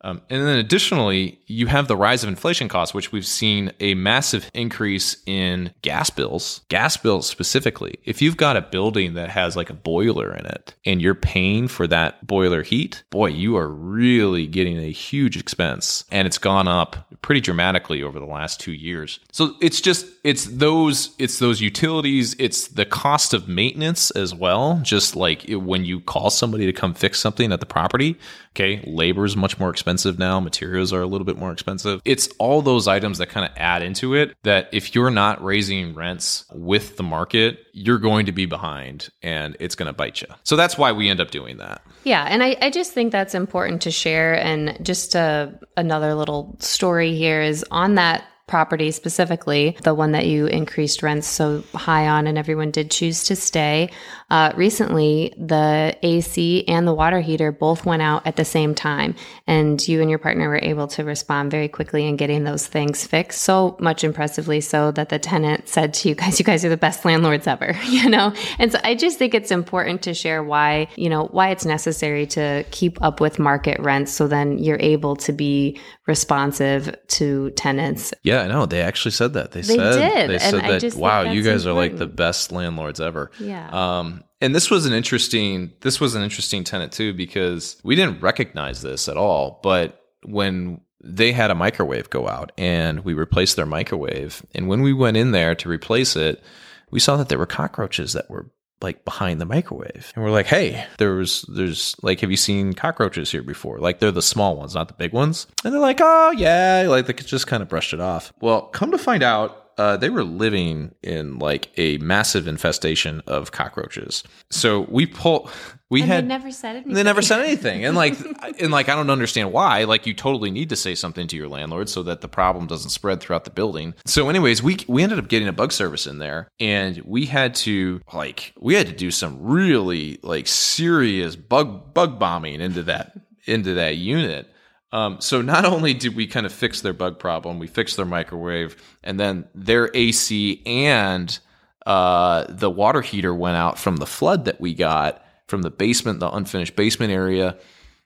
Um, 0.04 0.20
and 0.28 0.46
then 0.46 0.58
additionally, 0.58 1.40
you 1.46 1.66
have 1.68 1.88
the 1.88 1.96
rise 1.96 2.22
of 2.22 2.28
inflation 2.28 2.68
costs, 2.68 2.94
which 2.94 3.12
we've 3.12 3.26
seen 3.26 3.72
a 3.80 3.94
massive 3.94 4.50
increase 4.54 5.16
in 5.26 5.72
gas 5.82 6.10
bills, 6.10 6.62
gas 6.68 6.96
bills 6.96 7.28
specifically. 7.28 7.98
If 8.04 8.20
you've 8.20 8.36
got 8.36 8.56
a 8.56 8.62
building 8.62 9.14
that 9.14 9.30
has 9.30 9.56
like 9.56 9.70
a 9.70 9.74
boiler 9.74 10.34
in 10.34 10.46
it 10.46 10.74
and 10.84 11.00
you're 11.00 11.14
paying 11.14 11.68
for 11.68 11.86
that 11.86 12.26
boiler 12.26 12.62
heat, 12.62 13.04
boy, 13.10 13.28
you 13.28 13.56
are 13.56 13.68
really 13.68 14.46
getting 14.46 14.78
a 14.78 14.90
huge 14.90 15.36
expense. 15.36 16.04
And 16.10 16.26
it's 16.26 16.38
gone 16.38 16.68
up 16.68 17.06
pretty 17.22 17.40
dramatically 17.40 18.02
over 18.02 18.18
the 18.18 18.26
last 18.26 18.60
two 18.60 18.72
years. 18.72 19.20
So 19.30 19.54
it's 19.60 19.80
just, 19.80 20.06
it's 20.24 20.46
those, 20.46 21.14
it's 21.18 21.38
those 21.38 21.60
utilities, 21.60 22.34
it's 22.38 22.68
the 22.68 22.84
cost 22.84 23.34
of 23.34 23.46
maintenance 23.46 24.10
as 24.12 24.34
well. 24.34 24.80
Just 24.82 25.14
like 25.14 25.44
when 25.48 25.84
you 25.84 26.00
call 26.00 26.30
somebody 26.30 26.66
to 26.66 26.72
come 26.72 26.94
fix 26.94 27.20
something 27.20 27.52
at 27.52 27.60
the 27.60 27.66
property, 27.66 28.18
Okay, 28.54 28.82
labor 28.86 29.24
is 29.24 29.34
much 29.34 29.58
more 29.58 29.70
expensive 29.70 30.18
now. 30.18 30.38
Materials 30.38 30.92
are 30.92 31.00
a 31.00 31.06
little 31.06 31.24
bit 31.24 31.38
more 31.38 31.52
expensive. 31.52 32.02
It's 32.04 32.28
all 32.38 32.60
those 32.60 32.86
items 32.86 33.16
that 33.18 33.30
kind 33.30 33.46
of 33.46 33.52
add 33.56 33.82
into 33.82 34.14
it 34.14 34.36
that 34.42 34.68
if 34.72 34.94
you're 34.94 35.10
not 35.10 35.42
raising 35.42 35.94
rents 35.94 36.44
with 36.52 36.98
the 36.98 37.02
market, 37.02 37.60
you're 37.72 37.98
going 37.98 38.26
to 38.26 38.32
be 38.32 38.44
behind 38.44 39.08
and 39.22 39.56
it's 39.58 39.74
going 39.74 39.86
to 39.86 39.94
bite 39.94 40.20
you. 40.20 40.28
So 40.42 40.56
that's 40.56 40.76
why 40.76 40.92
we 40.92 41.08
end 41.08 41.20
up 41.20 41.30
doing 41.30 41.56
that. 41.58 41.80
Yeah, 42.04 42.26
and 42.28 42.42
I, 42.42 42.56
I 42.60 42.70
just 42.70 42.92
think 42.92 43.10
that's 43.10 43.34
important 43.34 43.80
to 43.82 43.90
share. 43.90 44.34
And 44.34 44.78
just 44.84 45.14
a, 45.14 45.58
another 45.78 46.14
little 46.14 46.56
story 46.60 47.16
here 47.16 47.40
is 47.40 47.64
on 47.70 47.94
that 47.94 48.24
property 48.52 48.90
specifically, 48.90 49.74
the 49.82 49.94
one 49.94 50.12
that 50.12 50.26
you 50.26 50.44
increased 50.44 51.02
rents 51.02 51.26
so 51.26 51.64
high 51.72 52.06
on 52.06 52.26
and 52.26 52.36
everyone 52.36 52.70
did 52.70 52.90
choose 52.90 53.24
to 53.24 53.34
stay. 53.34 53.88
Uh, 54.28 54.52
recently, 54.54 55.32
the 55.38 55.96
AC 56.02 56.62
and 56.68 56.86
the 56.86 56.92
water 56.92 57.20
heater 57.20 57.50
both 57.50 57.86
went 57.86 58.02
out 58.02 58.26
at 58.26 58.36
the 58.36 58.44
same 58.44 58.74
time, 58.74 59.14
and 59.46 59.88
you 59.88 60.02
and 60.02 60.10
your 60.10 60.18
partner 60.18 60.50
were 60.50 60.60
able 60.62 60.86
to 60.86 61.02
respond 61.02 61.50
very 61.50 61.68
quickly 61.68 62.06
in 62.06 62.16
getting 62.16 62.44
those 62.44 62.66
things 62.66 63.06
fixed. 63.06 63.40
So 63.40 63.74
much 63.80 64.04
impressively 64.04 64.60
so 64.60 64.90
that 64.92 65.08
the 65.08 65.18
tenant 65.18 65.66
said 65.68 65.94
to 65.94 66.10
you 66.10 66.14
guys, 66.14 66.38
"You 66.38 66.44
guys 66.44 66.62
are 66.62 66.68
the 66.68 66.76
best 66.76 67.06
landlords 67.06 67.46
ever," 67.46 67.74
you 67.86 68.08
know. 68.10 68.34
And 68.58 68.70
so 68.70 68.78
I 68.84 68.94
just 68.94 69.18
think 69.18 69.32
it's 69.32 69.50
important 69.50 70.02
to 70.02 70.12
share 70.12 70.42
why 70.42 70.88
you 70.96 71.08
know 71.08 71.24
why 71.32 71.48
it's 71.48 71.64
necessary 71.64 72.26
to 72.28 72.64
keep 72.70 73.02
up 73.02 73.18
with 73.18 73.38
market 73.38 73.80
rents, 73.80 74.12
so 74.12 74.28
then 74.28 74.58
you're 74.58 74.80
able 74.80 75.16
to 75.16 75.32
be 75.32 75.78
responsive 76.06 76.96
to 77.08 77.50
tenants. 77.50 78.12
Yeah, 78.22 78.42
I 78.42 78.48
know. 78.48 78.66
They 78.66 78.82
actually 78.82 79.12
said 79.12 79.34
that. 79.34 79.52
They, 79.52 79.60
They 79.60 79.76
said 79.76 80.14
did, 80.14 80.30
they 80.30 80.38
said 80.38 80.64
I 80.64 80.78
that 80.78 80.94
wow, 80.94 81.22
you 81.22 81.42
guys 81.42 81.66
are 81.66 81.72
like 81.72 81.96
the 81.96 82.06
best 82.06 82.52
landlords 82.52 83.00
ever. 83.00 83.30
Yeah. 83.38 83.68
Um, 83.70 84.24
and 84.40 84.54
this 84.54 84.70
was 84.70 84.86
an 84.86 84.92
interesting 84.92 85.72
this 85.80 86.00
was 86.00 86.14
an 86.14 86.22
interesting 86.22 86.64
tenant 86.64 86.92
too 86.92 87.14
because 87.14 87.80
we 87.84 87.94
didn't 87.94 88.20
recognize 88.20 88.82
this 88.82 89.08
at 89.08 89.16
all, 89.16 89.60
but 89.62 90.00
when 90.24 90.80
they 91.04 91.32
had 91.32 91.50
a 91.50 91.54
microwave 91.54 92.10
go 92.10 92.28
out 92.28 92.52
and 92.58 93.04
we 93.04 93.14
replaced 93.14 93.56
their 93.56 93.66
microwave 93.66 94.44
and 94.54 94.68
when 94.68 94.82
we 94.82 94.92
went 94.92 95.16
in 95.16 95.30
there 95.32 95.54
to 95.54 95.68
replace 95.68 96.16
it, 96.16 96.42
we 96.90 97.00
saw 97.00 97.16
that 97.16 97.28
there 97.28 97.38
were 97.38 97.46
cockroaches 97.46 98.12
that 98.12 98.28
were 98.30 98.50
like 98.82 99.04
behind 99.04 99.40
the 99.40 99.44
microwave. 99.46 100.12
And 100.14 100.24
we're 100.24 100.30
like, 100.30 100.46
"Hey, 100.46 100.86
there 100.98 101.14
was 101.14 101.42
there's 101.48 101.96
like 102.02 102.20
have 102.20 102.30
you 102.30 102.36
seen 102.36 102.72
cockroaches 102.72 103.30
here 103.30 103.42
before? 103.42 103.78
Like 103.78 104.00
they're 104.00 104.10
the 104.10 104.22
small 104.22 104.56
ones, 104.56 104.74
not 104.74 104.88
the 104.88 104.94
big 104.94 105.12
ones." 105.12 105.46
And 105.64 105.72
they're 105.72 105.80
like, 105.80 106.00
"Oh, 106.02 106.32
yeah." 106.32 106.86
Like 106.88 107.06
they 107.06 107.12
just 107.12 107.46
kind 107.46 107.62
of 107.62 107.68
brushed 107.68 107.92
it 107.92 108.00
off. 108.00 108.32
Well, 108.40 108.62
come 108.62 108.90
to 108.90 108.98
find 108.98 109.22
out 109.22 109.61
uh, 109.78 109.96
they 109.96 110.10
were 110.10 110.24
living 110.24 110.94
in 111.02 111.38
like 111.38 111.70
a 111.76 111.98
massive 111.98 112.46
infestation 112.46 113.22
of 113.26 113.52
cockroaches. 113.52 114.22
So 114.50 114.80
we 114.88 115.06
pull, 115.06 115.50
we 115.90 116.02
and 116.02 116.10
had 116.10 116.24
they 116.24 116.28
never 116.28 116.50
said 116.50 116.76
anything. 116.76 116.94
they 116.94 117.02
never 117.02 117.22
said 117.22 117.40
anything, 117.40 117.84
and 117.84 117.96
like, 117.96 118.16
and 118.60 118.72
like, 118.72 118.88
I 118.88 118.94
don't 118.94 119.10
understand 119.10 119.52
why. 119.52 119.84
Like, 119.84 120.06
you 120.06 120.14
totally 120.14 120.50
need 120.50 120.68
to 120.70 120.76
say 120.76 120.94
something 120.94 121.26
to 121.28 121.36
your 121.36 121.48
landlord 121.48 121.88
so 121.88 122.02
that 122.04 122.20
the 122.20 122.28
problem 122.28 122.66
doesn't 122.66 122.90
spread 122.90 123.20
throughout 123.20 123.44
the 123.44 123.50
building. 123.50 123.94
So, 124.04 124.28
anyways, 124.28 124.62
we 124.62 124.78
we 124.88 125.02
ended 125.02 125.18
up 125.18 125.28
getting 125.28 125.48
a 125.48 125.52
bug 125.52 125.72
service 125.72 126.06
in 126.06 126.18
there, 126.18 126.48
and 126.60 126.98
we 127.04 127.26
had 127.26 127.54
to 127.56 128.00
like, 128.12 128.52
we 128.60 128.74
had 128.74 128.86
to 128.86 128.92
do 128.92 129.10
some 129.10 129.42
really 129.42 130.18
like 130.22 130.46
serious 130.46 131.36
bug 131.36 131.94
bug 131.94 132.18
bombing 132.18 132.60
into 132.60 132.82
that 132.84 133.12
into 133.46 133.74
that 133.74 133.96
unit. 133.96 134.51
Um, 134.92 135.20
so 135.20 135.40
not 135.40 135.64
only 135.64 135.94
did 135.94 136.14
we 136.14 136.26
kind 136.26 136.44
of 136.44 136.52
fix 136.52 136.82
their 136.82 136.92
bug 136.92 137.18
problem, 137.18 137.58
we 137.58 137.66
fixed 137.66 137.96
their 137.96 138.06
microwave, 138.06 138.76
and 139.02 139.18
then 139.18 139.46
their 139.54 139.90
AC 139.94 140.62
and 140.66 141.38
uh, 141.86 142.44
the 142.48 142.70
water 142.70 143.00
heater 143.00 143.34
went 143.34 143.56
out 143.56 143.78
from 143.78 143.96
the 143.96 144.06
flood 144.06 144.44
that 144.44 144.60
we 144.60 144.74
got 144.74 145.24
from 145.48 145.62
the 145.62 145.70
basement, 145.70 146.20
the 146.20 146.30
unfinished 146.30 146.76
basement 146.76 147.12
area. 147.12 147.56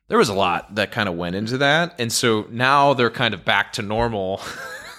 There 0.08 0.18
was 0.18 0.28
a 0.28 0.34
lot 0.34 0.76
that 0.76 0.92
kind 0.92 1.08
of 1.08 1.16
went 1.16 1.34
into 1.34 1.58
that, 1.58 1.96
and 1.98 2.12
so 2.12 2.46
now 2.50 2.94
they're 2.94 3.10
kind 3.10 3.34
of 3.34 3.44
back 3.44 3.72
to 3.74 3.82
normal 3.82 4.40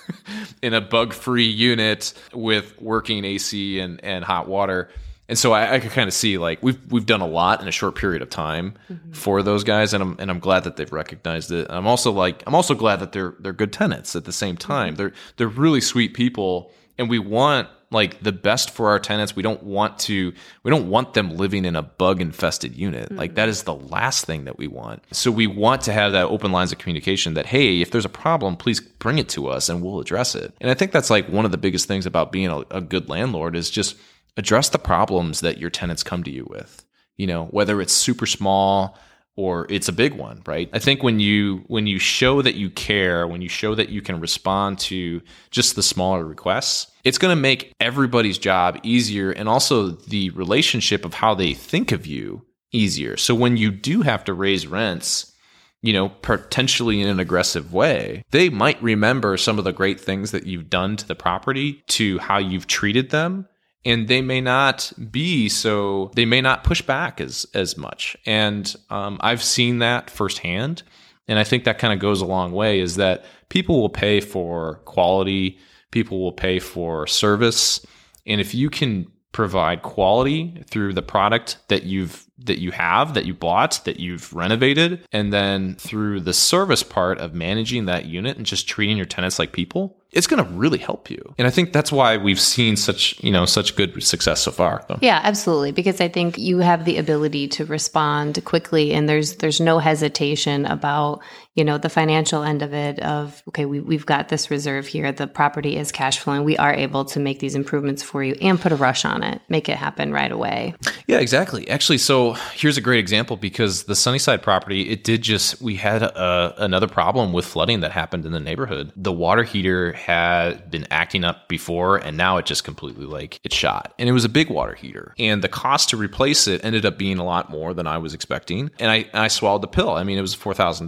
in 0.62 0.74
a 0.74 0.82
bug-free 0.82 1.48
unit 1.48 2.14
with 2.34 2.80
working 2.82 3.24
AC 3.24 3.80
and 3.80 4.04
and 4.04 4.26
hot 4.26 4.50
water. 4.50 4.90
And 5.30 5.38
so 5.38 5.52
I, 5.52 5.76
I 5.76 5.80
could 5.80 5.92
kind 5.92 6.08
of 6.08 6.14
see 6.14 6.38
like 6.38 6.64
we've 6.64 6.80
we've 6.92 7.06
done 7.06 7.22
a 7.22 7.28
lot 7.28 7.62
in 7.62 7.68
a 7.68 7.72
short 7.72 7.96
period 7.96 8.22
of 8.22 8.30
time 8.30 8.76
mm-hmm. 8.90 9.12
for 9.12 9.44
those 9.44 9.64
guys, 9.64 9.94
and 9.94 10.02
I'm 10.02 10.16
and 10.20 10.32
I'm 10.32 10.40
glad 10.40 10.64
that 10.64 10.78
they've 10.78 10.92
recognized 10.92 11.52
it. 11.52 11.68
I'm 11.70 11.88
also 11.88 12.12
like 12.12 12.44
I'm 12.48 12.56
also 12.56 12.76
glad 12.76 12.98
that 13.02 13.12
they're 13.12 13.36
they're 13.40 13.54
good 13.54 13.74
tenants 13.74 14.16
at 14.16 14.26
the 14.26 14.32
same 14.32 14.56
mm-hmm. 14.56 14.72
time. 14.72 14.96
They're 14.96 15.14
they're 15.36 15.48
really 15.48 15.82
sweet 15.82 16.14
people, 16.14 16.72
and 16.98 17.10
we 17.10 17.20
want 17.20 17.68
like 17.90 18.22
the 18.22 18.32
best 18.32 18.70
for 18.70 18.90
our 18.90 19.00
tenants. 19.00 19.36
We 19.36 19.44
don't 19.44 19.64
want 19.64 20.00
to 20.00 20.34
we 20.64 20.72
don't 20.72 20.90
want 20.90 21.14
them 21.14 21.36
living 21.36 21.66
in 21.66 21.76
a 21.76 21.82
bug 21.82 22.22
infested 22.22 22.76
unit. 22.76 23.12
Like 23.12 23.36
that 23.36 23.44
mm-hmm. 23.44 23.50
is 23.50 23.64
the 23.64 23.76
last 23.76 24.26
thing 24.26 24.46
that 24.46 24.58
we 24.58 24.68
want. 24.68 25.04
So 25.12 25.32
we 25.32 25.48
want 25.48 25.84
to 25.84 25.94
have 25.94 26.14
that 26.14 26.26
open 26.26 26.52
lines 26.52 26.72
of 26.72 26.78
communication 26.78 27.34
that 27.36 27.46
hey, 27.46 27.82
if 27.82 27.92
there's 27.92 28.06
a 28.06 28.10
problem, 28.10 28.56
please 28.56 28.80
bring 28.80 29.18
it 29.18 29.30
to 29.30 29.48
us 29.48 29.70
and 29.70 29.82
we'll 29.82 30.00
address 30.00 30.36
it. 30.36 30.54
And 30.60 30.70
I 30.70 30.74
think 30.74 30.92
that's 30.92 31.10
like 31.10 31.28
one 31.30 31.46
of 31.46 31.52
the 31.52 31.58
biggest 31.58 31.88
things 31.88 32.06
about 32.06 32.32
being 32.32 32.48
a, 32.48 32.60
a 32.72 32.82
good 32.82 33.10
landlord 33.10 33.56
is 33.56 33.70
just 33.70 33.96
address 34.38 34.70
the 34.70 34.80
problems 34.80 35.42
that 35.42 35.58
your 35.58 35.70
tenants 35.70 36.04
come 36.04 36.24
to 36.24 36.32
you 36.32 36.46
with. 36.50 36.86
You 37.18 37.28
know, 37.28 37.46
whether 37.46 37.82
it's 37.82 37.94
super 37.94 38.26
small 38.26 38.98
or 39.36 39.68
it's 39.70 39.88
a 39.88 39.94
big 39.94 40.14
one, 40.14 40.42
right? 40.46 40.70
I 40.74 40.80
think 40.80 41.04
when 41.04 41.20
you 41.20 41.64
when 41.68 41.88
you 41.88 42.00
show 42.00 42.42
that 42.42 42.56
you 42.56 42.70
care, 42.70 43.28
when 43.28 43.42
you 43.42 43.50
show 43.50 43.76
that 43.76 43.90
you 43.90 44.02
can 44.02 44.20
respond 44.20 44.80
to 44.80 45.22
just 45.52 45.76
the 45.76 45.84
smaller 45.84 46.26
requests, 46.26 46.92
it's 47.04 47.20
going 47.20 47.36
to 47.36 47.42
make 47.42 47.74
everybody's 47.80 48.38
job 48.38 48.80
easier 48.84 49.32
and 49.32 49.48
also 49.48 49.92
the 49.92 50.32
relationship 50.32 51.06
of 51.06 51.16
how 51.16 51.36
they 51.36 51.54
think 51.54 51.92
of 51.92 52.06
you 52.08 52.46
easier. 52.72 53.16
So 53.16 53.34
when 53.36 53.58
you 53.58 53.72
do 53.72 54.02
have 54.02 54.24
to 54.26 54.34
raise 54.34 54.68
rents, 54.68 55.34
you 55.82 55.94
know, 55.94 56.10
potentially 56.10 57.00
in 57.00 57.08
an 57.08 57.20
aggressive 57.20 57.72
way, 57.74 58.24
they 58.32 58.50
might 58.50 58.82
remember 58.82 59.38
some 59.38 59.60
of 59.60 59.64
the 59.64 59.72
great 59.72 60.00
things 60.00 60.32
that 60.32 60.46
you've 60.46 60.70
done 60.70 60.98
to 60.98 61.08
the 61.08 61.16
property, 61.16 61.84
to 61.90 62.18
how 62.18 62.40
you've 62.40 62.68
treated 62.68 63.12
them, 63.12 63.48
and 63.86 64.08
they 64.08 64.22
may 64.22 64.42
not 64.42 64.92
be 65.12 65.50
so 65.50 66.12
they 66.16 66.26
may 66.26 66.42
not 66.42 66.64
push 66.64 66.82
back 66.82 67.22
as 67.22 67.46
as 67.54 67.78
much. 67.78 68.18
And 68.26 68.76
um, 68.90 69.18
i've 69.22 69.44
seen 69.44 69.80
that 69.80 70.10
firsthand 70.10 70.84
and 71.28 71.40
i 71.40 71.44
think 71.44 71.64
that 71.64 71.80
kind 71.80 71.94
of 71.94 72.00
goes 72.00 72.22
a 72.22 72.26
long 72.26 72.52
way 72.52 72.80
is 72.80 72.96
that 72.96 73.26
people 73.50 73.80
will 73.82 73.90
pay 73.90 74.20
for 74.20 74.76
quality 74.86 75.58
people 75.92 76.20
will 76.20 76.32
pay 76.32 76.60
for 76.60 77.08
service 77.08 77.86
and 78.26 78.42
if 78.42 78.54
you 78.54 78.70
can 78.70 79.08
provide 79.32 79.84
quality 79.84 80.64
through 80.68 80.94
the 80.94 81.02
product 81.02 81.58
that 81.68 81.84
you've 81.84 82.26
that 82.40 82.60
you 82.60 82.72
have 82.72 83.14
that 83.14 83.26
you 83.26 83.34
bought 83.34 83.80
that 83.86 84.00
you've 84.00 84.34
renovated 84.34 85.06
and 85.12 85.32
then 85.32 85.76
through 85.76 86.20
the 86.20 86.34
service 86.34 86.82
part 86.84 87.20
of 87.20 87.34
managing 87.34 87.86
that 87.86 88.06
unit 88.06 88.38
and 88.38 88.46
just 88.46 88.68
treating 88.68 88.98
your 88.98 89.06
tenants 89.06 89.38
like 89.38 89.52
people 89.52 89.97
it's 90.12 90.28
going 90.28 90.44
to 90.44 90.50
really 90.54 90.80
help 90.80 91.10
you 91.10 91.36
and 91.38 91.48
i 91.48 91.52
think 91.52 91.74
that's 91.74 91.92
why 91.92 92.18
we've 92.18 92.40
seen 92.40 92.76
such 92.76 93.22
you 93.24 93.32
know 93.32 93.46
such 93.46 93.76
good 93.76 94.02
success 94.02 94.42
so 94.42 94.52
far 94.52 94.78
so. 94.88 94.98
Yeah, 95.02 95.20
absolutely. 95.24 95.72
Because 95.72 96.02
I 96.02 96.08
think 96.08 96.38
you 96.38 96.60
have 96.60 96.86
the 96.86 96.98
ability 96.98 97.48
to 97.50 97.66
respond 97.66 98.44
quickly, 98.46 98.94
and 98.94 99.08
there's 99.08 99.36
there's 99.36 99.60
no 99.60 99.80
hesitation 99.80 100.66
about 100.66 101.22
you 101.58 101.66
know 101.66 101.80
the 101.80 101.90
financial 101.90 102.44
end 102.44 102.62
of 102.62 102.74
it. 102.74 103.00
Of 103.00 103.42
okay, 103.50 103.66
we 103.66 103.80
we've 103.80 104.06
got 104.06 104.30
this 104.30 104.50
reserve 104.52 104.86
here. 104.86 105.12
The 105.12 105.26
property 105.26 105.76
is 105.76 105.92
cash 105.92 106.20
flowing. 106.20 106.44
We 106.44 106.56
are 106.58 106.74
able 106.74 107.04
to 107.06 107.20
make 107.20 107.40
these 107.40 107.56
improvements 107.56 108.04
for 108.04 108.24
you 108.24 108.36
and 108.40 108.62
put 108.62 108.72
a 108.72 108.76
rush 108.76 109.04
on 109.04 109.24
it, 109.24 109.42
make 109.50 109.68
it 109.68 109.76
happen 109.76 110.14
right 110.14 110.32
away. 110.32 110.76
Yeah, 111.08 111.18
exactly. 111.18 111.68
Actually, 111.68 111.98
so 111.98 112.34
here's 112.54 112.78
a 112.78 112.82
great 112.82 113.00
example 113.00 113.38
because 113.38 113.84
the 113.86 113.96
Sunnyside 113.96 114.44
property, 114.44 114.90
it 114.90 115.04
did 115.04 115.24
just 115.24 115.60
we 115.60 115.76
had 115.76 116.04
a, 116.04 116.54
another 116.60 116.88
problem 116.88 117.34
with 117.34 117.46
flooding 117.46 117.80
that 117.80 117.92
happened 117.92 118.26
in 118.26 118.34
the 118.34 118.40
neighborhood. 118.40 118.94
The 118.96 119.12
water 119.12 119.44
heater 119.44 119.94
had 119.94 120.70
been 120.70 120.86
acting 120.92 121.24
up 121.24 121.50
before, 121.50 121.98
and 121.98 122.16
now 122.16 122.38
it 122.38 122.46
just 122.46 122.64
completely 122.64 123.06
like 123.06 123.40
it 123.44 123.52
shot, 123.52 123.96
and 123.98 124.08
it 124.08 124.12
was 124.12 124.26
a 124.26 124.30
big 124.30 124.52
water 124.52 124.76
heater, 124.76 125.16
and 125.18 125.44
the 125.44 125.50
cost 125.50 125.90
to 125.90 125.98
replace 125.98 126.48
it 126.48 126.64
ended 126.64 126.86
up 126.86 127.00
being 127.00 127.18
a 127.18 127.26
lot 127.26 127.50
more 127.50 127.74
than 127.74 127.88
I 127.88 127.98
was 127.98 128.14
expecting, 128.14 128.70
and 128.78 128.92
I 128.92 129.10
I 129.12 129.28
swallowed 129.28 129.64
the 129.64 129.68
pill. 129.68 129.92
I 129.92 130.04
mean, 130.04 130.20
it 130.20 130.22
was 130.22 130.36
a 130.36 130.38
four 130.38 130.54
thousand 130.54 130.86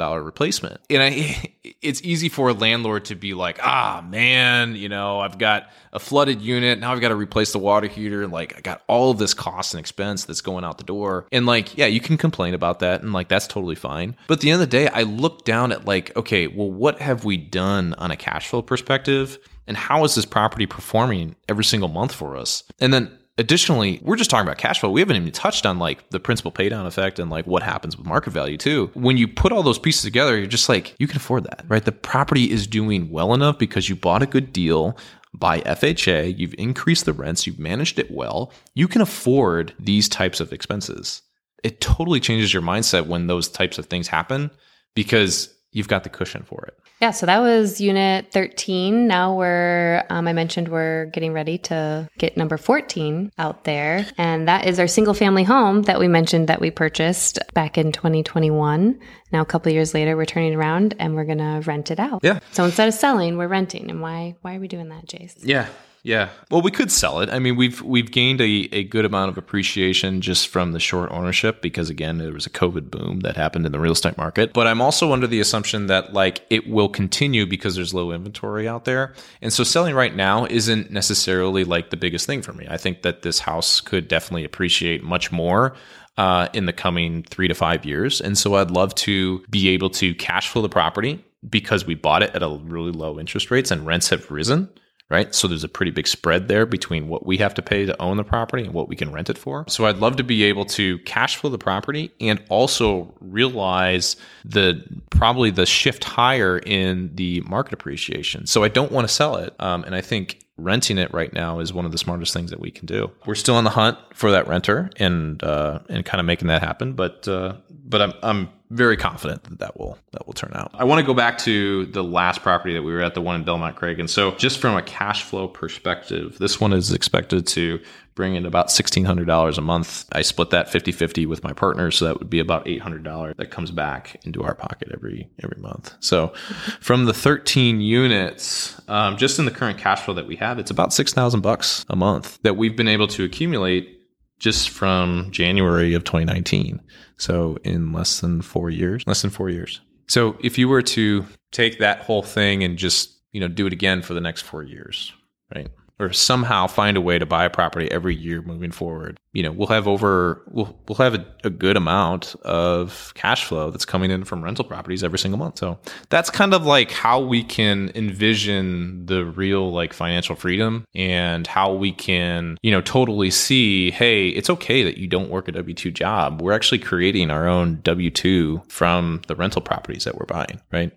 replacement, 0.61 0.81
and 0.89 1.01
I 1.01 1.53
it's 1.81 2.01
easy 2.01 2.29
for 2.29 2.49
a 2.49 2.53
landlord 2.53 3.05
to 3.05 3.15
be 3.15 3.33
like, 3.33 3.59
ah 3.61 4.03
man, 4.07 4.75
you 4.75 4.89
know, 4.89 5.19
I've 5.19 5.37
got 5.37 5.69
a 5.91 5.99
flooded 5.99 6.41
unit 6.41 6.79
now, 6.79 6.91
I've 6.91 7.01
got 7.01 7.09
to 7.09 7.15
replace 7.15 7.51
the 7.51 7.59
water 7.59 7.87
heater, 7.87 8.23
and 8.23 8.31
like 8.31 8.57
I 8.57 8.61
got 8.61 8.81
all 8.87 9.11
of 9.11 9.17
this 9.17 9.33
cost 9.33 9.73
and 9.73 9.79
expense 9.79 10.25
that's 10.25 10.41
going 10.41 10.63
out 10.63 10.77
the 10.77 10.83
door, 10.83 11.25
and 11.31 11.45
like 11.45 11.77
yeah, 11.77 11.87
you 11.87 11.99
can 11.99 12.17
complain 12.17 12.53
about 12.53 12.79
that, 12.79 13.01
and 13.01 13.13
like 13.13 13.27
that's 13.27 13.47
totally 13.47 13.75
fine. 13.75 14.15
But 14.27 14.35
at 14.35 14.41
the 14.41 14.51
end 14.51 14.61
of 14.61 14.69
the 14.69 14.77
day, 14.77 14.87
I 14.87 15.03
look 15.03 15.45
down 15.45 15.71
at 15.71 15.85
like, 15.85 16.15
okay, 16.15 16.47
well, 16.47 16.71
what 16.71 16.99
have 16.99 17.25
we 17.25 17.37
done 17.37 17.93
on 17.95 18.11
a 18.11 18.17
cash 18.17 18.47
flow 18.47 18.61
perspective? 18.61 19.37
And 19.67 19.77
how 19.77 20.03
is 20.03 20.15
this 20.15 20.25
property 20.25 20.65
performing 20.65 21.35
every 21.47 21.63
single 21.63 21.89
month 21.89 22.11
for 22.11 22.35
us? 22.35 22.63
And 22.79 22.91
then 22.91 23.18
additionally, 23.39 23.99
we're 24.03 24.17
just 24.17 24.29
talking 24.29 24.45
about 24.45 24.57
cash 24.57 24.81
flow. 24.81 24.91
We 24.91 24.99
haven't 24.99 25.15
even 25.15 25.31
touched 25.31 25.65
on 25.65 25.79
like 25.79 26.09
the 26.09 26.19
principal 26.19 26.51
paydown 26.51 26.85
effect 26.85 27.17
and 27.17 27.31
like 27.31 27.47
what 27.47 27.63
happens 27.63 27.97
with 27.97 28.05
market 28.05 28.31
value 28.31 28.57
too. 28.57 28.91
When 28.93 29.17
you 29.17 29.27
put 29.27 29.51
all 29.51 29.63
those 29.63 29.79
pieces 29.79 30.03
together, 30.03 30.37
you're 30.37 30.45
just 30.45 30.69
like, 30.69 30.93
you 30.99 31.07
can 31.07 31.17
afford 31.17 31.45
that, 31.45 31.63
right? 31.67 31.83
The 31.83 31.93
property 31.93 32.51
is 32.51 32.67
doing 32.67 33.09
well 33.09 33.33
enough 33.33 33.57
because 33.57 33.87
you 33.87 33.95
bought 33.95 34.21
a 34.21 34.27
good 34.27 34.51
deal 34.51 34.97
by 35.33 35.61
FHA, 35.61 36.37
you've 36.37 36.55
increased 36.57 37.05
the 37.05 37.13
rents, 37.13 37.47
you've 37.47 37.59
managed 37.59 37.97
it 37.97 38.11
well, 38.11 38.51
you 38.73 38.87
can 38.87 39.01
afford 39.01 39.73
these 39.79 40.09
types 40.09 40.39
of 40.39 40.51
expenses. 40.51 41.21
It 41.63 41.81
totally 41.81 42.19
changes 42.19 42.53
your 42.53 42.63
mindset 42.63 43.07
when 43.07 43.27
those 43.27 43.47
types 43.47 43.77
of 43.77 43.85
things 43.85 44.07
happen 44.07 44.51
because 44.95 45.53
you've 45.71 45.87
got 45.87 46.03
the 46.03 46.09
cushion 46.09 46.43
for 46.43 46.65
it. 46.65 46.79
Yeah, 47.01 47.11
so 47.11 47.25
that 47.25 47.39
was 47.39 47.79
unit 47.79 48.31
13. 48.31 49.07
Now 49.07 49.35
we're, 49.35 50.03
um, 50.09 50.27
I 50.27 50.33
mentioned 50.33 50.67
we're 50.67 51.05
getting 51.05 51.31
ready 51.31 51.57
to 51.59 52.09
get 52.17 52.35
number 52.35 52.57
14 52.57 53.31
out 53.37 53.63
there. 53.63 54.05
And 54.17 54.47
that 54.47 54.67
is 54.67 54.79
our 54.79 54.87
single 54.87 55.13
family 55.13 55.43
home 55.43 55.83
that 55.83 55.99
we 55.99 56.07
mentioned 56.07 56.49
that 56.49 56.59
we 56.59 56.71
purchased 56.71 57.39
back 57.53 57.77
in 57.77 57.91
2021. 57.91 58.99
Now, 59.31 59.41
a 59.41 59.45
couple 59.45 59.71
years 59.71 59.93
later, 59.93 60.17
we're 60.17 60.25
turning 60.25 60.55
around 60.55 60.95
and 60.99 61.15
we're 61.15 61.25
going 61.25 61.37
to 61.37 61.61
rent 61.65 61.89
it 61.91 61.99
out. 61.99 62.19
Yeah. 62.21 62.39
So 62.51 62.65
instead 62.65 62.87
of 62.89 62.93
selling, 62.93 63.37
we're 63.37 63.47
renting. 63.47 63.89
And 63.89 64.01
why, 64.01 64.35
why 64.41 64.55
are 64.55 64.59
we 64.59 64.67
doing 64.67 64.89
that, 64.89 65.05
Jace? 65.05 65.35
Yeah. 65.41 65.67
Yeah. 66.03 66.29
Well, 66.49 66.61
we 66.61 66.71
could 66.71 66.91
sell 66.91 67.19
it. 67.19 67.29
I 67.29 67.39
mean, 67.39 67.57
we've 67.57 67.81
we've 67.81 68.09
gained 68.09 68.39
a, 68.39 68.69
a 68.71 68.83
good 68.85 69.03
amount 69.03 69.29
of 69.29 69.37
appreciation 69.37 70.21
just 70.21 70.47
from 70.47 70.71
the 70.71 70.79
short 70.79 71.11
ownership 71.11 71.61
because 71.61 71.89
again, 71.89 72.19
there 72.19 72.31
was 72.31 72.45
a 72.45 72.49
COVID 72.49 72.89
boom 72.89 73.19
that 73.21 73.35
happened 73.35 73.65
in 73.65 73.71
the 73.71 73.79
real 73.79 73.91
estate 73.91 74.17
market. 74.17 74.53
But 74.53 74.65
I'm 74.67 74.81
also 74.81 75.11
under 75.11 75.27
the 75.27 75.41
assumption 75.41 75.87
that 75.87 76.13
like 76.13 76.45
it 76.49 76.69
will 76.69 76.87
continue 76.87 77.45
because 77.45 77.75
there's 77.75 77.93
low 77.93 78.11
inventory 78.11 78.67
out 78.67 78.85
there. 78.85 79.13
And 79.41 79.51
so 79.51 79.63
selling 79.63 79.93
right 79.93 80.15
now 80.15 80.45
isn't 80.45 80.89
necessarily 80.89 81.65
like 81.65 81.89
the 81.89 81.97
biggest 81.97 82.25
thing 82.25 82.41
for 82.41 82.53
me. 82.53 82.65
I 82.69 82.77
think 82.77 83.01
that 83.01 83.21
this 83.21 83.39
house 83.39 83.81
could 83.81 84.07
definitely 84.07 84.45
appreciate 84.45 85.03
much 85.03 85.31
more 85.33 85.75
uh, 86.17 86.47
in 86.53 86.65
the 86.65 86.73
coming 86.73 87.23
three 87.23 87.49
to 87.49 87.53
five 87.53 87.85
years. 87.85 88.21
And 88.21 88.37
so 88.37 88.55
I'd 88.55 88.71
love 88.71 88.95
to 88.95 89.43
be 89.49 89.69
able 89.69 89.89
to 89.91 90.15
cash 90.15 90.47
flow 90.47 90.61
the 90.61 90.69
property 90.69 91.23
because 91.49 91.85
we 91.85 91.95
bought 91.95 92.23
it 92.23 92.33
at 92.35 92.43
a 92.43 92.49
really 92.49 92.91
low 92.91 93.19
interest 93.19 93.51
rates 93.51 93.71
and 93.71 93.85
rents 93.85 94.09
have 94.09 94.29
risen 94.31 94.69
right? 95.09 95.33
So 95.33 95.47
there's 95.47 95.63
a 95.63 95.69
pretty 95.69 95.91
big 95.91 96.07
spread 96.07 96.47
there 96.47 96.65
between 96.65 97.07
what 97.07 97.25
we 97.25 97.37
have 97.37 97.53
to 97.55 97.61
pay 97.61 97.85
to 97.85 97.99
own 98.01 98.17
the 98.17 98.23
property 98.23 98.63
and 98.63 98.73
what 98.73 98.87
we 98.87 98.95
can 98.95 99.11
rent 99.11 99.29
it 99.29 99.37
for. 99.37 99.65
So 99.67 99.85
I'd 99.85 99.97
love 99.97 100.17
to 100.17 100.23
be 100.23 100.43
able 100.43 100.65
to 100.65 100.99
cash 100.99 101.37
flow 101.37 101.49
the 101.49 101.57
property 101.57 102.11
and 102.19 102.41
also 102.49 103.13
realize 103.19 104.15
the 104.45 104.83
probably 105.09 105.49
the 105.49 105.65
shift 105.65 106.03
higher 106.03 106.59
in 106.59 107.15
the 107.15 107.41
market 107.41 107.73
appreciation. 107.73 108.45
So 108.45 108.63
I 108.63 108.67
don't 108.67 108.91
want 108.91 109.07
to 109.07 109.13
sell 109.13 109.37
it. 109.37 109.55
Um, 109.59 109.83
and 109.83 109.95
I 109.95 110.01
think 110.01 110.39
renting 110.57 110.97
it 110.97 111.13
right 111.13 111.33
now 111.33 111.59
is 111.59 111.73
one 111.73 111.85
of 111.85 111.91
the 111.91 111.97
smartest 111.97 112.33
things 112.33 112.51
that 112.51 112.59
we 112.59 112.69
can 112.69 112.85
do. 112.85 113.11
We're 113.25 113.35
still 113.35 113.55
on 113.55 113.63
the 113.63 113.69
hunt 113.69 113.97
for 114.13 114.31
that 114.31 114.47
renter 114.47 114.89
and 114.97 115.41
uh, 115.43 115.79
and 115.89 116.05
kind 116.05 116.19
of 116.19 116.25
making 116.25 116.49
that 116.49 116.61
happen, 116.61 116.93
but 116.93 117.27
uh, 117.27 117.55
but 117.69 118.01
I'm 118.01 118.13
I'm 118.21 118.49
very 118.69 118.97
confident 118.97 119.43
that 119.45 119.59
that 119.59 119.79
will 119.79 119.97
that 120.11 120.27
will 120.27 120.33
turn 120.33 120.51
out. 120.53 120.71
I 120.73 120.83
want 120.83 120.99
to 120.99 121.05
go 121.05 121.13
back 121.13 121.39
to 121.39 121.87
the 121.87 122.03
last 122.03 122.41
property 122.41 122.73
that 122.73 122.83
we 122.83 122.91
were 122.91 123.01
at, 123.01 123.15
the 123.15 123.21
one 123.21 123.35
in 123.35 123.43
Belmont 123.43 123.75
Cragin, 123.75 124.01
and 124.01 124.09
so 124.09 124.31
just 124.35 124.59
from 124.59 124.77
a 124.77 124.81
cash 124.81 125.23
flow 125.23 125.47
perspective, 125.47 126.37
this 126.39 126.59
one 126.59 126.73
is 126.73 126.91
expected 126.91 127.47
to 127.47 127.79
bring 128.15 128.35
in 128.35 128.45
about 128.45 128.67
$1,600 128.67 129.57
a 129.57 129.61
month. 129.61 130.05
I 130.11 130.23
split 130.23 130.49
that 130.49 130.67
50-50 130.67 131.25
with 131.25 131.41
my 131.41 131.53
partner, 131.53 131.89
so 131.89 132.03
that 132.03 132.19
would 132.19 132.29
be 132.29 132.39
about 132.39 132.65
$800 132.65 133.37
that 133.37 133.49
comes 133.49 133.71
back 133.71 134.19
into 134.25 134.43
our 134.43 134.53
pocket 134.53 134.89
every 134.93 135.29
every 135.41 135.61
month. 135.61 135.93
So 136.01 136.33
from 136.81 137.05
the 137.05 137.13
13 137.13 137.81
units, 137.81 138.79
um, 138.87 139.17
just 139.17 139.39
in 139.39 139.45
the 139.45 139.51
current 139.51 139.77
cash 139.77 140.01
flow 140.01 140.13
that 140.15 140.27
we 140.27 140.35
have, 140.35 140.59
it's 140.59 140.71
about 140.71 140.93
6,000 140.93 141.41
bucks 141.41 141.85
a 141.89 141.95
month 141.95 142.39
that 142.43 142.57
we've 142.57 142.75
been 142.75 142.87
able 142.87 143.07
to 143.07 143.23
accumulate 143.23 143.98
just 144.39 144.69
from 144.69 145.29
January 145.31 145.93
of 145.93 146.03
2019. 146.03 146.81
So 147.17 147.57
in 147.63 147.91
less 147.91 148.21
than 148.21 148.41
four 148.41 148.69
years, 148.69 149.03
less 149.05 149.21
than 149.21 149.31
four 149.31 149.49
years. 149.49 149.81
So 150.07 150.37
if 150.41 150.57
you 150.57 150.67
were 150.67 150.81
to 150.81 151.25
take 151.51 151.79
that 151.79 152.01
whole 152.01 152.23
thing 152.23 152.63
and 152.63 152.77
just, 152.77 153.19
you 153.31 153.39
know, 153.41 153.47
do 153.47 153.67
it 153.67 153.73
again 153.73 154.01
for 154.01 154.13
the 154.13 154.21
next 154.21 154.41
four 154.41 154.63
years, 154.63 155.13
right? 155.53 155.67
Or 155.99 156.13
somehow 156.13 156.65
find 156.65 156.95
a 156.95 157.01
way 157.01 157.19
to 157.19 157.25
buy 157.25 157.43
a 157.43 157.49
property 157.49 157.91
every 157.91 158.15
year 158.15 158.41
moving 158.41 158.71
forward. 158.71 159.19
You 159.33 159.43
know, 159.43 159.51
we'll 159.51 159.67
have 159.67 159.87
over 159.87 160.41
we'll 160.47 160.79
we'll 160.87 160.95
have 160.97 161.13
a, 161.13 161.25
a, 161.43 161.49
good 161.49 161.77
amount 161.77 162.35
of 162.43 163.11
cash 163.15 163.45
flow 163.45 163.69
that's 163.69 163.85
coming 163.85 164.09
in 164.09 164.23
from 164.23 164.43
rental 164.43 164.63
properties 164.63 165.03
every 165.03 165.19
single 165.19 165.37
month. 165.37 165.59
So 165.59 165.77
that's 166.09 166.29
kind 166.29 166.53
of 166.53 166.65
like 166.65 166.91
how 166.91 167.19
we 167.19 167.43
can 167.43 167.91
envision 167.95 169.05
the 169.05 169.25
real 169.25 169.71
like 169.71 169.93
financial 169.93 170.35
freedom 170.35 170.85
and 170.95 171.45
how 171.45 171.73
we 171.73 171.91
can, 171.91 172.57
you 172.63 172.71
know, 172.71 172.81
totally 172.81 173.29
see, 173.29 173.91
hey, 173.91 174.29
it's 174.29 174.49
okay 174.49 174.83
that 174.83 174.97
you 174.97 175.07
don't 175.07 175.29
work 175.29 175.47
a 175.47 175.51
W2 175.51 175.93
job. 175.93 176.41
We're 176.41 176.53
actually 176.53 176.79
creating 176.79 177.29
our 177.29 177.47
own 177.47 177.77
W2 177.77 178.71
from 178.71 179.21
the 179.27 179.35
rental 179.35 179.61
properties 179.61 180.05
that 180.05 180.15
we're 180.15 180.25
buying, 180.25 180.61
right? 180.71 180.91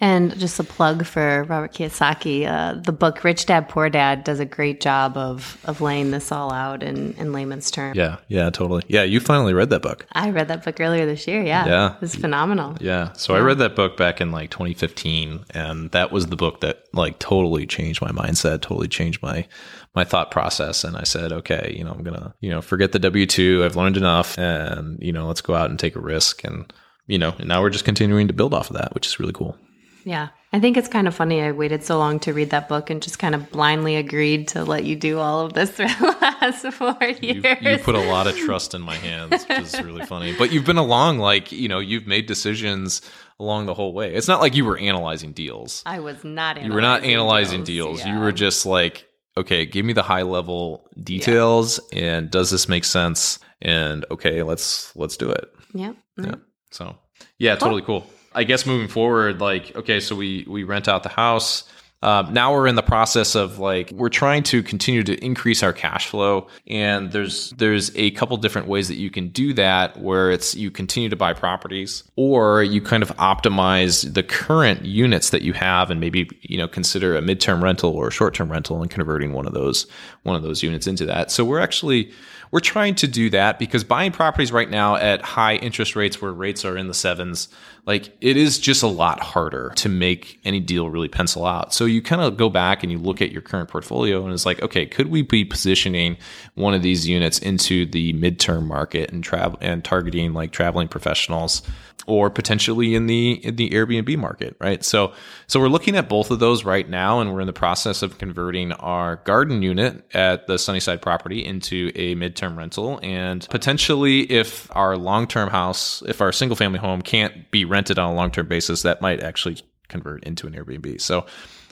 And 0.00 0.38
just 0.38 0.58
a 0.58 0.64
plug 0.64 1.04
for 1.04 1.44
Robert 1.44 1.74
Kiyosaki, 1.74 2.46
uh, 2.46 2.80
the 2.80 2.92
book 2.92 3.22
Rich 3.22 3.46
Dad 3.46 3.68
Poor 3.68 3.90
Dad 3.90 4.24
does 4.24 4.40
a 4.40 4.46
great 4.46 4.80
job 4.80 5.16
of 5.16 5.58
of 5.64 5.82
laying 5.82 6.10
this 6.10 6.32
all 6.32 6.52
out 6.52 6.82
in, 6.82 7.12
in 7.14 7.32
layman's 7.32 7.70
terms. 7.70 7.98
Yeah, 7.98 8.16
yeah, 8.28 8.48
totally. 8.48 8.82
Yeah, 8.88 9.02
you 9.02 9.20
finally 9.20 9.52
read 9.52 9.68
that 9.70 9.82
book. 9.82 10.06
I 10.12 10.30
read 10.30 10.48
that 10.48 10.64
book 10.64 10.80
earlier 10.80 11.04
this 11.04 11.26
year. 11.26 11.42
Yeah, 11.42 11.66
yeah, 11.66 11.94
it 11.94 12.00
was 12.00 12.14
phenomenal. 12.14 12.78
Yeah, 12.80 13.12
so 13.12 13.34
yeah. 13.34 13.40
I 13.40 13.42
read 13.42 13.58
that 13.58 13.76
book 13.76 13.98
back 13.98 14.22
in 14.22 14.32
like 14.32 14.50
2015, 14.50 15.44
and 15.50 15.90
that 15.90 16.10
was 16.12 16.28
the 16.28 16.36
book 16.36 16.60
that 16.60 16.84
like 16.94 17.18
totally 17.18 17.66
changed 17.66 18.00
my 18.00 18.10
mindset, 18.10 18.62
totally 18.62 18.88
changed 18.88 19.22
my 19.22 19.46
my 19.94 20.04
thought 20.04 20.30
process 20.30 20.84
and 20.84 20.96
I 20.96 21.02
said, 21.02 21.32
okay, 21.32 21.74
you 21.76 21.82
know, 21.82 21.90
I'm 21.90 22.04
going 22.04 22.16
to, 22.16 22.32
you 22.40 22.48
know, 22.48 22.62
forget 22.62 22.92
the 22.92 23.00
W2. 23.00 23.64
I've 23.64 23.74
learned 23.74 23.96
enough 23.96 24.38
and, 24.38 25.02
you 25.02 25.12
know, 25.12 25.26
let's 25.26 25.40
go 25.40 25.56
out 25.56 25.68
and 25.68 25.80
take 25.80 25.96
a 25.96 26.00
risk 26.00 26.44
and 26.44 26.72
you 27.10 27.18
know, 27.18 27.34
and 27.40 27.48
now 27.48 27.60
we're 27.60 27.70
just 27.70 27.84
continuing 27.84 28.28
to 28.28 28.32
build 28.32 28.54
off 28.54 28.70
of 28.70 28.76
that, 28.76 28.94
which 28.94 29.04
is 29.04 29.18
really 29.18 29.32
cool. 29.32 29.58
Yeah. 30.04 30.28
I 30.52 30.58
think 30.58 30.76
it's 30.76 30.88
kind 30.88 31.06
of 31.06 31.14
funny. 31.14 31.42
I 31.42 31.52
waited 31.52 31.84
so 31.84 31.98
long 31.98 32.18
to 32.20 32.32
read 32.32 32.50
that 32.50 32.68
book 32.68 32.90
and 32.90 33.00
just 33.00 33.18
kind 33.18 33.34
of 33.34 33.50
blindly 33.50 33.96
agreed 33.96 34.48
to 34.48 34.64
let 34.64 34.84
you 34.84 34.96
do 34.96 35.18
all 35.18 35.40
of 35.46 35.52
this 35.52 35.70
for 35.76 35.84
the 35.84 36.16
last 36.20 36.66
four 36.72 36.96
years. 37.00 37.44
You, 37.60 37.70
you 37.70 37.78
put 37.78 37.94
a 37.94 38.00
lot 38.00 38.26
of 38.26 38.36
trust 38.36 38.74
in 38.74 38.82
my 38.82 38.96
hands, 38.96 39.44
which 39.46 39.58
is 39.60 39.80
really 39.82 40.04
funny. 40.04 40.34
But 40.36 40.52
you've 40.52 40.64
been 40.64 40.76
along, 40.76 41.18
like, 41.18 41.52
you 41.52 41.68
know, 41.68 41.78
you've 41.78 42.06
made 42.06 42.26
decisions 42.26 43.02
along 43.38 43.66
the 43.66 43.74
whole 43.74 43.94
way. 43.94 44.14
It's 44.14 44.28
not 44.28 44.40
like 44.40 44.54
you 44.54 44.64
were 44.64 44.76
analyzing 44.76 45.32
deals. 45.32 45.82
I 45.86 46.00
was 46.00 46.24
not 46.24 46.62
You 46.62 46.72
were 46.72 46.80
not 46.80 47.04
analyzing 47.04 47.64
deals. 47.64 47.98
deals. 47.98 48.00
Yeah. 48.00 48.14
You 48.14 48.20
were 48.20 48.32
just 48.32 48.66
like, 48.66 49.06
okay, 49.36 49.66
give 49.66 49.84
me 49.84 49.92
the 49.92 50.02
high 50.02 50.22
level 50.22 50.88
details 51.02 51.80
yeah. 51.92 52.16
and 52.16 52.30
does 52.30 52.50
this 52.50 52.68
make 52.68 52.84
sense? 52.84 53.38
And 53.62 54.04
okay, 54.10 54.42
let's 54.42 54.94
let's 54.96 55.16
do 55.16 55.30
it. 55.30 55.48
Yeah. 55.72 55.92
Yeah. 56.18 56.36
So 56.70 56.96
yeah, 57.38 57.56
totally 57.56 57.82
cool. 57.82 58.06
I 58.32 58.44
guess 58.44 58.66
moving 58.66 58.88
forward, 58.88 59.40
like, 59.40 59.74
okay, 59.76 60.00
so 60.00 60.14
we 60.14 60.44
we 60.48 60.64
rent 60.64 60.88
out 60.88 61.02
the 61.02 61.08
house. 61.08 61.64
Um, 62.02 62.32
now 62.32 62.54
we're 62.54 62.66
in 62.66 62.76
the 62.76 62.82
process 62.82 63.34
of 63.34 63.58
like 63.58 63.90
we're 63.90 64.08
trying 64.08 64.42
to 64.44 64.62
continue 64.62 65.02
to 65.02 65.22
increase 65.22 65.62
our 65.62 65.74
cash 65.74 66.06
flow, 66.06 66.46
and 66.66 67.12
there's 67.12 67.50
there's 67.50 67.94
a 67.94 68.12
couple 68.12 68.36
different 68.38 68.68
ways 68.68 68.88
that 68.88 68.94
you 68.94 69.10
can 69.10 69.28
do 69.28 69.52
that. 69.54 69.98
Where 69.98 70.30
it's 70.30 70.54
you 70.54 70.70
continue 70.70 71.10
to 71.10 71.16
buy 71.16 71.34
properties, 71.34 72.04
or 72.16 72.62
you 72.62 72.80
kind 72.80 73.02
of 73.02 73.10
optimize 73.16 74.14
the 74.14 74.22
current 74.22 74.86
units 74.86 75.28
that 75.30 75.42
you 75.42 75.52
have, 75.52 75.90
and 75.90 76.00
maybe 76.00 76.30
you 76.40 76.56
know 76.56 76.68
consider 76.68 77.16
a 77.16 77.20
midterm 77.20 77.62
rental 77.62 77.90
or 77.90 78.08
a 78.08 78.12
short 78.12 78.32
term 78.32 78.50
rental, 78.50 78.80
and 78.80 78.90
converting 78.90 79.34
one 79.34 79.46
of 79.46 79.52
those 79.52 79.86
one 80.22 80.36
of 80.36 80.42
those 80.42 80.62
units 80.62 80.86
into 80.86 81.04
that. 81.04 81.30
So 81.30 81.44
we're 81.44 81.60
actually 81.60 82.12
we're 82.50 82.60
trying 82.60 82.94
to 82.96 83.06
do 83.06 83.30
that 83.30 83.58
because 83.58 83.84
buying 83.84 84.12
properties 84.12 84.52
right 84.52 84.68
now 84.68 84.96
at 84.96 85.22
high 85.22 85.56
interest 85.56 85.94
rates 85.94 86.20
where 86.20 86.32
rates 86.32 86.64
are 86.64 86.76
in 86.76 86.88
the 86.88 86.94
sevens, 86.94 87.48
like 87.90 88.16
it 88.20 88.36
is 88.36 88.60
just 88.60 88.84
a 88.84 88.86
lot 88.86 89.18
harder 89.18 89.72
to 89.74 89.88
make 89.88 90.38
any 90.44 90.60
deal 90.60 90.88
really 90.88 91.08
pencil 91.08 91.44
out. 91.44 91.74
So 91.74 91.86
you 91.86 92.00
kind 92.00 92.22
of 92.22 92.36
go 92.36 92.48
back 92.48 92.84
and 92.84 92.92
you 92.92 92.98
look 92.98 93.20
at 93.20 93.32
your 93.32 93.42
current 93.42 93.68
portfolio 93.68 94.22
and 94.22 94.32
it's 94.32 94.46
like, 94.46 94.62
okay, 94.62 94.86
could 94.86 95.08
we 95.08 95.22
be 95.22 95.44
positioning 95.44 96.16
one 96.54 96.72
of 96.72 96.82
these 96.82 97.08
units 97.08 97.40
into 97.40 97.86
the 97.86 98.12
midterm 98.12 98.68
market 98.68 99.10
and 99.10 99.24
travel 99.24 99.58
and 99.60 99.84
targeting 99.84 100.34
like 100.34 100.52
traveling 100.52 100.86
professionals? 100.86 101.62
or 102.06 102.30
potentially 102.30 102.94
in 102.94 103.06
the 103.06 103.32
in 103.44 103.56
the 103.56 103.70
Airbnb 103.70 104.16
market, 104.18 104.56
right? 104.58 104.84
So 104.84 105.12
so 105.46 105.60
we're 105.60 105.68
looking 105.68 105.96
at 105.96 106.08
both 106.08 106.30
of 106.30 106.38
those 106.38 106.64
right 106.64 106.88
now, 106.88 107.20
and 107.20 107.32
we're 107.32 107.40
in 107.40 107.46
the 107.46 107.52
process 107.52 108.02
of 108.02 108.18
converting 108.18 108.72
our 108.72 109.16
garden 109.16 109.62
unit 109.62 110.04
at 110.14 110.46
the 110.46 110.58
Sunnyside 110.58 111.02
property 111.02 111.44
into 111.44 111.92
a 111.94 112.14
midterm 112.14 112.56
rental, 112.56 112.98
and 113.02 113.46
potentially 113.50 114.22
if 114.22 114.74
our 114.74 114.96
long 114.96 115.26
term 115.26 115.50
house, 115.50 116.02
if 116.06 116.20
our 116.20 116.32
single 116.32 116.56
family 116.56 116.78
home 116.78 117.02
can't 117.02 117.50
be 117.50 117.64
rented 117.64 117.79
on 117.98 118.10
a 118.10 118.14
long 118.14 118.30
term 118.30 118.48
basis, 118.48 118.82
that 118.82 119.00
might 119.00 119.22
actually 119.22 119.58
convert 119.88 120.24
into 120.24 120.46
an 120.46 120.54
Airbnb. 120.54 121.00
So 121.00 121.26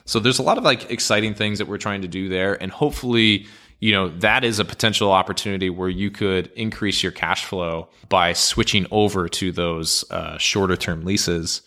so 0.04 0.18
there's 0.18 0.38
a 0.38 0.42
lot 0.42 0.58
of 0.58 0.64
like 0.64 0.90
exciting 0.90 1.34
things 1.34 1.58
that 1.58 1.68
we're 1.68 1.78
trying 1.78 2.02
to 2.02 2.08
do 2.08 2.28
there, 2.28 2.60
and 2.60 2.72
hopefully 2.72 3.46
you 3.80 3.92
know 3.92 4.08
that 4.08 4.44
is 4.44 4.58
a 4.58 4.64
potential 4.64 5.12
opportunity 5.12 5.70
where 5.70 5.88
you 5.88 6.10
could 6.10 6.50
increase 6.56 7.02
your 7.02 7.12
cash 7.12 7.44
flow 7.44 7.88
by 8.08 8.32
switching 8.32 8.86
over 8.90 9.28
to 9.28 9.52
those 9.52 10.04
uh, 10.10 10.38
shorter 10.38 10.76
term 10.76 11.04
leases 11.04 11.62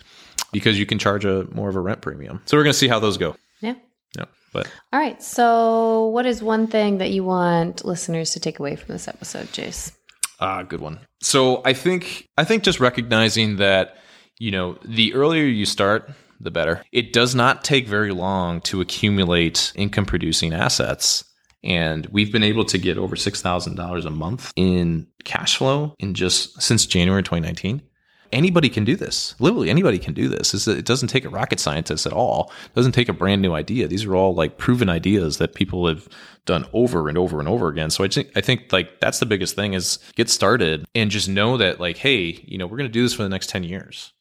because 0.51 0.79
you 0.79 0.85
can 0.85 0.99
charge 0.99 1.23
a 1.23 1.45
more 1.51 1.69
of 1.69 1.75
a 1.75 1.79
rent 1.79 2.01
premium. 2.01 2.41
So 2.45 2.57
we're 2.57 2.63
going 2.63 2.73
to 2.73 2.79
see 2.79 2.87
how 2.87 2.99
those 2.99 3.17
go. 3.17 3.35
Yeah. 3.61 3.75
Yeah 4.17 4.25
but 4.53 4.67
all 4.91 4.99
right 4.99 5.21
so 5.21 6.07
what 6.07 6.25
is 6.25 6.43
one 6.43 6.67
thing 6.67 6.97
that 6.97 7.11
you 7.11 7.23
want 7.23 7.85
listeners 7.85 8.31
to 8.31 8.39
take 8.39 8.59
away 8.59 8.75
from 8.75 8.93
this 8.93 9.07
episode 9.07 9.47
jace? 9.47 9.91
Ah 10.39 10.63
good 10.63 10.81
one. 10.81 10.99
So 11.21 11.61
i 11.65 11.73
think 11.73 12.27
i 12.37 12.43
think 12.43 12.63
just 12.63 12.79
recognizing 12.79 13.57
that 13.57 13.97
you 14.41 14.49
know 14.49 14.75
the 14.83 15.13
earlier 15.13 15.43
you 15.43 15.65
start 15.65 16.09
the 16.39 16.49
better 16.49 16.83
it 16.91 17.13
does 17.13 17.35
not 17.35 17.63
take 17.63 17.87
very 17.87 18.11
long 18.11 18.59
to 18.61 18.81
accumulate 18.81 19.71
income 19.75 20.05
producing 20.05 20.51
assets 20.51 21.23
and 21.63 22.07
we've 22.07 22.31
been 22.31 22.41
able 22.41 22.65
to 22.65 22.79
get 22.79 22.97
over 22.97 23.15
$6,000 23.15 24.05
a 24.05 24.09
month 24.09 24.51
in 24.55 25.05
cash 25.23 25.57
flow 25.57 25.93
in 25.99 26.15
just 26.15 26.59
since 26.59 26.87
January 26.87 27.21
2019 27.21 27.83
anybody 28.31 28.69
can 28.69 28.83
do 28.83 28.95
this. 28.95 29.35
Literally 29.39 29.69
anybody 29.69 29.99
can 29.99 30.13
do 30.13 30.27
this. 30.27 30.67
It 30.67 30.85
doesn't 30.85 31.09
take 31.09 31.25
a 31.25 31.29
rocket 31.29 31.59
scientist 31.59 32.05
at 32.05 32.13
all. 32.13 32.51
It 32.65 32.75
doesn't 32.75 32.93
take 32.93 33.09
a 33.09 33.13
brand 33.13 33.41
new 33.41 33.53
idea. 33.53 33.87
These 33.87 34.05
are 34.05 34.15
all 34.15 34.33
like 34.33 34.57
proven 34.57 34.89
ideas 34.89 35.37
that 35.37 35.53
people 35.53 35.87
have 35.87 36.07
done 36.45 36.65
over 36.73 37.09
and 37.09 37.17
over 37.17 37.39
and 37.39 37.49
over 37.49 37.67
again. 37.67 37.89
So 37.89 38.03
I 38.03 38.07
think 38.07 38.31
I 38.35 38.41
think 38.41 38.71
like 38.71 38.99
that's 39.01 39.19
the 39.19 39.25
biggest 39.25 39.55
thing 39.55 39.73
is 39.73 39.99
get 40.15 40.29
started 40.29 40.85
and 40.95 41.11
just 41.11 41.29
know 41.29 41.57
that 41.57 41.79
like 41.79 41.97
hey, 41.97 42.43
you 42.47 42.57
know, 42.57 42.65
we're 42.65 42.77
going 42.77 42.89
to 42.89 42.93
do 42.93 43.03
this 43.03 43.13
for 43.13 43.23
the 43.23 43.29
next 43.29 43.49
10 43.49 43.63
years. 43.63 44.13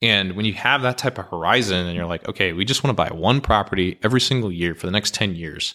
And 0.00 0.36
when 0.36 0.44
you 0.44 0.52
have 0.54 0.82
that 0.82 0.98
type 0.98 1.18
of 1.18 1.26
horizon 1.26 1.86
and 1.86 1.96
you're 1.96 2.06
like, 2.06 2.28
okay, 2.28 2.52
we 2.52 2.64
just 2.64 2.84
want 2.84 2.96
to 2.96 3.02
buy 3.02 3.14
one 3.14 3.40
property 3.40 3.98
every 4.02 4.20
single 4.20 4.52
year 4.52 4.74
for 4.74 4.86
the 4.86 4.92
next 4.92 5.14
10 5.14 5.34
years 5.34 5.74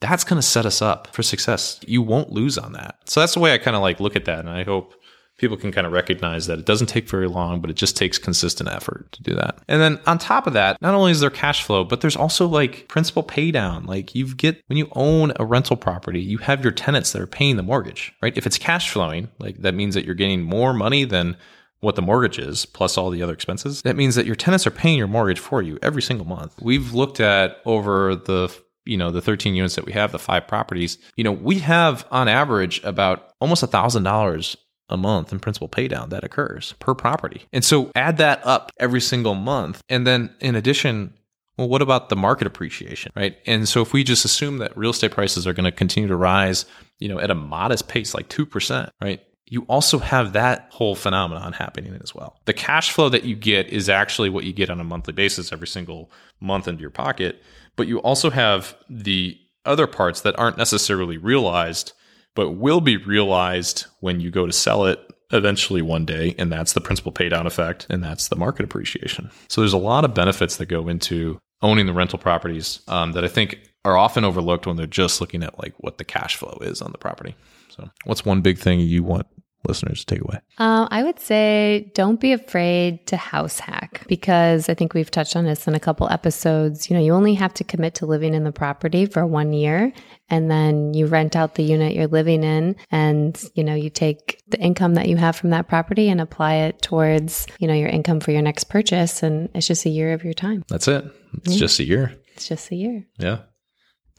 that's 0.00 0.24
going 0.24 0.40
to 0.40 0.46
set 0.46 0.66
us 0.66 0.80
up 0.80 1.08
for 1.08 1.22
success. 1.22 1.80
You 1.86 2.02
won't 2.02 2.30
lose 2.30 2.58
on 2.58 2.72
that. 2.72 2.96
So 3.06 3.20
that's 3.20 3.34
the 3.34 3.40
way 3.40 3.52
I 3.52 3.58
kind 3.58 3.76
of 3.76 3.82
like 3.82 4.00
look 4.00 4.16
at 4.16 4.26
that. 4.26 4.40
And 4.40 4.50
I 4.50 4.62
hope 4.62 4.94
people 5.38 5.56
can 5.56 5.70
kind 5.72 5.86
of 5.86 5.92
recognize 5.92 6.46
that 6.46 6.58
it 6.58 6.64
doesn't 6.64 6.88
take 6.88 7.08
very 7.08 7.28
long, 7.28 7.60
but 7.60 7.70
it 7.70 7.76
just 7.76 7.96
takes 7.96 8.18
consistent 8.18 8.68
effort 8.68 9.10
to 9.12 9.22
do 9.22 9.34
that. 9.34 9.58
And 9.68 9.80
then 9.80 10.00
on 10.06 10.18
top 10.18 10.46
of 10.46 10.52
that, 10.52 10.80
not 10.82 10.94
only 10.94 11.12
is 11.12 11.20
there 11.20 11.30
cash 11.30 11.62
flow, 11.62 11.84
but 11.84 12.00
there's 12.00 12.16
also 12.16 12.46
like 12.46 12.88
principal 12.88 13.22
pay 13.22 13.50
down. 13.50 13.86
Like 13.86 14.14
you 14.14 14.34
get 14.34 14.62
when 14.66 14.78
you 14.78 14.88
own 14.92 15.32
a 15.36 15.44
rental 15.44 15.76
property, 15.76 16.20
you 16.20 16.38
have 16.38 16.62
your 16.62 16.72
tenants 16.72 17.12
that 17.12 17.22
are 17.22 17.26
paying 17.26 17.56
the 17.56 17.62
mortgage, 17.62 18.12
right? 18.22 18.36
If 18.36 18.46
it's 18.46 18.58
cash 18.58 18.90
flowing, 18.90 19.28
like 19.38 19.58
that 19.58 19.74
means 19.74 19.94
that 19.94 20.04
you're 20.04 20.14
getting 20.14 20.42
more 20.42 20.72
money 20.72 21.04
than 21.04 21.36
what 21.80 21.94
the 21.94 22.02
mortgage 22.02 22.38
is 22.38 22.66
plus 22.66 22.98
all 22.98 23.10
the 23.10 23.22
other 23.22 23.32
expenses, 23.32 23.82
that 23.82 23.96
means 23.96 24.14
that 24.14 24.26
your 24.26 24.34
tenants 24.34 24.66
are 24.66 24.72
paying 24.72 24.98
your 24.98 25.06
mortgage 25.06 25.38
for 25.38 25.62
you 25.62 25.78
every 25.82 26.02
single 26.02 26.26
month. 26.26 26.54
We've 26.60 26.92
looked 26.92 27.20
at 27.20 27.58
over 27.64 28.14
the 28.14 28.54
you 28.84 28.96
know 28.96 29.10
the 29.10 29.20
13 29.20 29.54
units 29.54 29.76
that 29.76 29.84
we 29.84 29.92
have 29.92 30.12
the 30.12 30.18
five 30.18 30.48
properties 30.48 30.96
you 31.14 31.22
know 31.22 31.30
we 31.30 31.58
have 31.58 32.06
on 32.10 32.26
average 32.26 32.82
about 32.84 33.32
almost 33.38 33.62
a 33.62 33.66
thousand 33.66 34.02
dollars 34.02 34.56
a 34.88 34.96
month 34.96 35.32
in 35.32 35.38
principal 35.38 35.68
paydown 35.68 36.08
that 36.08 36.24
occurs 36.24 36.74
per 36.78 36.94
property. 36.94 37.42
And 37.52 37.62
so 37.62 37.90
add 37.94 38.16
that 38.16 38.40
up 38.46 38.72
every 38.80 39.02
single 39.02 39.34
month 39.34 39.82
and 39.88 40.06
then 40.06 40.34
in 40.40 40.54
addition 40.54 41.12
well 41.58 41.68
what 41.68 41.82
about 41.82 42.08
the 42.08 42.16
market 42.16 42.46
appreciation 42.46 43.12
right? 43.14 43.36
And 43.46 43.68
so 43.68 43.82
if 43.82 43.92
we 43.92 44.02
just 44.02 44.24
assume 44.24 44.58
that 44.58 44.76
real 44.76 44.90
estate 44.90 45.12
prices 45.12 45.46
are 45.46 45.52
going 45.52 45.64
to 45.64 45.72
continue 45.72 46.08
to 46.08 46.16
rise 46.16 46.64
you 46.98 47.08
know 47.08 47.20
at 47.20 47.30
a 47.30 47.34
modest 47.34 47.88
pace 47.88 48.14
like 48.14 48.28
2% 48.30 48.88
right 49.02 49.20
you 49.50 49.62
also 49.62 49.98
have 49.98 50.34
that 50.34 50.68
whole 50.70 50.94
phenomenon 50.94 51.52
happening 51.52 51.98
as 52.02 52.14
well. 52.14 52.38
The 52.44 52.52
cash 52.52 52.92
flow 52.92 53.08
that 53.08 53.24
you 53.24 53.34
get 53.34 53.68
is 53.68 53.88
actually 53.88 54.30
what 54.30 54.44
you 54.44 54.52
get 54.52 54.70
on 54.70 54.80
a 54.80 54.84
monthly 54.84 55.12
basis 55.12 55.52
every 55.52 55.66
single 55.66 56.10
month 56.40 56.68
into 56.68 56.80
your 56.80 56.90
pocket, 56.90 57.42
but 57.76 57.88
you 57.88 57.98
also 57.98 58.30
have 58.30 58.76
the 58.88 59.38
other 59.64 59.86
parts 59.86 60.20
that 60.22 60.38
aren't 60.38 60.58
necessarily 60.58 61.16
realized, 61.16 61.92
but 62.34 62.52
will 62.52 62.80
be 62.80 62.96
realized 62.96 63.86
when 64.00 64.20
you 64.20 64.30
go 64.30 64.46
to 64.46 64.52
sell 64.52 64.84
it 64.84 65.00
eventually 65.32 65.82
one 65.82 66.04
day. 66.04 66.34
And 66.38 66.52
that's 66.52 66.72
the 66.72 66.80
principal 66.80 67.12
paydown 67.12 67.46
effect, 67.46 67.86
and 67.90 68.02
that's 68.02 68.28
the 68.28 68.36
market 68.36 68.64
appreciation. 68.64 69.30
So 69.48 69.60
there's 69.60 69.72
a 69.72 69.78
lot 69.78 70.04
of 70.04 70.14
benefits 70.14 70.56
that 70.56 70.66
go 70.66 70.88
into 70.88 71.38
owning 71.60 71.86
the 71.86 71.92
rental 71.92 72.18
properties 72.18 72.80
um, 72.88 73.12
that 73.12 73.24
I 73.24 73.28
think 73.28 73.58
are 73.84 73.96
often 73.96 74.24
overlooked 74.24 74.66
when 74.66 74.76
they're 74.76 74.86
just 74.86 75.20
looking 75.20 75.42
at 75.42 75.58
like 75.58 75.74
what 75.78 75.98
the 75.98 76.04
cash 76.04 76.36
flow 76.36 76.58
is 76.60 76.82
on 76.82 76.92
the 76.92 76.98
property. 76.98 77.34
So, 77.70 77.90
what's 78.04 78.24
one 78.24 78.42
big 78.42 78.58
thing 78.58 78.80
you 78.80 79.02
want 79.02 79.26
listeners 79.66 80.04
take 80.04 80.20
away? 80.20 80.40
Um, 80.58 80.88
I 80.90 81.02
would 81.02 81.18
say 81.18 81.90
don't 81.94 82.20
be 82.20 82.32
afraid 82.32 83.06
to 83.08 83.16
house 83.16 83.58
hack 83.58 84.04
because 84.08 84.68
I 84.68 84.74
think 84.74 84.94
we've 84.94 85.10
touched 85.10 85.36
on 85.36 85.44
this 85.44 85.66
in 85.66 85.74
a 85.74 85.80
couple 85.80 86.08
episodes. 86.10 86.88
You 86.88 86.96
know, 86.96 87.02
you 87.02 87.12
only 87.12 87.34
have 87.34 87.54
to 87.54 87.64
commit 87.64 87.94
to 87.96 88.06
living 88.06 88.34
in 88.34 88.44
the 88.44 88.52
property 88.52 89.06
for 89.06 89.26
one 89.26 89.52
year 89.52 89.92
and 90.30 90.50
then 90.50 90.94
you 90.94 91.06
rent 91.06 91.36
out 91.36 91.54
the 91.54 91.62
unit 91.62 91.94
you're 91.94 92.06
living 92.06 92.44
in 92.44 92.76
and, 92.90 93.42
you 93.54 93.64
know, 93.64 93.74
you 93.74 93.90
take 93.90 94.42
the 94.48 94.58
income 94.58 94.94
that 94.94 95.08
you 95.08 95.16
have 95.16 95.36
from 95.36 95.50
that 95.50 95.68
property 95.68 96.08
and 96.08 96.20
apply 96.20 96.54
it 96.54 96.82
towards, 96.82 97.46
you 97.58 97.66
know, 97.66 97.74
your 97.74 97.88
income 97.88 98.20
for 98.20 98.30
your 98.30 98.42
next 98.42 98.64
purchase. 98.64 99.22
And 99.22 99.48
it's 99.54 99.66
just 99.66 99.86
a 99.86 99.90
year 99.90 100.12
of 100.12 100.24
your 100.24 100.34
time. 100.34 100.64
That's 100.68 100.88
it. 100.88 101.04
It's 101.38 101.54
yeah. 101.54 101.58
just 101.58 101.80
a 101.80 101.84
year. 101.84 102.14
It's 102.34 102.48
just 102.48 102.70
a 102.70 102.76
year. 102.76 103.04
Yeah. 103.18 103.38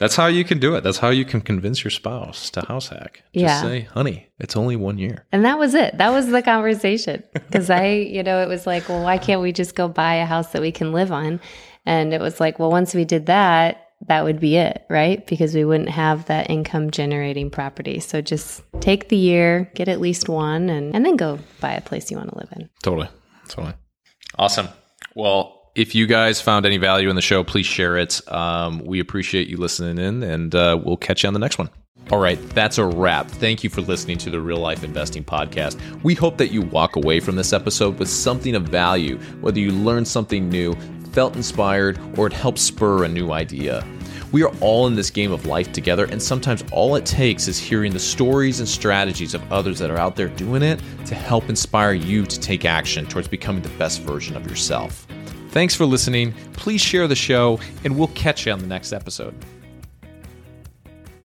That's 0.00 0.16
how 0.16 0.26
you 0.26 0.44
can 0.44 0.58
do 0.58 0.74
it. 0.74 0.82
That's 0.82 0.96
how 0.96 1.10
you 1.10 1.26
can 1.26 1.42
convince 1.42 1.84
your 1.84 1.90
spouse 1.90 2.48
to 2.50 2.62
house 2.62 2.88
hack. 2.88 3.22
Just 3.34 3.34
yeah. 3.34 3.60
say, 3.60 3.80
honey, 3.82 4.28
it's 4.38 4.56
only 4.56 4.74
one 4.74 4.96
year. 4.96 5.26
And 5.30 5.44
that 5.44 5.58
was 5.58 5.74
it. 5.74 5.98
That 5.98 6.10
was 6.10 6.28
the 6.28 6.40
conversation. 6.40 7.22
Because 7.34 7.68
I, 7.68 7.88
you 7.88 8.22
know, 8.22 8.40
it 8.40 8.48
was 8.48 8.66
like, 8.66 8.88
well, 8.88 9.02
why 9.04 9.18
can't 9.18 9.42
we 9.42 9.52
just 9.52 9.74
go 9.74 9.88
buy 9.88 10.14
a 10.14 10.24
house 10.24 10.52
that 10.52 10.62
we 10.62 10.72
can 10.72 10.92
live 10.92 11.12
on? 11.12 11.38
And 11.84 12.14
it 12.14 12.20
was 12.20 12.40
like, 12.40 12.58
well, 12.58 12.70
once 12.70 12.94
we 12.94 13.04
did 13.04 13.26
that, 13.26 13.88
that 14.08 14.24
would 14.24 14.40
be 14.40 14.56
it, 14.56 14.86
right? 14.88 15.26
Because 15.26 15.54
we 15.54 15.66
wouldn't 15.66 15.90
have 15.90 16.24
that 16.26 16.48
income 16.48 16.90
generating 16.90 17.50
property. 17.50 18.00
So 18.00 18.22
just 18.22 18.62
take 18.80 19.10
the 19.10 19.18
year, 19.18 19.70
get 19.74 19.88
at 19.88 20.00
least 20.00 20.30
one, 20.30 20.70
and, 20.70 20.94
and 20.94 21.04
then 21.04 21.16
go 21.16 21.38
buy 21.60 21.74
a 21.74 21.82
place 21.82 22.10
you 22.10 22.16
want 22.16 22.30
to 22.30 22.38
live 22.38 22.48
in. 22.56 22.70
Totally. 22.82 23.08
Totally. 23.48 23.74
Awesome. 24.38 24.68
Well, 25.14 25.59
if 25.74 25.94
you 25.94 26.06
guys 26.06 26.40
found 26.40 26.66
any 26.66 26.78
value 26.78 27.08
in 27.10 27.16
the 27.16 27.22
show, 27.22 27.44
please 27.44 27.66
share 27.66 27.96
it. 27.96 28.20
Um, 28.30 28.84
we 28.84 29.00
appreciate 29.00 29.48
you 29.48 29.56
listening 29.56 29.98
in, 29.98 30.22
and 30.22 30.54
uh, 30.54 30.78
we'll 30.82 30.96
catch 30.96 31.22
you 31.22 31.28
on 31.28 31.34
the 31.34 31.40
next 31.40 31.58
one. 31.58 31.70
All 32.10 32.18
right, 32.18 32.40
that's 32.50 32.78
a 32.78 32.84
wrap. 32.84 33.28
Thank 33.28 33.62
you 33.62 33.70
for 33.70 33.82
listening 33.82 34.18
to 34.18 34.30
the 34.30 34.40
Real 34.40 34.58
Life 34.58 34.82
Investing 34.82 35.22
Podcast. 35.22 35.78
We 36.02 36.14
hope 36.14 36.38
that 36.38 36.50
you 36.50 36.62
walk 36.62 36.96
away 36.96 37.20
from 37.20 37.36
this 37.36 37.52
episode 37.52 37.98
with 38.00 38.08
something 38.08 38.56
of 38.56 38.64
value, 38.64 39.18
whether 39.40 39.60
you 39.60 39.70
learned 39.70 40.08
something 40.08 40.48
new, 40.48 40.74
felt 41.12 41.36
inspired, 41.36 42.00
or 42.18 42.26
it 42.26 42.32
helped 42.32 42.58
spur 42.58 43.04
a 43.04 43.08
new 43.08 43.30
idea. 43.30 43.86
We 44.32 44.42
are 44.42 44.52
all 44.60 44.86
in 44.86 44.94
this 44.96 45.10
game 45.10 45.30
of 45.30 45.46
life 45.46 45.72
together, 45.72 46.06
and 46.06 46.20
sometimes 46.20 46.64
all 46.72 46.96
it 46.96 47.06
takes 47.06 47.46
is 47.46 47.58
hearing 47.58 47.92
the 47.92 47.98
stories 47.98 48.58
and 48.58 48.68
strategies 48.68 49.34
of 49.34 49.52
others 49.52 49.78
that 49.78 49.90
are 49.90 49.98
out 49.98 50.16
there 50.16 50.28
doing 50.28 50.62
it 50.62 50.80
to 51.06 51.14
help 51.14 51.48
inspire 51.48 51.92
you 51.92 52.24
to 52.26 52.40
take 52.40 52.64
action 52.64 53.06
towards 53.06 53.28
becoming 53.28 53.62
the 53.62 53.68
best 53.70 54.02
version 54.02 54.36
of 54.36 54.48
yourself. 54.48 55.06
Thanks 55.50 55.74
for 55.74 55.84
listening. 55.84 56.32
Please 56.52 56.80
share 56.80 57.08
the 57.08 57.16
show, 57.16 57.58
and 57.84 57.98
we'll 57.98 58.08
catch 58.08 58.46
you 58.46 58.52
on 58.52 58.60
the 58.60 58.66
next 58.66 58.92
episode. 58.92 59.34